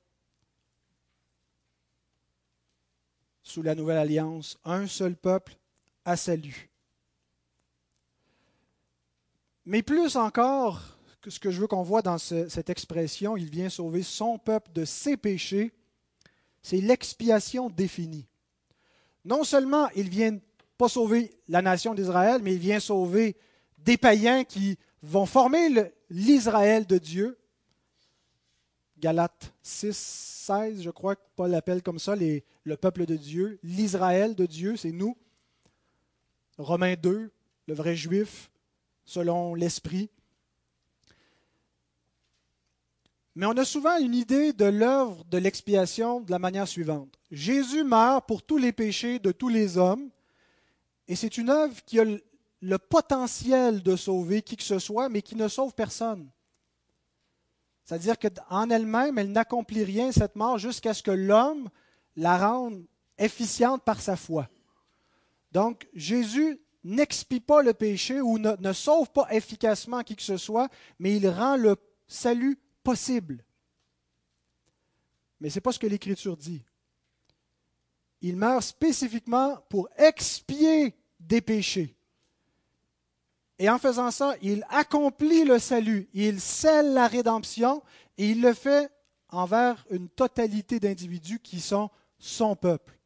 Sous 3.42 3.62
la 3.62 3.74
nouvelle 3.74 3.98
alliance, 3.98 4.58
un 4.64 4.86
seul 4.86 5.16
peuple 5.16 5.56
à 6.04 6.16
salut. 6.16 6.70
Mais 9.64 9.82
plus 9.82 10.16
encore, 10.16 10.97
ce 11.26 11.40
que 11.40 11.50
je 11.50 11.60
veux 11.60 11.66
qu'on 11.66 11.82
voit 11.82 12.02
dans 12.02 12.18
cette 12.18 12.70
expression, 12.70 13.36
il 13.36 13.50
vient 13.50 13.68
sauver 13.68 14.02
son 14.02 14.38
peuple 14.38 14.72
de 14.72 14.84
ses 14.84 15.16
péchés, 15.16 15.72
c'est 16.62 16.80
l'expiation 16.80 17.70
définie. 17.70 18.26
Non 19.24 19.44
seulement 19.44 19.88
il 19.96 20.08
vient 20.08 20.38
pas 20.76 20.88
sauver 20.88 21.32
la 21.48 21.60
nation 21.60 21.94
d'Israël, 21.94 22.40
mais 22.42 22.54
il 22.54 22.60
vient 22.60 22.80
sauver 22.80 23.36
des 23.78 23.96
païens 23.96 24.44
qui 24.44 24.78
vont 25.02 25.26
former 25.26 25.92
l'Israël 26.08 26.86
de 26.86 26.98
Dieu. 26.98 27.38
Galates 28.98 29.52
6, 29.62 29.96
16, 29.96 30.82
je 30.82 30.90
crois 30.90 31.16
que 31.16 31.20
Paul 31.36 31.50
l'appelle 31.50 31.82
comme 31.82 31.98
ça 31.98 32.16
les, 32.16 32.44
le 32.64 32.76
peuple 32.76 33.06
de 33.06 33.16
Dieu. 33.16 33.58
L'Israël 33.62 34.34
de 34.34 34.46
Dieu, 34.46 34.76
c'est 34.76 34.92
nous. 34.92 35.16
Romains 36.58 36.94
2, 36.94 37.30
le 37.66 37.74
vrai 37.74 37.94
juif, 37.94 38.50
selon 39.04 39.54
l'Esprit. 39.54 40.10
Mais 43.38 43.46
on 43.46 43.56
a 43.56 43.64
souvent 43.64 43.96
une 43.98 44.16
idée 44.16 44.52
de 44.52 44.64
l'œuvre 44.64 45.24
de 45.26 45.38
l'expiation 45.38 46.20
de 46.20 46.32
la 46.32 46.40
manière 46.40 46.66
suivante. 46.66 47.16
Jésus 47.30 47.84
meurt 47.84 48.26
pour 48.26 48.42
tous 48.42 48.56
les 48.56 48.72
péchés 48.72 49.20
de 49.20 49.30
tous 49.30 49.48
les 49.48 49.78
hommes, 49.78 50.10
et 51.06 51.14
c'est 51.14 51.38
une 51.38 51.48
œuvre 51.48 51.76
qui 51.84 52.00
a 52.00 52.04
le 52.04 52.78
potentiel 52.78 53.80
de 53.84 53.94
sauver 53.94 54.42
qui 54.42 54.56
que 54.56 54.64
ce 54.64 54.80
soit, 54.80 55.08
mais 55.08 55.22
qui 55.22 55.36
ne 55.36 55.46
sauve 55.46 55.72
personne. 55.72 56.28
C'est-à-dire 57.84 58.16
qu'en 58.18 58.70
elle-même, 58.70 59.18
elle, 59.18 59.30
n'accomplit 59.30 59.84
rien, 59.84 60.10
cette 60.10 60.34
mort, 60.34 60.58
jusqu'à 60.58 60.92
ce 60.92 61.04
que 61.04 61.12
l'homme 61.12 61.68
la 62.16 62.38
rende 62.38 62.84
efficiente 63.18 63.84
par 63.84 64.00
sa 64.00 64.16
foi. 64.16 64.48
Donc, 65.52 65.86
Jésus 65.94 66.58
n'expie 66.82 67.38
pas 67.38 67.62
le 67.62 67.72
péché 67.72 68.20
ou 68.20 68.36
ne, 68.40 68.56
ne, 68.58 68.72
sauve 68.72 69.12
pas 69.12 69.28
efficacement 69.30 70.02
qui 70.02 70.16
que 70.16 70.22
ce 70.22 70.38
soit, 70.38 70.68
mais 70.98 71.14
il 71.14 71.28
rend 71.28 71.56
le 71.56 71.76
salut 72.08 72.58
possible. 72.88 73.44
Mais 75.40 75.50
ce 75.50 75.56
n'est 75.56 75.60
pas 75.60 75.72
ce 75.72 75.78
que 75.78 75.86
l'Écriture 75.86 76.38
dit. 76.38 76.62
Il 78.22 78.34
meurt 78.36 78.62
spécifiquement 78.62 79.58
pour 79.68 79.90
expier 79.98 80.94
des 81.20 81.42
péchés. 81.42 81.94
Et 83.58 83.68
en 83.68 83.78
faisant 83.78 84.10
ça, 84.10 84.36
il 84.40 84.64
accomplit 84.70 85.44
le 85.44 85.58
salut, 85.58 86.08
il 86.14 86.40
scelle 86.40 86.94
la 86.94 87.08
rédemption 87.08 87.82
et 88.16 88.30
il 88.30 88.40
le 88.40 88.54
fait 88.54 88.90
envers 89.28 89.84
une 89.90 90.08
totalité 90.08 90.80
d'individus 90.80 91.40
qui 91.40 91.60
sont 91.60 91.90
son 92.18 92.56
peuple. 92.56 92.98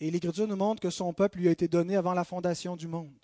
Et 0.00 0.10
l'Écriture 0.10 0.48
nous 0.48 0.56
montre 0.56 0.82
que 0.82 0.90
son 0.90 1.12
peuple 1.12 1.38
lui 1.38 1.46
a 1.46 1.52
été 1.52 1.68
donné 1.68 1.94
avant 1.94 2.12
la 2.12 2.24
fondation 2.24 2.74
du 2.74 2.88
monde. 2.88 3.14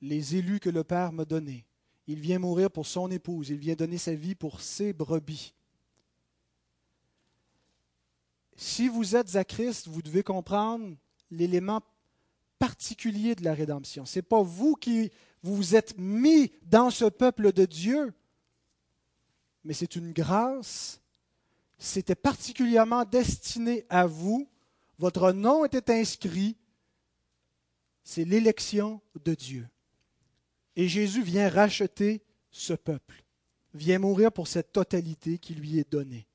Les 0.00 0.36
élus 0.36 0.60
que 0.60 0.70
le 0.70 0.84
Père 0.84 1.10
m'a 1.10 1.24
donnés. 1.24 1.66
Il 2.10 2.18
vient 2.18 2.40
mourir 2.40 2.72
pour 2.72 2.88
son 2.88 3.08
épouse, 3.08 3.50
il 3.50 3.58
vient 3.58 3.76
donner 3.76 3.96
sa 3.96 4.16
vie 4.16 4.34
pour 4.34 4.60
ses 4.60 4.92
brebis. 4.92 5.54
Si 8.56 8.88
vous 8.88 9.14
êtes 9.14 9.36
à 9.36 9.44
Christ, 9.44 9.86
vous 9.86 10.02
devez 10.02 10.24
comprendre 10.24 10.96
l'élément 11.30 11.82
particulier 12.58 13.36
de 13.36 13.44
la 13.44 13.54
rédemption. 13.54 14.06
Ce 14.06 14.18
n'est 14.18 14.24
pas 14.24 14.42
vous 14.42 14.74
qui 14.74 15.12
vous 15.44 15.76
êtes 15.76 15.96
mis 15.98 16.50
dans 16.62 16.90
ce 16.90 17.04
peuple 17.04 17.52
de 17.52 17.64
Dieu, 17.64 18.12
mais 19.62 19.72
c'est 19.72 19.94
une 19.94 20.12
grâce. 20.12 21.00
C'était 21.78 22.16
particulièrement 22.16 23.04
destiné 23.04 23.86
à 23.88 24.08
vous. 24.08 24.48
Votre 24.98 25.30
nom 25.30 25.64
était 25.64 25.94
inscrit. 25.94 26.56
C'est 28.02 28.24
l'élection 28.24 29.00
de 29.24 29.32
Dieu. 29.32 29.68
Et 30.76 30.88
Jésus 30.88 31.22
vient 31.22 31.48
racheter 31.48 32.22
ce 32.50 32.72
peuple, 32.72 33.24
vient 33.74 33.98
mourir 33.98 34.32
pour 34.32 34.48
cette 34.48 34.72
totalité 34.72 35.38
qui 35.38 35.54
lui 35.54 35.78
est 35.78 35.90
donnée. 35.90 36.26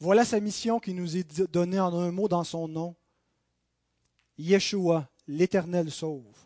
Voilà 0.00 0.24
sa 0.24 0.40
mission 0.40 0.80
qui 0.80 0.92
nous 0.92 1.16
est 1.16 1.42
donnée 1.50 1.80
en 1.80 1.94
un 1.94 2.10
mot 2.10 2.28
dans 2.28 2.44
son 2.44 2.68
nom. 2.68 2.94
Yeshua, 4.36 5.08
l'Éternel 5.26 5.90
sauve. 5.90 6.36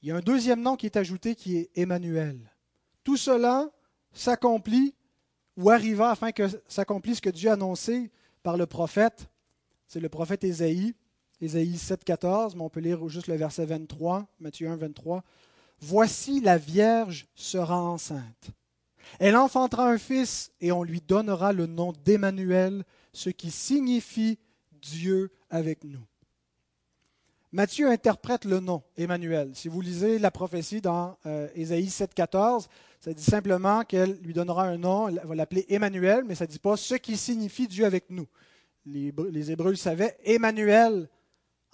Il 0.00 0.08
y 0.08 0.12
a 0.12 0.16
un 0.16 0.20
deuxième 0.20 0.62
nom 0.62 0.76
qui 0.76 0.86
est 0.86 0.96
ajouté 0.96 1.34
qui 1.34 1.56
est 1.56 1.70
Emmanuel. 1.74 2.38
Tout 3.02 3.16
cela 3.16 3.68
s'accomplit 4.12 4.94
ou 5.56 5.70
arriva 5.70 6.10
afin 6.10 6.32
que 6.32 6.44
s'accomplisse 6.68 7.16
ce 7.16 7.22
que 7.22 7.30
Dieu 7.30 7.50
a 7.50 7.54
annoncé 7.54 8.10
par 8.42 8.56
le 8.56 8.66
prophète. 8.66 9.28
C'est 9.86 10.00
le 10.00 10.08
prophète 10.08 10.44
Ésaïe, 10.44 10.94
Ésaïe 11.40 11.76
7, 11.76 12.02
14, 12.04 12.56
mais 12.56 12.62
on 12.62 12.70
peut 12.70 12.80
lire 12.80 13.06
juste 13.08 13.26
le 13.26 13.36
verset 13.36 13.66
23, 13.66 14.26
Matthieu 14.40 14.68
1, 14.68 14.76
23. 14.76 15.22
Voici 15.80 16.40
la 16.40 16.56
Vierge 16.56 17.26
sera 17.34 17.80
enceinte. 17.80 18.50
Elle 19.18 19.36
enfantera 19.36 19.88
un 19.88 19.98
fils 19.98 20.50
et 20.60 20.72
on 20.72 20.82
lui 20.82 21.00
donnera 21.00 21.52
le 21.52 21.66
nom 21.66 21.92
d'Emmanuel, 22.04 22.84
ce 23.12 23.30
qui 23.30 23.50
signifie 23.50 24.38
Dieu 24.72 25.30
avec 25.50 25.84
nous. 25.84 26.04
Matthieu 27.52 27.88
interprète 27.88 28.44
le 28.44 28.60
nom 28.60 28.82
Emmanuel. 28.96 29.50
Si 29.54 29.68
vous 29.68 29.80
lisez 29.80 30.18
la 30.18 30.30
prophétie 30.30 30.80
dans 30.80 31.16
euh, 31.26 31.48
Ésaïe 31.54 31.86
7,14, 31.86 32.66
ça 33.00 33.12
dit 33.12 33.22
simplement 33.22 33.84
qu'elle 33.84 34.18
lui 34.22 34.34
donnera 34.34 34.64
un 34.64 34.78
nom, 34.78 35.08
elle 35.08 35.20
va 35.24 35.34
l'appeler 35.34 35.64
Emmanuel, 35.68 36.24
mais 36.26 36.34
ça 36.34 36.44
ne 36.44 36.50
dit 36.50 36.58
pas 36.58 36.76
ce 36.76 36.94
qui 36.94 37.16
signifie 37.16 37.68
Dieu 37.68 37.84
avec 37.84 38.10
nous. 38.10 38.26
Les, 38.84 39.12
les 39.30 39.52
Hébreux 39.52 39.70
le 39.70 39.76
savaient, 39.76 40.16
Emmanuel, 40.24 41.08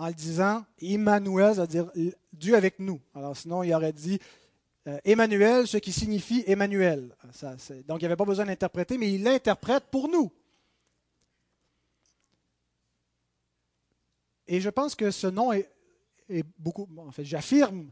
en 0.03 0.09
le 0.09 0.15
disant, 0.15 0.65
Emmanuel, 0.81 1.55
ça 1.55 1.61
veut 1.61 1.69
dire 1.69 1.89
Dieu 2.33 2.57
avec 2.57 2.81
nous. 2.81 3.01
Alors 3.15 3.37
sinon, 3.37 3.63
il 3.63 3.73
aurait 3.73 3.93
dit 3.93 4.19
euh, 4.89 4.99
Emmanuel, 5.05 5.69
ce 5.69 5.77
qui 5.77 5.93
signifie 5.93 6.43
Emmanuel. 6.45 7.15
donc 7.87 8.01
il 8.01 8.03
n'y 8.03 8.07
avait 8.07 8.17
pas 8.17 8.25
besoin 8.25 8.47
d'interpréter, 8.47 8.99
mais 8.99 9.13
il 9.13 9.23
l'interprète 9.23 9.85
pour 9.93 10.09
nous. 10.09 10.33
Et 14.49 14.61
je 14.61 14.71
pense 14.71 14.97
que 14.97 15.13
ce 15.13 15.29
nom 15.29 15.53
est, 15.53 15.69
beaucoup. 16.59 16.89
En 16.97 17.13
fait, 17.13 17.25
j'affirme, 17.25 17.89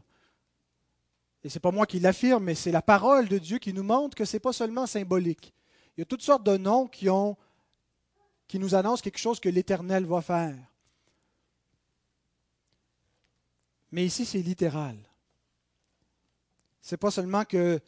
et 1.45 1.49
ce 1.49 1.55
n'est 1.55 1.61
pas 1.61 1.71
moi 1.71 1.85
qui 1.85 2.01
l'affirme, 2.01 2.43
mais 2.43 2.55
c'est 2.55 2.73
la 2.73 2.81
parole 2.81 3.29
de 3.29 3.37
Dieu 3.37 3.57
qui 3.57 3.71
nous 3.71 3.83
montre 3.83 4.17
que 4.17 4.25
ce 4.25 4.35
n'est 4.35 4.41
pas 4.41 4.51
seulement 4.51 4.85
symbolique. 4.85 5.53
Il 5.95 6.01
y 6.01 6.03
a 6.03 6.05
toutes 6.05 6.23
sortes 6.23 6.43
de 6.43 6.57
noms 6.57 6.87
qui, 6.87 7.09
ont, 7.09 7.37
qui 8.49 8.59
nous 8.59 8.75
annoncent 8.75 9.01
quelque 9.01 9.17
chose 9.17 9.39
que 9.39 9.47
l'Éternel 9.47 10.05
va 10.05 10.21
faire. 10.21 10.70
Mais 13.91 14.05
ici, 14.05 14.25
c'est 14.25 14.41
littéral. 14.41 14.97
Ce 16.81 16.93
n'est 16.93 16.97
pas 16.97 17.11
seulement 17.11 17.45
que 17.45 17.79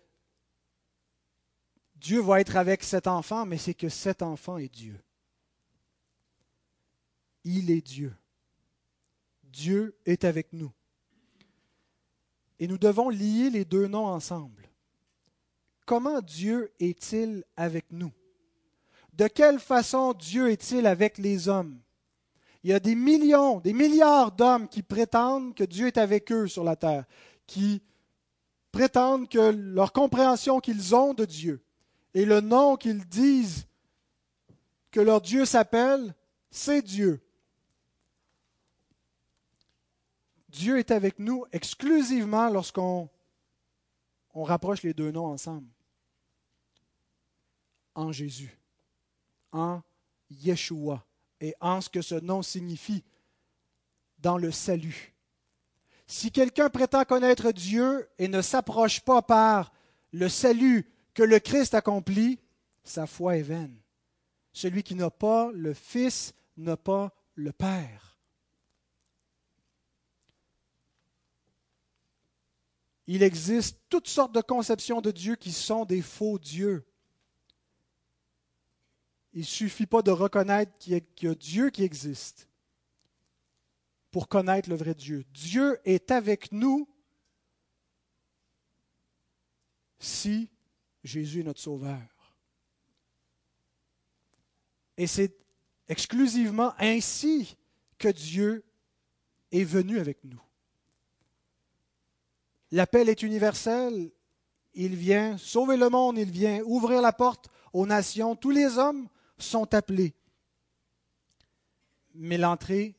Dieu 1.96 2.20
va 2.20 2.42
être 2.42 2.58
avec 2.58 2.84
cet 2.84 3.08
enfant, 3.08 3.46
mais 3.46 3.58
c'est 3.58 3.74
que 3.74 3.90
cet 3.90 4.22
enfant 4.22 4.58
est 4.58 4.74
Dieu. 4.74 5.00
Il 7.46 7.72
est 7.72 7.82
Dieu. 7.82 8.16
Dieu 9.44 9.98
est 10.06 10.26
avec 10.26 10.52
nous. 10.54 10.72
Et 12.60 12.68
nous 12.68 12.78
devons 12.78 13.10
lier 13.10 13.50
les 13.50 13.66
deux 13.66 13.88
noms 13.88 14.06
ensemble. 14.06 14.70
Comment 15.86 16.22
Dieu 16.22 16.72
est-il 16.80 17.44
avec 17.56 17.92
nous? 17.92 18.12
De 19.14 19.28
quelle 19.28 19.60
façon 19.60 20.14
Dieu 20.14 20.50
est-il 20.50 20.88
avec 20.88 21.18
les 21.18 21.48
hommes? 21.48 21.80
Il 22.64 22.70
y 22.70 22.74
a 22.74 22.80
des 22.80 22.96
millions, 22.96 23.60
des 23.60 23.74
milliards 23.74 24.32
d'hommes 24.32 24.70
qui 24.70 24.84
prétendent 24.84 25.54
que 25.54 25.64
Dieu 25.64 25.88
est 25.88 25.98
avec 25.98 26.32
eux 26.32 26.48
sur 26.48 26.64
la 26.64 26.76
terre, 26.76 27.06
qui 27.46 27.82
prétendent 28.72 29.28
que 29.28 29.52
leur 29.52 29.92
compréhension 29.92 30.60
qu'ils 30.60 30.96
ont 30.96 31.14
de 31.14 31.26
Dieu 31.26 31.62
et 32.14 32.26
le 32.26 32.42
nom 32.42 32.78
qu'ils 32.78 33.06
disent 33.06 33.68
que 34.92 35.02
leur 35.02 35.22
Dieu 35.22 35.46
s'appelle, 35.46 36.16
c'est 36.52 36.82
Dieu. 36.82 37.22
Dieu 40.50 40.78
est 40.78 40.92
avec 40.92 41.20
nous 41.20 41.46
exclusivement 41.52 42.50
lorsqu'on 42.50 43.10
on 44.36 44.44
rapproche 44.44 44.84
les 44.84 44.94
deux 44.94 45.12
noms 45.12 45.26
ensemble. 45.26 45.68
En 47.96 48.12
Jésus, 48.12 48.58
en 49.52 49.82
Yeshua, 50.30 51.04
et 51.44 51.54
en 51.60 51.82
ce 51.82 51.90
que 51.90 52.02
ce 52.02 52.16
nom 52.16 52.42
signifie 52.42 53.04
dans 54.20 54.38
le 54.38 54.50
salut. 54.50 55.14
Si 56.08 56.32
quelqu'un 56.32 56.70
prétend 56.70 57.04
connaître 57.04 57.52
Dieu 57.52 58.08
et 58.18 58.30
ne 58.30 58.42
s'approche 58.42 59.02
pas 59.02 59.22
par 59.22 59.74
le 60.14 60.30
salut 60.30 60.90
que 61.14 61.22
le 61.22 61.40
Christ 61.40 61.74
accomplit, 61.74 62.40
sa 62.86 63.08
foi 63.08 63.36
est 63.36 63.42
vaine. 63.42 63.78
Celui 64.54 64.84
qui 64.84 64.96
n'a 64.96 65.10
pas 65.10 65.52
le 65.54 65.74
Fils 65.74 66.34
n'a 66.56 66.78
pas 66.78 67.14
le 67.36 67.52
Père. 67.52 68.18
Il 73.06 73.22
existe 73.22 73.82
toutes 73.90 74.08
sortes 74.08 74.34
de 74.34 74.40
conceptions 74.40 75.02
de 75.02 75.12
Dieu 75.12 75.36
qui 75.36 75.52
sont 75.52 75.84
des 75.84 76.02
faux 76.02 76.40
dieux. 76.40 76.86
Il 79.34 79.42
ne 79.42 79.46
suffit 79.46 79.88
pas 79.88 80.02
de 80.02 80.12
reconnaître 80.12 80.72
qu'il 80.78 80.94
y, 80.94 81.28
a 81.28 81.36
Dieu 81.36 81.72
qui 81.72 81.84
existe 81.84 82.48
pour 84.12 84.28
connaître 84.28 84.70
le 84.70 84.76
vrai 84.76 84.94
Dieu. 84.94 85.26
Dieu 85.34 85.80
est 85.86 86.12
avec 86.12 86.52
nous 86.52 86.88
si 89.98 90.50
Jésus 91.04 91.40
est 91.40 91.44
notre 91.44 91.62
Sauveur. 91.62 92.36
Et 94.98 95.08
c'est 95.08 95.36
exclusivement 95.88 96.74
ainsi 96.78 97.58
que 97.98 98.10
Dieu 98.10 98.64
est 99.52 99.64
venu 99.64 99.98
avec 99.98 100.24
nous. 100.24 100.42
L'appel 102.70 103.10
est 103.10 103.24
universel. 103.24 104.12
Il 104.76 104.96
vient 104.96 105.38
sauver 105.38 105.78
le 105.78 105.90
monde, 105.90 106.18
il 106.20 106.30
vient 106.30 106.62
ouvrir 106.66 107.02
la 107.02 107.14
porte 107.14 107.50
aux 107.72 107.88
nations. 107.88 108.36
Tous 108.36 108.52
les 108.52 108.78
hommes 108.78 109.08
sont 109.44 109.74
appelés. 109.74 110.14
Mais 112.16 112.38
l'entrée, 112.38 112.96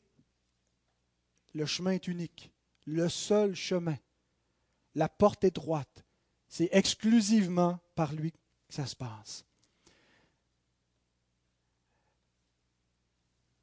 le 1.53 1.65
chemin 1.65 1.91
est 1.91 2.07
unique, 2.07 2.51
le 2.85 3.09
seul 3.09 3.55
chemin. 3.55 3.97
La 4.93 5.09
porte 5.09 5.43
est 5.43 5.55
droite. 5.55 6.05
C'est 6.47 6.69
exclusivement 6.71 7.79
par 7.95 8.13
lui 8.13 8.31
que 8.31 8.73
ça 8.73 8.85
se 8.85 8.95
passe. 8.95 9.45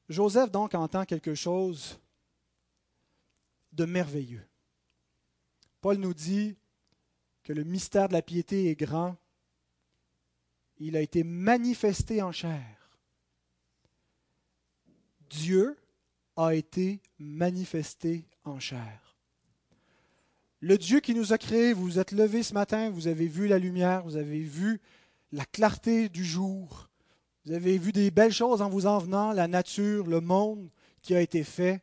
Joseph 0.08 0.50
donc 0.50 0.74
entend 0.74 1.04
quelque 1.04 1.34
chose 1.34 1.98
de 3.72 3.84
merveilleux. 3.84 4.46
Paul 5.80 5.96
nous 5.96 6.14
dit 6.14 6.56
que 7.42 7.52
le 7.52 7.64
mystère 7.64 8.08
de 8.08 8.12
la 8.12 8.22
piété 8.22 8.68
est 8.68 8.76
grand. 8.76 9.16
Il 10.84 10.96
a 10.96 11.00
été 11.00 11.22
manifesté 11.22 12.22
en 12.22 12.32
chair. 12.32 12.98
Dieu 15.30 15.78
a 16.36 16.54
été 16.54 17.00
manifesté 17.18 18.24
en 18.44 18.58
chair. 18.58 19.16
Le 20.60 20.76
Dieu 20.76 20.98
qui 20.98 21.14
nous 21.14 21.32
a 21.32 21.38
créés, 21.38 21.72
vous 21.72 21.84
vous 21.84 21.98
êtes 21.98 22.12
levé 22.12 22.42
ce 22.42 22.54
matin, 22.54 22.90
vous 22.90 23.06
avez 23.06 23.28
vu 23.28 23.46
la 23.46 23.58
lumière, 23.58 24.02
vous 24.02 24.16
avez 24.16 24.40
vu 24.40 24.80
la 25.30 25.44
clarté 25.44 26.08
du 26.08 26.24
jour, 26.24 26.90
vous 27.44 27.52
avez 27.52 27.78
vu 27.78 27.92
des 27.92 28.10
belles 28.10 28.32
choses 28.32 28.60
en 28.60 28.68
vous 28.68 28.86
en 28.86 28.98
venant, 28.98 29.32
la 29.32 29.46
nature, 29.46 30.06
le 30.06 30.20
monde 30.20 30.68
qui 31.00 31.14
a 31.14 31.20
été 31.20 31.44
fait 31.44 31.80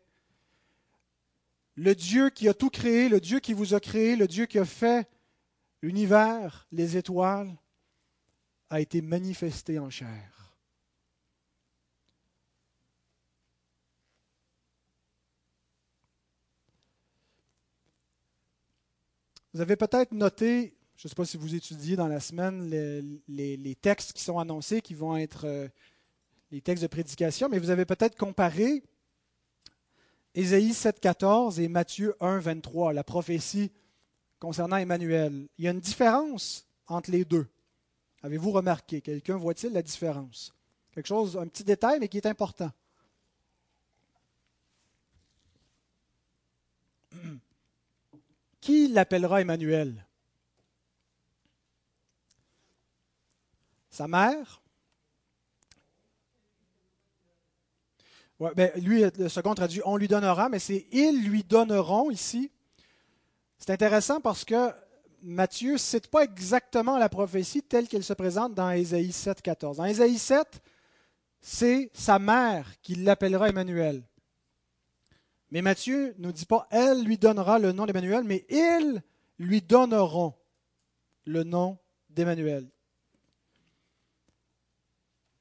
le 1.75 1.95
Dieu 1.95 2.29
qui 2.29 2.49
a 2.49 2.53
tout 2.53 2.69
créé, 2.69 3.07
le 3.07 3.21
Dieu 3.21 3.39
qui 3.39 3.53
vous 3.53 3.73
a 3.73 3.79
créé, 3.79 4.17
le 4.17 4.27
Dieu 4.27 4.45
qui 4.45 4.59
a 4.59 4.65
fait 4.65 5.07
l'univers, 5.81 6.67
les 6.73 6.97
étoiles, 6.97 7.55
a 8.69 8.79
été 8.79 9.01
manifesté 9.01 9.79
en 9.79 9.89
chair. 9.89 10.39
Vous 19.53 19.61
avez 19.61 19.75
peut-être 19.75 20.11
noté, 20.11 20.77
je 20.95 21.07
ne 21.07 21.09
sais 21.09 21.15
pas 21.15 21.25
si 21.25 21.37
vous 21.37 21.55
étudiez 21.55 21.95
dans 21.95 22.07
la 22.07 22.19
semaine 22.19 22.69
les, 23.27 23.75
textes 23.81 24.13
qui 24.13 24.21
sont 24.21 24.37
annoncés, 24.37 24.81
qui 24.81 24.93
vont 24.93 25.17
être 25.17 25.45
euh, 25.45 25.67
les 26.51 26.61
textes 26.61 26.83
de 26.83 26.87
prédication, 26.87 27.49
mais 27.49 27.57
vous 27.57 27.71
avez 27.71 27.85
peut-être 27.85 28.15
comparé 28.15 28.83
Ésaïe 30.35 30.71
7,14 30.71 31.59
et 31.59 31.67
Matthieu 31.67 32.15
1, 32.19 32.37
23, 32.39 32.93
la 32.93 33.03
prophétie 33.03 33.71
concernant 34.37 34.77
Emmanuel. 34.77 35.47
Il 35.57 35.65
y 35.65 35.67
a 35.67 35.71
une 35.71 35.79
différence 35.79 36.67
entre 36.87 37.09
les 37.09 37.25
deux. 37.25 37.47
Avez-vous 38.21 38.51
remarqué? 38.51 39.01
Quelqu'un 39.01 39.37
voit-il 39.37 39.71
la 39.71 39.81
différence? 39.81 40.53
Quelque 40.91 41.07
chose, 41.07 41.37
un 41.37 41.47
petit 41.47 41.63
détail, 41.63 41.99
mais 41.99 42.07
qui 42.09 42.17
est 42.17 42.25
important. 42.25 42.71
Qui 48.61 48.89
l'appellera 48.89 49.41
Emmanuel? 49.41 50.05
Sa 53.89 54.07
mère? 54.07 54.61
Ben, 58.39 58.71
lui, 58.77 59.03
le 59.17 59.27
second 59.27 59.53
traduit 59.53 59.81
on 59.83 59.97
lui 59.97 60.07
donnera, 60.07 60.47
mais 60.47 60.59
c'est 60.59 60.87
ils 60.91 61.25
lui 61.25 61.43
donneront 61.43 62.09
ici. 62.09 62.51
C'est 63.57 63.71
intéressant 63.71 64.21
parce 64.21 64.45
que 64.45 64.73
Matthieu 65.21 65.73
ne 65.73 65.77
cite 65.77 66.07
pas 66.07 66.23
exactement 66.23 66.97
la 66.97 67.09
prophétie 67.09 67.61
telle 67.61 67.87
qu'elle 67.87 68.03
se 68.03 68.13
présente 68.13 68.53
dans 68.53 68.71
Ésaïe 68.71 69.11
7, 69.11 69.41
14. 69.41 69.77
Dans 69.77 69.85
Ésaïe 69.85 70.17
7, 70.17 70.61
c'est 71.41 71.89
sa 71.93 72.19
mère 72.19 72.79
qui 72.81 72.95
l'appellera 72.95 73.49
Emmanuel. 73.49 74.03
Mais 75.51 75.61
Matthieu 75.61 76.15
ne 76.17 76.31
dit 76.31 76.45
pas 76.45 76.67
elle 76.71 77.03
lui 77.03 77.17
donnera 77.17 77.59
le 77.59 77.71
nom 77.71 77.85
d'Emmanuel, 77.85 78.23
mais 78.23 78.45
ils 78.49 79.01
lui 79.39 79.61
donneront 79.61 80.33
le 81.25 81.43
nom 81.43 81.77
d'Emmanuel. 82.09 82.69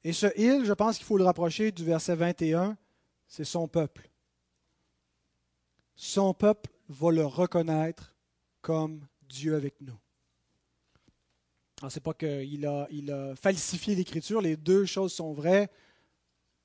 Et 0.03 0.13
ce 0.13 0.27
il, 0.37 0.65
je 0.65 0.73
pense 0.73 0.97
qu'il 0.97 1.05
faut 1.05 1.17
le 1.17 1.25
rapprocher 1.25 1.71
du 1.71 1.83
verset 1.83 2.15
21 2.15 2.77
c'est 3.29 3.45
son 3.45 3.67
peuple. 3.67 4.09
son 5.95 6.33
peuple 6.33 6.71
va 6.89 7.11
le 7.11 7.25
reconnaître 7.25 8.15
comme 8.61 9.05
Dieu 9.29 9.55
avec 9.55 9.79
nous. 9.81 9.97
Ce 11.87 11.95
n'est 11.95 12.01
pas 12.01 12.13
qu'il 12.13 12.65
a, 12.65 12.87
il 12.91 13.11
a 13.11 13.35
falsifié 13.35 13.95
l'Écriture, 13.95 14.41
les 14.41 14.57
deux 14.57 14.85
choses 14.85 15.13
sont 15.13 15.31
vraies. 15.31 15.69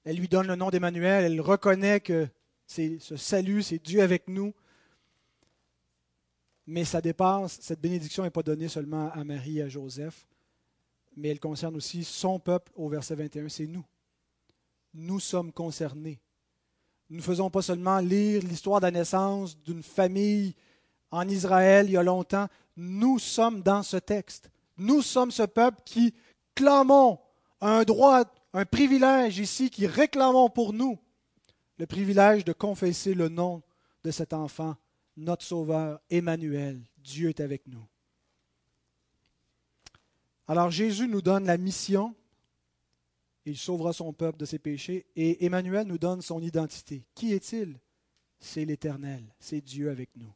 Elle 0.02 0.16
lui 0.16 0.26
donne 0.26 0.48
le 0.48 0.56
nom 0.56 0.70
d'Emmanuel, 0.70 1.24
elle 1.24 1.40
reconnaît 1.40 2.00
que 2.00 2.26
c'est 2.66 2.98
ce 2.98 3.16
salut, 3.16 3.62
c'est 3.62 3.78
Dieu 3.78 4.02
avec 4.02 4.26
nous. 4.28 4.52
Mais 6.66 6.84
ça 6.84 7.00
dépasse, 7.00 7.58
cette 7.60 7.80
bénédiction 7.80 8.24
n'est 8.24 8.30
pas 8.30 8.42
donnée 8.42 8.68
seulement 8.68 9.12
à 9.12 9.22
Marie 9.22 9.58
et 9.58 9.62
à 9.62 9.68
Joseph, 9.68 10.26
mais 11.16 11.28
elle 11.28 11.40
concerne 11.40 11.76
aussi 11.76 12.02
son 12.02 12.40
peuple 12.40 12.72
au 12.74 12.88
verset 12.88 13.14
21, 13.14 13.48
c'est 13.48 13.66
nous. 13.66 13.84
Nous 14.94 15.20
sommes 15.20 15.52
concernés. 15.52 16.20
Nous 17.10 17.18
ne 17.18 17.22
faisons 17.22 17.50
pas 17.50 17.62
seulement 17.62 17.98
lire 17.98 18.42
l'histoire 18.42 18.80
de 18.80 18.86
la 18.86 18.90
naissance 18.90 19.60
d'une 19.62 19.82
famille 19.82 20.54
en 21.14 21.28
Israël 21.28 21.86
il 21.86 21.92
y 21.92 21.96
a 21.96 22.02
longtemps, 22.02 22.48
nous 22.76 23.18
sommes 23.18 23.62
dans 23.62 23.82
ce 23.82 23.96
texte. 23.96 24.50
Nous 24.76 25.00
sommes 25.00 25.30
ce 25.30 25.44
peuple 25.44 25.80
qui 25.84 26.12
clamons 26.54 27.20
un 27.60 27.84
droit, 27.84 28.24
un 28.52 28.64
privilège 28.64 29.38
ici, 29.38 29.70
qui 29.70 29.86
réclamons 29.86 30.50
pour 30.50 30.72
nous 30.72 30.98
le 31.78 31.86
privilège 31.86 32.44
de 32.44 32.52
confesser 32.52 33.14
le 33.14 33.28
nom 33.28 33.62
de 34.02 34.10
cet 34.10 34.32
enfant, 34.32 34.76
notre 35.16 35.44
Sauveur, 35.44 36.00
Emmanuel. 36.10 36.80
Dieu 36.98 37.28
est 37.28 37.40
avec 37.40 37.66
nous. 37.66 37.86
Alors 40.46 40.70
Jésus 40.70 41.08
nous 41.08 41.22
donne 41.22 41.46
la 41.46 41.56
mission, 41.56 42.14
il 43.46 43.56
sauvera 43.56 43.92
son 43.92 44.12
peuple 44.12 44.38
de 44.38 44.44
ses 44.44 44.58
péchés, 44.58 45.06
et 45.16 45.44
Emmanuel 45.44 45.86
nous 45.86 45.98
donne 45.98 46.22
son 46.22 46.42
identité. 46.42 47.04
Qui 47.14 47.32
est-il? 47.32 47.78
C'est 48.40 48.64
l'Éternel, 48.64 49.24
c'est 49.38 49.60
Dieu 49.60 49.90
avec 49.90 50.10
nous. 50.16 50.32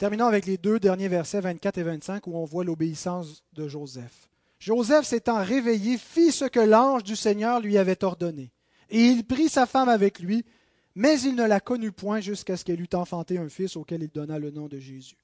Terminons 0.00 0.28
avec 0.28 0.46
les 0.46 0.56
deux 0.56 0.80
derniers 0.80 1.08
versets 1.08 1.42
24 1.42 1.76
et 1.76 1.82
25 1.82 2.26
où 2.26 2.34
on 2.34 2.46
voit 2.46 2.64
l'obéissance 2.64 3.44
de 3.52 3.68
Joseph. 3.68 4.30
Joseph 4.58 5.04
s'étant 5.04 5.44
réveillé 5.44 5.98
fit 5.98 6.32
ce 6.32 6.46
que 6.46 6.58
l'ange 6.58 7.04
du 7.04 7.14
Seigneur 7.14 7.60
lui 7.60 7.76
avait 7.76 8.02
ordonné. 8.02 8.50
Et 8.88 9.04
il 9.04 9.26
prit 9.26 9.50
sa 9.50 9.66
femme 9.66 9.90
avec 9.90 10.20
lui, 10.20 10.46
mais 10.94 11.20
il 11.20 11.34
ne 11.34 11.44
la 11.44 11.60
connut 11.60 11.92
point 11.92 12.20
jusqu'à 12.20 12.56
ce 12.56 12.64
qu'elle 12.64 12.80
eût 12.80 12.88
enfanté 12.94 13.36
un 13.36 13.50
fils 13.50 13.76
auquel 13.76 14.02
il 14.02 14.08
donna 14.08 14.38
le 14.38 14.50
nom 14.50 14.68
de 14.68 14.78
Jésus. 14.78 15.18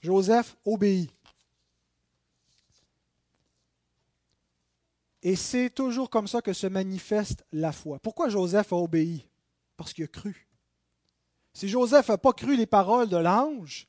Joseph 0.00 0.56
obéit. 0.64 1.08
Et 5.22 5.36
c'est 5.36 5.70
toujours 5.70 6.10
comme 6.10 6.26
ça 6.26 6.42
que 6.42 6.52
se 6.52 6.66
manifeste 6.66 7.44
la 7.52 7.70
foi. 7.70 8.00
Pourquoi 8.00 8.28
Joseph 8.28 8.72
a 8.72 8.76
obéi? 8.76 9.28
Parce 9.76 9.92
qu'il 9.92 10.02
a 10.02 10.08
cru. 10.08 10.48
Si 11.54 11.68
Joseph 11.68 12.08
n'a 12.08 12.18
pas 12.18 12.32
cru 12.32 12.56
les 12.56 12.66
paroles 12.66 13.08
de 13.08 13.16
l'ange, 13.16 13.86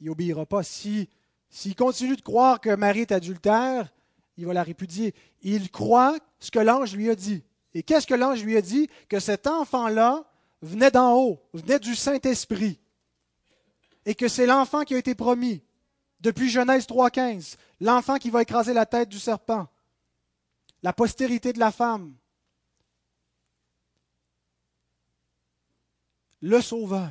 il 0.00 0.06
n'obéira 0.06 0.46
pas. 0.46 0.62
S'il 0.62 1.06
continue 1.76 2.16
de 2.16 2.22
croire 2.22 2.60
que 2.60 2.74
Marie 2.74 3.00
est 3.00 3.12
adultère, 3.12 3.92
il 4.36 4.46
va 4.46 4.52
la 4.52 4.62
répudier. 4.62 5.14
Il 5.42 5.70
croit 5.70 6.16
ce 6.38 6.50
que 6.50 6.58
l'ange 6.58 6.94
lui 6.94 7.10
a 7.10 7.14
dit. 7.14 7.42
Et 7.74 7.82
qu'est-ce 7.82 8.06
que 8.06 8.14
l'ange 8.14 8.42
lui 8.42 8.56
a 8.56 8.62
dit? 8.62 8.88
Que 9.08 9.20
cet 9.20 9.46
enfant-là 9.46 10.24
venait 10.62 10.90
d'en 10.90 11.14
haut, 11.14 11.40
venait 11.52 11.78
du 11.78 11.94
Saint-Esprit. 11.94 12.80
Et 14.04 14.14
que 14.14 14.28
c'est 14.28 14.46
l'enfant 14.46 14.82
qui 14.82 14.94
a 14.94 14.98
été 14.98 15.14
promis 15.14 15.62
depuis 16.20 16.48
Genèse 16.48 16.86
3.15, 16.86 17.56
l'enfant 17.80 18.16
qui 18.16 18.30
va 18.30 18.42
écraser 18.42 18.72
la 18.72 18.86
tête 18.86 19.08
du 19.08 19.18
serpent, 19.18 19.68
la 20.82 20.92
postérité 20.92 21.52
de 21.52 21.58
la 21.58 21.70
femme, 21.70 22.14
le 26.40 26.60
Sauveur. 26.60 27.10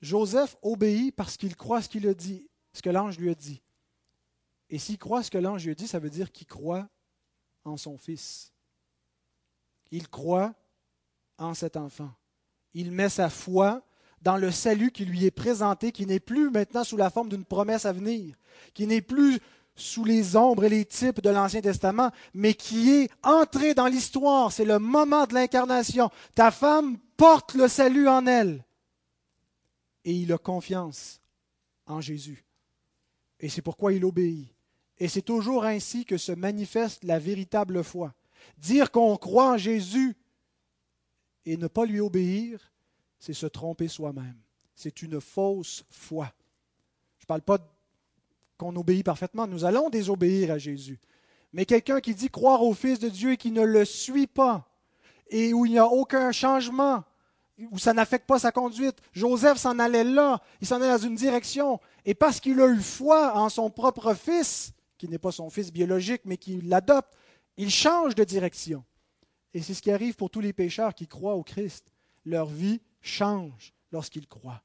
Joseph 0.00 0.56
obéit 0.62 1.14
parce 1.14 1.36
qu'il 1.36 1.56
croit 1.56 1.82
ce 1.82 1.88
qu'il 1.88 2.06
a 2.06 2.14
dit, 2.14 2.48
ce 2.72 2.82
que 2.82 2.90
l'ange 2.90 3.18
lui 3.18 3.30
a 3.30 3.34
dit. 3.34 3.62
Et 4.70 4.78
s'il 4.78 4.98
croit 4.98 5.22
ce 5.22 5.30
que 5.30 5.38
l'ange 5.38 5.64
lui 5.64 5.72
a 5.72 5.74
dit, 5.74 5.88
ça 5.88 5.98
veut 5.98 6.10
dire 6.10 6.30
qu'il 6.30 6.46
croit 6.46 6.88
en 7.64 7.76
son 7.76 7.96
fils. 7.98 8.52
Il 9.90 10.08
croit 10.08 10.54
en 11.38 11.54
cet 11.54 11.76
enfant. 11.76 12.10
Il 12.74 12.92
met 12.92 13.08
sa 13.08 13.30
foi 13.30 13.82
dans 14.20 14.36
le 14.36 14.50
salut 14.50 14.90
qui 14.90 15.04
lui 15.04 15.24
est 15.24 15.30
présenté, 15.30 15.92
qui 15.92 16.06
n'est 16.06 16.20
plus 16.20 16.50
maintenant 16.50 16.84
sous 16.84 16.96
la 16.96 17.10
forme 17.10 17.28
d'une 17.28 17.44
promesse 17.44 17.86
à 17.86 17.92
venir, 17.92 18.36
qui 18.74 18.86
n'est 18.86 19.00
plus 19.00 19.38
sous 19.74 20.04
les 20.04 20.36
ombres 20.36 20.64
et 20.64 20.68
les 20.68 20.84
types 20.84 21.20
de 21.20 21.30
l'Ancien 21.30 21.60
Testament, 21.60 22.10
mais 22.34 22.54
qui 22.54 22.90
est 22.90 23.10
entré 23.22 23.74
dans 23.74 23.86
l'histoire. 23.86 24.52
C'est 24.52 24.64
le 24.64 24.80
moment 24.80 25.26
de 25.26 25.34
l'incarnation. 25.34 26.10
Ta 26.34 26.50
femme 26.50 26.98
porte 27.16 27.54
le 27.54 27.68
salut 27.68 28.08
en 28.08 28.26
elle 28.26 28.64
et 30.08 30.12
il 30.12 30.32
a 30.32 30.38
confiance 30.38 31.20
en 31.84 32.00
Jésus. 32.00 32.42
Et 33.40 33.50
c'est 33.50 33.60
pourquoi 33.60 33.92
il 33.92 34.06
obéit. 34.06 34.48
Et 34.96 35.06
c'est 35.06 35.20
toujours 35.20 35.66
ainsi 35.66 36.06
que 36.06 36.16
se 36.16 36.32
manifeste 36.32 37.04
la 37.04 37.18
véritable 37.18 37.84
foi. 37.84 38.14
Dire 38.56 38.90
qu'on 38.90 39.18
croit 39.18 39.52
en 39.52 39.58
Jésus 39.58 40.16
et 41.44 41.58
ne 41.58 41.66
pas 41.66 41.84
lui 41.84 42.00
obéir, 42.00 42.72
c'est 43.18 43.34
se 43.34 43.44
tromper 43.44 43.86
soi-même. 43.86 44.38
C'est 44.74 45.02
une 45.02 45.20
fausse 45.20 45.84
foi. 45.90 46.32
Je 47.18 47.24
ne 47.24 47.26
parle 47.26 47.42
pas 47.42 47.58
qu'on 48.56 48.74
obéit 48.76 49.04
parfaitement, 49.04 49.46
nous 49.46 49.66
allons 49.66 49.90
désobéir 49.90 50.52
à 50.52 50.58
Jésus. 50.58 50.98
Mais 51.52 51.66
quelqu'un 51.66 52.00
qui 52.00 52.14
dit 52.14 52.30
croire 52.30 52.62
au 52.62 52.72
Fils 52.72 52.98
de 52.98 53.10
Dieu 53.10 53.32
et 53.32 53.36
qui 53.36 53.50
ne 53.50 53.62
le 53.62 53.84
suit 53.84 54.26
pas, 54.26 54.74
et 55.28 55.52
où 55.52 55.66
il 55.66 55.72
n'y 55.72 55.78
a 55.78 55.86
aucun 55.86 56.32
changement, 56.32 57.04
où 57.70 57.78
ça 57.78 57.92
n'affecte 57.92 58.26
pas 58.26 58.38
sa 58.38 58.52
conduite. 58.52 58.98
Joseph 59.12 59.58
s'en 59.58 59.78
allait 59.78 60.04
là, 60.04 60.40
il 60.60 60.66
s'en 60.66 60.76
allait 60.76 60.90
dans 60.90 61.06
une 61.06 61.16
direction. 61.16 61.80
Et 62.04 62.14
parce 62.14 62.40
qu'il 62.40 62.60
a 62.60 62.68
eu 62.68 62.80
foi 62.80 63.36
en 63.36 63.48
son 63.48 63.70
propre 63.70 64.14
fils, 64.14 64.72
qui 64.96 65.08
n'est 65.08 65.18
pas 65.18 65.32
son 65.32 65.50
fils 65.50 65.72
biologique, 65.72 66.22
mais 66.24 66.36
qui 66.36 66.60
l'adopte, 66.60 67.14
il 67.56 67.70
change 67.70 68.14
de 68.14 68.24
direction. 68.24 68.84
Et 69.54 69.62
c'est 69.62 69.74
ce 69.74 69.82
qui 69.82 69.90
arrive 69.90 70.14
pour 70.14 70.30
tous 70.30 70.40
les 70.40 70.52
pécheurs 70.52 70.94
qui 70.94 71.06
croient 71.06 71.34
au 71.34 71.42
Christ. 71.42 71.92
Leur 72.24 72.46
vie 72.46 72.80
change 73.00 73.74
lorsqu'ils 73.90 74.28
croient. 74.28 74.62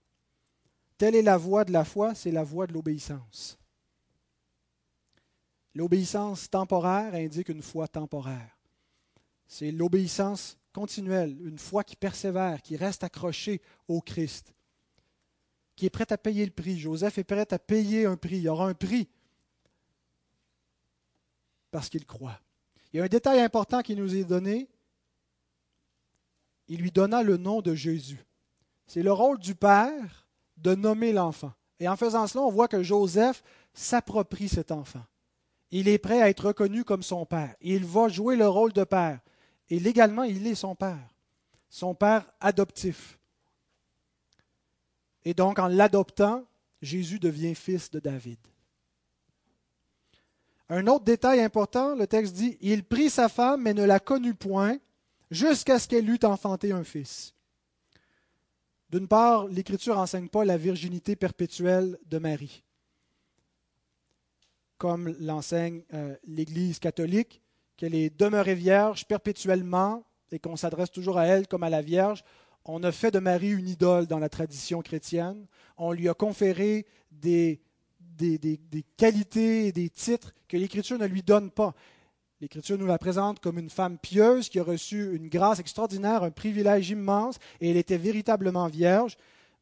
Telle 0.98 1.16
est 1.16 1.22
la 1.22 1.38
voie 1.38 1.66
de 1.66 1.72
la 1.72 1.86
foi, 1.86 2.14
c'est 2.14 2.32
la 2.32 2.44
voie 2.44 2.68
de 2.68 2.74
l'obéissance. 2.74 3.58
L'obéissance 5.74 6.50
temporaire 6.50 7.16
indique 7.16 7.50
une 7.50 7.64
foi 7.64 7.88
temporaire. 7.88 8.60
C'est 9.48 9.72
l'obéissance 9.72 10.58
continuelle, 10.74 11.38
une 11.46 11.60
foi 11.60 11.84
qui 11.84 11.96
persévère, 11.96 12.62
qui 12.62 12.76
reste 12.76 13.04
accrochée 13.04 13.62
au 13.88 14.02
Christ, 14.02 14.54
qui 15.76 15.86
est 15.86 15.90
prête 15.90 16.12
à 16.12 16.18
payer 16.18 16.46
le 16.46 16.52
prix. 16.52 16.78
Joseph 16.78 17.18
est 17.18 17.24
prêt 17.24 17.54
à 17.54 17.60
payer 17.60 18.06
un 18.06 18.18
prix. 18.18 18.38
Il 18.38 18.44
y 18.44 18.50
aura 18.50 18.68
un 18.68 18.74
prix 18.74 19.08
parce 21.72 21.90
qu'il 21.90 22.06
croit. 22.06 22.40
Il 22.92 22.98
y 22.98 23.00
a 23.00 23.04
un 23.04 23.08
détail 23.08 23.40
important 23.40 23.82
qui 23.82 23.96
nous 23.96 24.16
est 24.16 24.24
donné. 24.24 24.70
Il 26.68 26.82
lui 26.82 26.92
donna 26.92 27.24
le 27.24 27.38
nom 27.38 27.62
de 27.62 27.74
Jésus. 27.74 28.24
C'est 28.86 29.02
le 29.02 29.12
rôle 29.12 29.40
du 29.40 29.56
Père 29.56 30.28
de 30.58 30.76
nommer 30.76 31.12
l'enfant. 31.12 31.52
Et 31.80 31.88
en 31.88 31.96
faisant 31.96 32.28
cela, 32.28 32.44
on 32.44 32.52
voit 32.52 32.68
que 32.68 32.84
Joseph 32.84 33.44
s'approprie 33.74 34.48
cet 34.48 34.72
enfant. 34.72 35.04
Il 35.72 35.88
est 35.88 35.98
prêt 35.98 36.22
à 36.22 36.30
être 36.30 36.48
reconnu 36.48 36.84
comme 36.84 37.02
son 37.02 37.26
Père. 37.26 37.56
Il 37.62 37.84
va 37.86 38.08
jouer 38.08 38.36
le 38.36 38.48
rôle 38.48 38.74
de 38.74 38.84
Père. 38.84 39.20
Et 39.74 39.80
légalement, 39.80 40.22
il 40.22 40.46
est 40.46 40.54
son 40.54 40.76
père, 40.76 41.16
son 41.68 41.96
père 41.96 42.32
adoptif. 42.40 43.18
Et 45.26 45.34
donc, 45.34 45.58
en 45.58 45.68
l'adoptant, 45.68 46.46
Jésus 46.84 47.18
devient 47.18 47.56
fils 47.56 47.90
de 47.90 48.00
David. 48.00 48.38
Un 50.70 50.86
autre 50.86 51.06
détail 51.06 51.42
important, 51.42 51.96
le 51.96 52.06
texte 52.06 52.36
dit, 52.36 52.56
Il 52.62 52.84
prit 52.84 53.10
sa 53.10 53.30
femme, 53.30 53.64
mais 53.64 53.74
ne 53.74 53.84
la 53.84 54.00
connut 54.00 54.36
point, 54.36 54.78
jusqu'à 55.32 55.80
ce 55.80 55.88
qu'elle 55.88 56.08
eût 56.08 56.20
enfanté 56.22 56.72
un 56.72 56.84
fils. 56.84 57.34
D'une 58.92 59.08
part, 59.08 59.48
l'Écriture 59.48 59.96
n'enseigne 59.96 60.30
pas 60.30 60.46
la 60.46 60.58
virginité 60.58 61.16
perpétuelle 61.16 61.98
de 62.06 62.20
Marie, 62.20 62.64
comme 64.78 65.16
l'enseigne 65.20 65.82
euh, 65.96 66.16
l'Église 66.26 66.78
catholique 66.78 67.43
qu'elle 67.84 67.96
est 67.96 68.18
demeurée 68.18 68.56
vierge 68.56 69.04
perpétuellement 69.04 70.06
et 70.32 70.40
qu'on 70.40 70.56
s'adresse 70.56 70.90
toujours 70.90 71.18
à 71.18 71.26
elle 71.26 71.50
comme 71.50 71.64
à 71.64 71.70
la 71.70 71.82
Vierge. 71.82 72.24
On 72.64 72.82
a 72.82 72.94
fait 72.94 73.12
de 73.12 73.20
Marie 73.20 73.52
une 73.52 73.68
idole 73.68 74.08
dans 74.08 74.20
la 74.20 74.30
tradition 74.30 74.82
chrétienne. 74.82 75.48
On 75.76 75.92
lui 75.92 76.08
a 76.08 76.14
conféré 76.14 76.86
des, 77.12 77.60
qualités 78.96 79.68
et 79.68 79.74
des 79.74 79.90
titres 79.90 80.34
que 80.48 80.56
l'Écriture 80.56 80.98
ne 80.98 81.06
lui 81.06 81.24
donne 81.24 81.52
pas. 81.52 81.74
L'Écriture 82.40 82.78
nous 82.78 82.86
la 82.86 82.98
présente 82.98 83.42
comme 83.42 83.60
une 83.60 83.70
femme 83.70 83.98
pieuse 83.98 84.48
qui 84.48 84.60
a 84.60 84.64
reçu 84.64 85.14
une 85.14 85.28
grâce 85.28 85.60
extraordinaire, 85.60 86.24
un 86.24 86.32
privilège 86.32 86.90
immense, 86.90 87.38
et 87.60 87.70
elle 87.70 87.78
était 87.78 87.98
véritablement 87.98 88.68
vierge. 88.68 89.18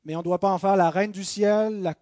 Mais 0.06 0.14
on 0.14 0.20
ne 0.20 0.26
doit 0.26 0.40
pas 0.40 0.52
en 0.52 0.60
faire 0.60 0.76
la 0.76 0.92
reine 0.92 1.12
du 1.12 1.24
ciel, 1.24 1.82
la 1.82 1.96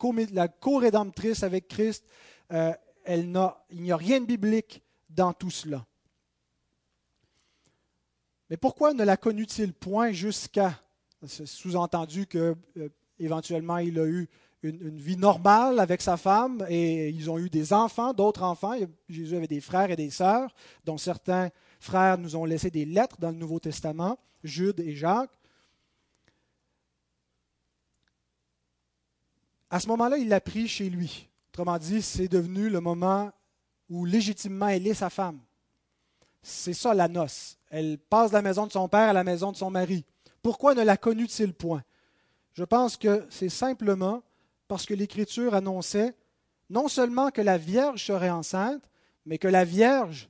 co-rédemptrice 0.49 1.43
avec 1.43 1.69
Christ. 1.69 2.03
Euh, 2.51 2.73
il 3.07 3.31
n'y 3.71 3.91
a 3.93 3.97
rien 3.97 4.19
de 4.19 4.25
biblique 4.25 4.83
dans 5.09 5.31
tout 5.31 5.49
cela. 5.49 5.85
Mais 8.49 8.57
pourquoi 8.57 8.93
ne 8.93 9.03
la 9.03 9.17
connut-il 9.17 9.73
point 9.73 10.11
jusqu'à 10.11 10.79
sous-entendu 11.25 12.25
que 12.25 12.55
euh, 12.77 12.89
éventuellement 13.19 13.77
il 13.77 13.99
a 13.99 14.05
eu 14.05 14.27
une, 14.63 14.97
vie 14.97 15.17
normale 15.17 15.79
avec 15.79 16.01
sa 16.01 16.17
femme 16.17 16.65
et 16.69 17.09
ils 17.09 17.29
ont 17.29 17.37
eu 17.37 17.49
des 17.49 17.71
enfants, 17.73 18.13
d'autres 18.13 18.43
enfants. 18.43 18.73
Jésus 19.07 19.35
avait 19.35 19.47
des 19.47 19.61
frères 19.61 19.91
et 19.91 19.95
des 19.95 20.09
sœurs, 20.09 20.53
dont 20.85 20.97
certains 20.97 21.49
frères 21.79 22.17
nous 22.17 22.35
ont 22.35 22.45
laissé 22.45 22.69
des 22.69 22.85
lettres 22.85 23.17
dans 23.19 23.29
le 23.29 23.37
Nouveau 23.37 23.59
Testament, 23.59 24.17
Jude 24.43 24.79
et 24.79 24.95
Jacques. 24.95 25.31
À 29.69 29.79
ce 29.79 29.87
moment-là, 29.89 30.17
il 30.17 30.27
l'a 30.27 30.41
pris 30.41 30.67
chez 30.67 30.89
lui. 30.89 31.29
Autrement 31.53 31.77
dit, 31.77 32.01
c'est 32.01 32.27
devenu 32.27 32.69
le 32.69 32.81
moment 32.81 33.31
où 33.87 34.05
légitimement 34.05 34.67
elle 34.67 34.87
est 34.87 34.95
sa 34.95 35.09
femme. 35.09 35.39
C'est 36.41 36.73
ça 36.73 36.93
la 36.93 37.07
noce. 37.07 37.58
Elle 37.69 37.97
passe 37.97 38.31
de 38.31 38.35
la 38.35 38.41
maison 38.41 38.67
de 38.67 38.71
son 38.71 38.87
père 38.87 39.09
à 39.09 39.13
la 39.13 39.23
maison 39.23 39.51
de 39.51 39.57
son 39.57 39.69
mari. 39.69 40.05
Pourquoi 40.41 40.73
ne 40.75 40.83
la 40.83 40.97
connut-il 40.97 41.53
point? 41.53 41.83
Je 42.53 42.63
pense 42.63 42.97
que 42.97 43.25
c'est 43.29 43.49
simplement 43.49 44.23
parce 44.67 44.85
que 44.85 44.93
l'Écriture 44.93 45.53
annonçait 45.53 46.15
non 46.69 46.87
seulement 46.87 47.31
que 47.31 47.41
la 47.41 47.57
Vierge 47.57 48.05
serait 48.05 48.29
enceinte, 48.29 48.83
mais 49.25 49.37
que 49.37 49.47
la 49.47 49.65
Vierge 49.65 50.29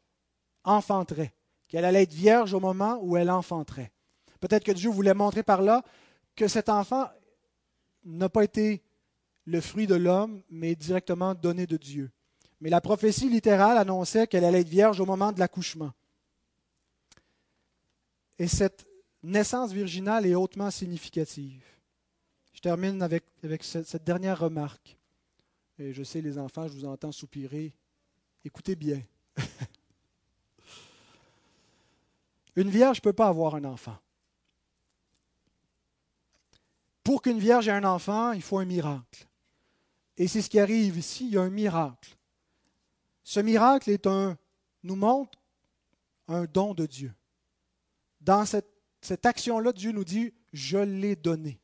enfanterait, 0.63 1.33
qu'elle 1.67 1.85
allait 1.85 2.03
être 2.03 2.13
vierge 2.13 2.53
au 2.53 2.59
moment 2.59 2.99
où 3.01 3.17
elle 3.17 3.31
enfanterait. 3.31 3.91
Peut-être 4.39 4.63
que 4.63 4.71
Dieu 4.71 4.89
voulait 4.89 5.13
montrer 5.13 5.43
par 5.43 5.61
là 5.61 5.83
que 6.35 6.47
cet 6.47 6.69
enfant 6.69 7.09
n'a 8.05 8.29
pas 8.29 8.43
été 8.43 8.81
le 9.45 9.61
fruit 9.61 9.87
de 9.87 9.95
l'homme, 9.95 10.41
mais 10.49 10.75
directement 10.75 11.33
donné 11.33 11.65
de 11.65 11.77
Dieu. 11.77 12.11
Mais 12.61 12.69
la 12.69 12.81
prophétie 12.81 13.29
littérale 13.29 13.77
annonçait 13.77 14.27
qu'elle 14.27 14.45
allait 14.45 14.61
être 14.61 14.69
vierge 14.69 14.99
au 14.99 15.05
moment 15.05 15.31
de 15.31 15.39
l'accouchement. 15.39 15.91
Et 18.39 18.47
cette 18.47 18.87
naissance 19.21 19.73
virginale 19.73 20.25
est 20.25 20.33
hautement 20.33 20.71
significative. 20.71 21.61
Je 22.53 22.61
termine 22.61 23.01
avec, 23.01 23.25
cette 23.61 24.03
dernière 24.05 24.39
remarque. 24.39 24.97
Et 25.77 25.93
je 25.93 26.03
sais, 26.03 26.21
les 26.21 26.37
enfants, 26.37 26.67
je 26.67 26.73
vous 26.73 26.85
entends 26.85 27.11
soupirer. 27.11 27.73
Écoutez 28.43 28.77
bien. 28.77 29.01
Une 32.55 32.69
vierge 32.69 32.97
ne 32.99 33.01
peut 33.01 33.13
pas 33.13 33.27
avoir 33.27 33.55
un 33.55 33.65
enfant. 33.65 33.97
Pour 37.03 37.21
qu'une 37.21 37.39
vierge 37.39 37.67
ait 37.67 37.71
un 37.71 37.83
enfant, 37.83 38.31
il 38.31 38.41
faut 38.41 38.59
un 38.59 38.65
miracle. 38.65 39.27
Et 40.17 40.27
c'est 40.27 40.41
ce 40.41 40.49
qui 40.49 40.59
arrive 40.59 40.97
ici, 40.97 41.27
il 41.27 41.33
y 41.33 41.37
a 41.37 41.41
un 41.41 41.49
miracle. 41.49 42.15
Ce 43.23 43.39
miracle 43.39 43.89
est 43.89 44.07
un, 44.07 44.37
nous 44.83 44.95
montre 44.95 45.39
un 46.27 46.45
don 46.45 46.73
de 46.73 46.85
Dieu. 46.85 47.13
Dans 48.22 48.45
cette, 48.45 49.26
action-là, 49.26 49.72
Dieu 49.72 49.91
nous 49.91 50.03
dit, 50.03 50.34
je 50.53 50.78
l'ai 50.78 51.15
donné. 51.15 51.59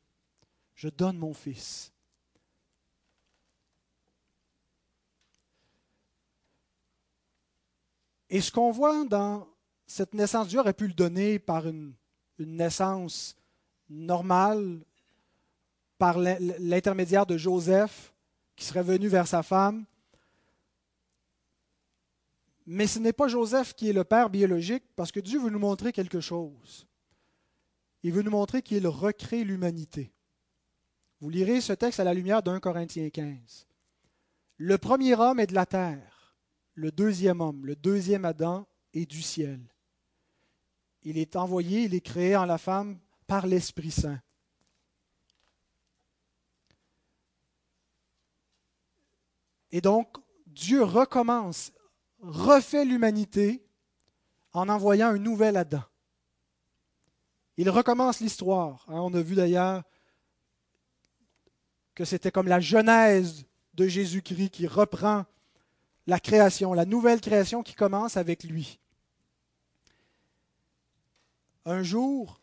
Je 0.76 0.90
donne 0.90 1.18
mon 1.18 1.34
fils. 1.34 1.92
Et 8.30 8.42
ce 8.42 8.52
qu'on 8.52 8.72
voit 8.72 9.06
dans 9.06 9.48
cette 9.86 10.14
naissance, 10.14 10.48
Dieu 10.48 10.60
aurait 10.60 10.74
pu 10.74 10.88
le 10.88 10.94
donner 10.94 11.40
par 11.40 11.68
une 11.68 11.94
naissance 12.40 13.36
normale, 13.90 14.80
par 15.98 16.18
l'intermédiaire 16.20 17.26
de 17.26 17.38
Joseph, 17.38 18.14
qui 18.56 18.66
serait 18.66 18.84
venu 18.84 19.08
vers 19.08 19.28
sa 19.28 19.44
femme. 19.44 19.86
Mais 22.66 22.88
ce 22.88 23.00
n'est 23.00 23.14
pas 23.14 23.28
Joseph 23.28 23.76
qui 23.76 23.90
est 23.90 23.94
le 23.94 24.04
père 24.04 24.30
biologique, 24.30 24.84
parce 24.96 25.12
que 25.12 25.20
Dieu 25.20 25.40
veut 25.40 25.50
nous 25.50 25.60
montrer 25.60 25.92
quelque 25.92 26.20
chose. 26.20 26.88
Il 28.04 28.12
veut 28.12 28.24
nous 28.24 28.32
montrer 28.32 28.62
qu'il 28.62 28.88
recrée 28.88 29.44
l'humanité. 29.44 30.14
Vous 31.20 31.30
lirez 31.30 31.62
ce 31.62 31.74
texte 31.74 32.00
à 32.00 32.04
la 32.04 32.14
lumière 32.14 32.44
d'un 32.44 32.60
Corinthiens 32.60 33.10
15. 33.10 33.68
Le 34.58 34.78
premier 34.78 35.16
homme 35.16 35.40
est 35.40 35.48
de 35.48 35.54
la 35.54 35.66
terre, 35.66 36.36
le 36.74 36.92
deuxième 36.92 37.42
homme, 37.42 37.66
le 37.66 37.76
deuxième 37.76 38.26
Adam 38.26 38.68
est 38.94 39.06
du 39.06 39.22
ciel. 39.22 39.60
Il 41.04 41.18
est 41.18 41.36
envoyé, 41.36 41.84
il 41.84 41.94
est 41.94 42.02
créé 42.02 42.36
en 42.36 42.46
la 42.46 42.58
femme 42.58 43.00
par 43.28 43.48
l'Esprit 43.48 43.92
Saint. 43.92 44.20
Et 49.72 49.82
donc, 49.82 50.16
Dieu 50.48 50.84
recommence, 50.84 51.72
refait 52.28 52.86
l'humanité 52.86 53.66
en 54.54 54.70
envoyant 54.70 55.10
un 55.10 55.18
nouvel 55.18 55.58
Adam. 55.58 55.84
Il 57.58 57.70
recommence 57.70 58.20
l'histoire. 58.20 58.86
Hein. 58.88 59.00
on 59.00 59.14
a 59.14 59.22
vu 59.22 59.36
d'ailleurs 59.36 59.84
que 61.94 62.04
c'était 62.04 62.32
comme 62.32 62.48
la 62.48 62.60
genèse 62.60 63.46
de 63.74 63.88
Jésus-Christ 63.88 64.50
qui 64.50 64.68
reprend 64.68 65.26
la 66.08 66.20
création, 66.20 66.74
la 66.74 66.86
nouvelle 66.86 67.22
création 67.22 67.64
qui 67.64 67.74
commence 67.74 68.18
avec 68.18 68.44
lui. 68.44 68.80
Un 71.66 71.82
jour, 71.82 72.42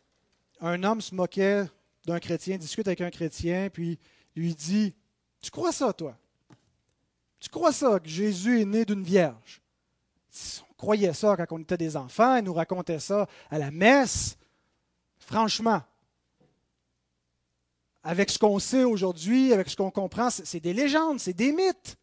un 0.59 0.83
homme 0.83 1.01
se 1.01 1.15
moquait 1.15 1.65
d'un 2.05 2.19
chrétien, 2.19 2.57
discute 2.57 2.87
avec 2.87 3.01
un 3.01 3.11
chrétien, 3.11 3.69
puis 3.69 3.99
lui 4.35 4.53
dit 4.55 4.93
Tu 5.41 5.49
crois 5.51 5.71
ça, 5.71 5.93
toi? 5.93 6.17
Tu 7.39 7.49
crois 7.49 7.71
ça, 7.71 7.99
que 7.99 8.09
Jésus 8.09 8.61
est 8.61 8.65
né 8.65 8.85
d'une 8.85 9.03
vierge? 9.03 9.62
On 10.69 10.73
croyait 10.73 11.13
ça 11.13 11.37
quand 11.37 11.45
on 11.51 11.59
était 11.59 11.77
des 11.77 11.95
enfants, 11.95 12.35
il 12.35 12.43
nous 12.43 12.53
racontait 12.53 12.99
ça 12.99 13.27
à 13.49 13.59
la 13.59 13.71
messe. 13.71 14.37
Franchement, 15.17 15.81
avec 18.03 18.29
ce 18.29 18.39
qu'on 18.39 18.59
sait 18.59 18.83
aujourd'hui, 18.83 19.53
avec 19.53 19.69
ce 19.69 19.75
qu'on 19.75 19.91
comprend, 19.91 20.29
c'est 20.29 20.59
des 20.59 20.73
légendes, 20.73 21.19
c'est 21.19 21.33
des 21.33 21.53
mythes. 21.53 21.97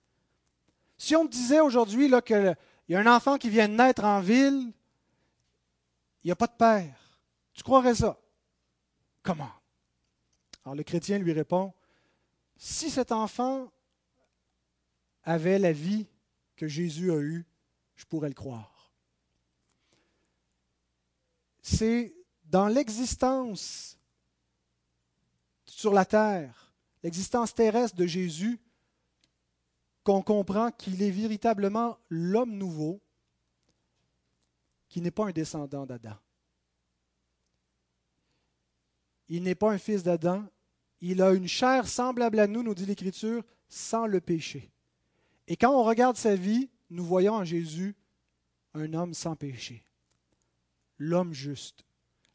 Si 0.97 1.15
on 1.17 1.25
me 1.25 1.29
disait 1.29 1.61
aujourd'hui 1.61 2.11
qu'il 2.25 2.57
y 2.89 2.95
a 2.95 3.01
un 3.01 3.07
enfant 3.07 3.37
qui 3.37 3.51
vient 3.51 3.69
de 3.69 3.75
naître 3.75 4.05
en 4.05 4.21
ville, 4.21 4.73
il 6.23 6.27
n'y 6.27 6.31
a 6.31 6.37
pas 6.37 6.47
de 6.47 6.53
père, 6.53 7.21
tu 7.53 7.63
croirais 7.63 7.95
ça? 7.95 8.19
Comment? 9.23 9.51
Alors 10.65 10.77
le 10.77 10.83
chrétien 10.83 11.19
lui 11.19 11.33
répond, 11.33 11.73
si 12.57 12.91
cet 12.91 13.13
enfant 13.13 13.71
avait 15.25 15.59
la 15.59 15.73
vie 15.73 16.07
que 16.57 16.69
Jésus 16.69 17.11
a 17.11 17.17
eue, 17.17 17.47
je 18.01 18.07
pourrais 18.07 18.29
le 18.29 18.35
croire. 18.35 18.91
C'est 21.61 22.15
dans 22.45 22.67
l'existence 22.67 23.99
sur 25.67 25.93
la 25.93 26.07
terre, 26.07 26.73
l'existence 27.03 27.55
terrestre 27.55 27.97
de 27.97 28.07
Jésus, 28.07 28.59
qu'on 30.03 30.23
comprend 30.23 30.71
qu'il 30.71 31.03
est 31.03 31.11
véritablement 31.11 31.99
l'homme 32.09 32.57
nouveau, 32.57 33.03
qui 34.89 35.03
n'est 35.03 35.11
pas 35.11 35.27
un 35.27 35.33
descendant 35.33 35.85
d'Adam. 35.85 36.17
Il 39.29 39.43
n'est 39.43 39.55
pas 39.55 39.73
un 39.73 39.79
fils 39.79 40.03
d'Adam, 40.03 40.47
il 41.03 41.21
a 41.21 41.35
une 41.35 41.47
chair 41.47 41.87
semblable 41.87 42.41
à 42.41 42.47
nous, 42.47 42.63
nous 42.63 42.75
dit 42.75 42.87
l'Écriture, 42.87 43.45
sans 43.69 44.07
le 44.07 44.23
péché. 44.23 44.73
Et 45.47 45.57
quand 45.57 45.79
on 45.79 45.85
regarde 45.85 46.17
sa 46.17 46.35
vie, 46.35 46.71
nous 46.91 47.05
voyons 47.05 47.35
en 47.35 47.45
Jésus 47.45 47.95
un 48.75 48.93
homme 48.93 49.15
sans 49.15 49.37
péché, 49.37 49.85
l'homme 50.99 51.33
juste, 51.33 51.85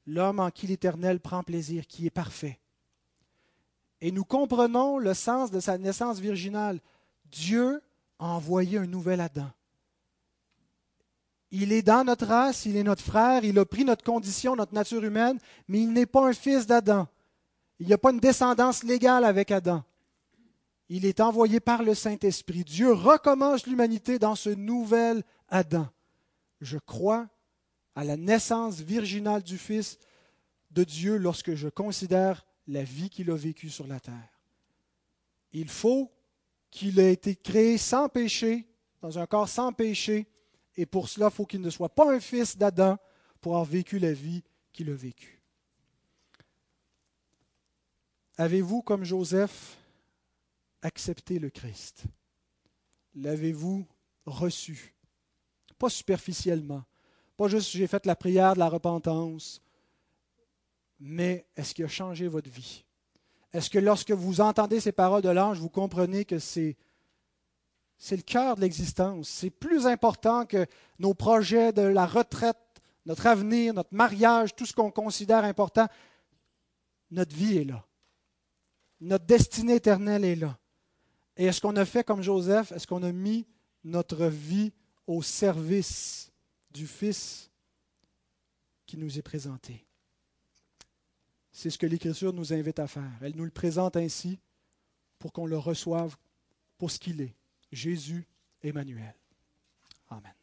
l'homme 0.06 0.40
en 0.40 0.50
qui 0.50 0.68
l'Éternel 0.68 1.20
prend 1.20 1.44
plaisir, 1.44 1.88
qui 1.88 2.06
est 2.06 2.12
parfait. 2.12 2.60
Et 4.02 4.12
nous 4.12 4.26
comprenons 4.26 4.98
le 4.98 5.14
sens 5.14 5.52
de 5.52 5.60
sa 5.60 5.78
naissance 5.78 6.20
virginale. 6.20 6.80
Dieu 7.26 7.82
a 8.20 8.28
envoyé 8.28 8.78
un 8.78 8.86
nouvel 8.86 9.22
Adam. 9.22 9.50
Il 11.52 11.72
est 11.72 11.82
dans 11.82 12.04
notre 12.04 12.26
race, 12.26 12.66
il 12.66 12.76
est 12.76 12.84
notre 12.84 13.04
frère, 13.04 13.46
il 13.46 13.58
a 13.58 13.66
pris 13.66 13.86
notre 13.86 14.04
condition, 14.04 14.56
notre 14.56 14.74
nature 14.74 15.04
humaine, 15.04 15.40
mais 15.68 15.82
il 15.82 15.94
n'est 15.94 16.06
pas 16.06 16.28
un 16.28 16.34
fils 16.34 16.68
d'Adam. 16.68 17.08
Il 17.80 17.88
n'y 17.88 17.94
a 17.94 17.98
pas 17.98 18.12
une 18.12 18.20
descendance 18.20 18.84
légale 18.84 19.24
avec 19.24 19.52
Adam. 19.52 19.84
Il 20.90 21.06
est 21.06 21.20
envoyé 21.20 21.60
par 21.60 21.84
le 21.84 21.96
Saint-Esprit. 21.96 22.64
Dieu 22.64 22.92
recommence 22.92 23.66
l'humanité 23.66 24.20
dans 24.20 24.36
ce 24.36 24.50
nouvel 24.50 25.24
Adam. 25.50 25.88
Je 26.62 26.78
crois 26.78 27.28
à 27.96 28.04
la 28.04 28.18
naissance 28.18 28.80
virginale 28.82 29.42
du 29.42 29.58
Fils 29.58 29.98
de 30.72 30.84
Dieu 30.84 31.18
lorsque 31.18 31.56
je 31.56 31.70
considère 31.70 32.46
la 32.68 32.84
vie 32.84 33.10
qu'il 33.10 33.32
a 33.32 33.36
vécue 33.36 33.70
sur 33.70 33.88
la 33.88 34.00
terre. 34.00 34.42
Il 35.54 35.70
faut 35.70 36.12
qu'il 36.70 37.00
ait 37.00 37.14
été 37.14 37.36
créé 37.36 37.78
sans 37.78 38.10
péché, 38.10 38.68
dans 39.02 39.18
un 39.18 39.26
corps 39.26 39.48
sans 39.48 39.72
péché, 39.72 40.28
et 40.76 40.86
pour 40.86 41.08
cela, 41.08 41.28
il 41.28 41.32
faut 41.32 41.46
qu'il 41.46 41.62
ne 41.62 41.70
soit 41.70 41.94
pas 41.94 42.14
un 42.14 42.20
fils 42.20 42.58
d'Adam 42.58 42.98
pour 43.40 43.54
avoir 43.54 43.66
vécu 43.66 43.98
la 43.98 44.12
vie 44.12 44.44
qu'il 44.74 44.90
a 44.90 44.94
vécue. 44.94 45.42
Avez-vous, 48.38 48.82
comme 48.82 49.06
Joseph, 49.06 49.78
accepté 50.86 51.40
le 51.40 51.50
Christ 51.50 52.06
L'avez-vous 53.16 53.86
reçu? 54.26 54.94
Pas 55.78 55.90
superficiellement, 55.90 56.84
pas 57.38 57.48
juste 57.48 57.72
j'ai 57.72 57.88
fait 57.88 58.06
la 58.06 58.16
prière 58.16 58.54
de 58.54 58.60
la 58.60 58.70
repentance, 58.70 59.62
mais 61.00 61.46
est-ce 61.56 61.74
qu'il 61.74 61.86
a 61.86 61.90
changé 61.90 62.28
votre 62.28 62.50
vie? 62.50 62.86
Est-ce 63.54 63.70
que 63.70 63.80
lorsque 63.80 64.12
vous 64.12 64.42
entendez 64.42 64.80
ces 64.80 64.92
paroles 64.92 65.22
de 65.22 65.30
l'ange, 65.30 65.60
vous 65.60 65.70
comprenez 65.70 66.26
que 66.26 66.40
c'est 66.40 66.78
c'est 67.98 68.18
le 68.18 68.22
cœur 68.22 68.58
de 68.58 68.62
l'existence? 68.62 69.30
C'est 69.30 69.50
plus 69.50 69.88
important 69.88 70.46
que 70.46 70.66
nos 71.00 71.14
projets 71.14 71.72
de 71.72 71.82
la 71.82 72.06
retraite, 72.06 72.58
notre 73.06 73.28
avenir, 73.28 73.74
notre 73.74 73.94
mariage, 73.94 74.56
tout 74.56 74.66
ce 74.66 74.74
qu'on 74.74 74.92
considère 74.92 75.46
important. 75.46 75.88
Notre 77.12 77.36
vie 77.36 77.60
est 77.60 77.64
là. 77.64 77.86
Notre 79.00 79.26
destinée 79.26 79.76
éternelle 79.76 80.26
est 80.26 80.36
là. 80.36 80.58
Et 81.38 81.46
est-ce 81.46 81.62
qu'on 81.62 81.76
a 81.76 81.86
fait 81.86 82.04
comme 82.04 82.22
Joseph? 82.22 82.72
Est-ce 82.72 82.88
qu'on 82.88 83.04
a 83.04 83.12
mis 83.12 83.46
notre 83.84 84.28
vie 84.28 84.72
au 85.08 85.22
service 85.22 86.32
du 86.72 86.88
Fils 86.88 87.52
qui 88.86 88.98
nous 88.98 89.18
est 89.18 89.22
présenté? 89.22 89.86
C'est 91.52 91.70
ce 91.70 91.78
que 91.78 91.86
l'Écriture 91.86 92.34
nous 92.34 92.54
invite 92.54 92.80
à 92.80 92.88
faire. 92.88 93.12
Elle 93.22 93.36
nous 93.36 93.46
le 93.46 93.52
présente 93.52 93.96
ainsi 93.96 94.40
pour 95.20 95.32
qu'on 95.32 95.46
le 95.46 95.58
reçoive 95.58 96.16
pour 96.78 96.92
ce 96.92 97.00
qu'il 97.00 97.22
est. 97.22 97.36
Jésus 97.72 98.28
Emmanuel. 98.62 99.16
Amen. 100.10 100.34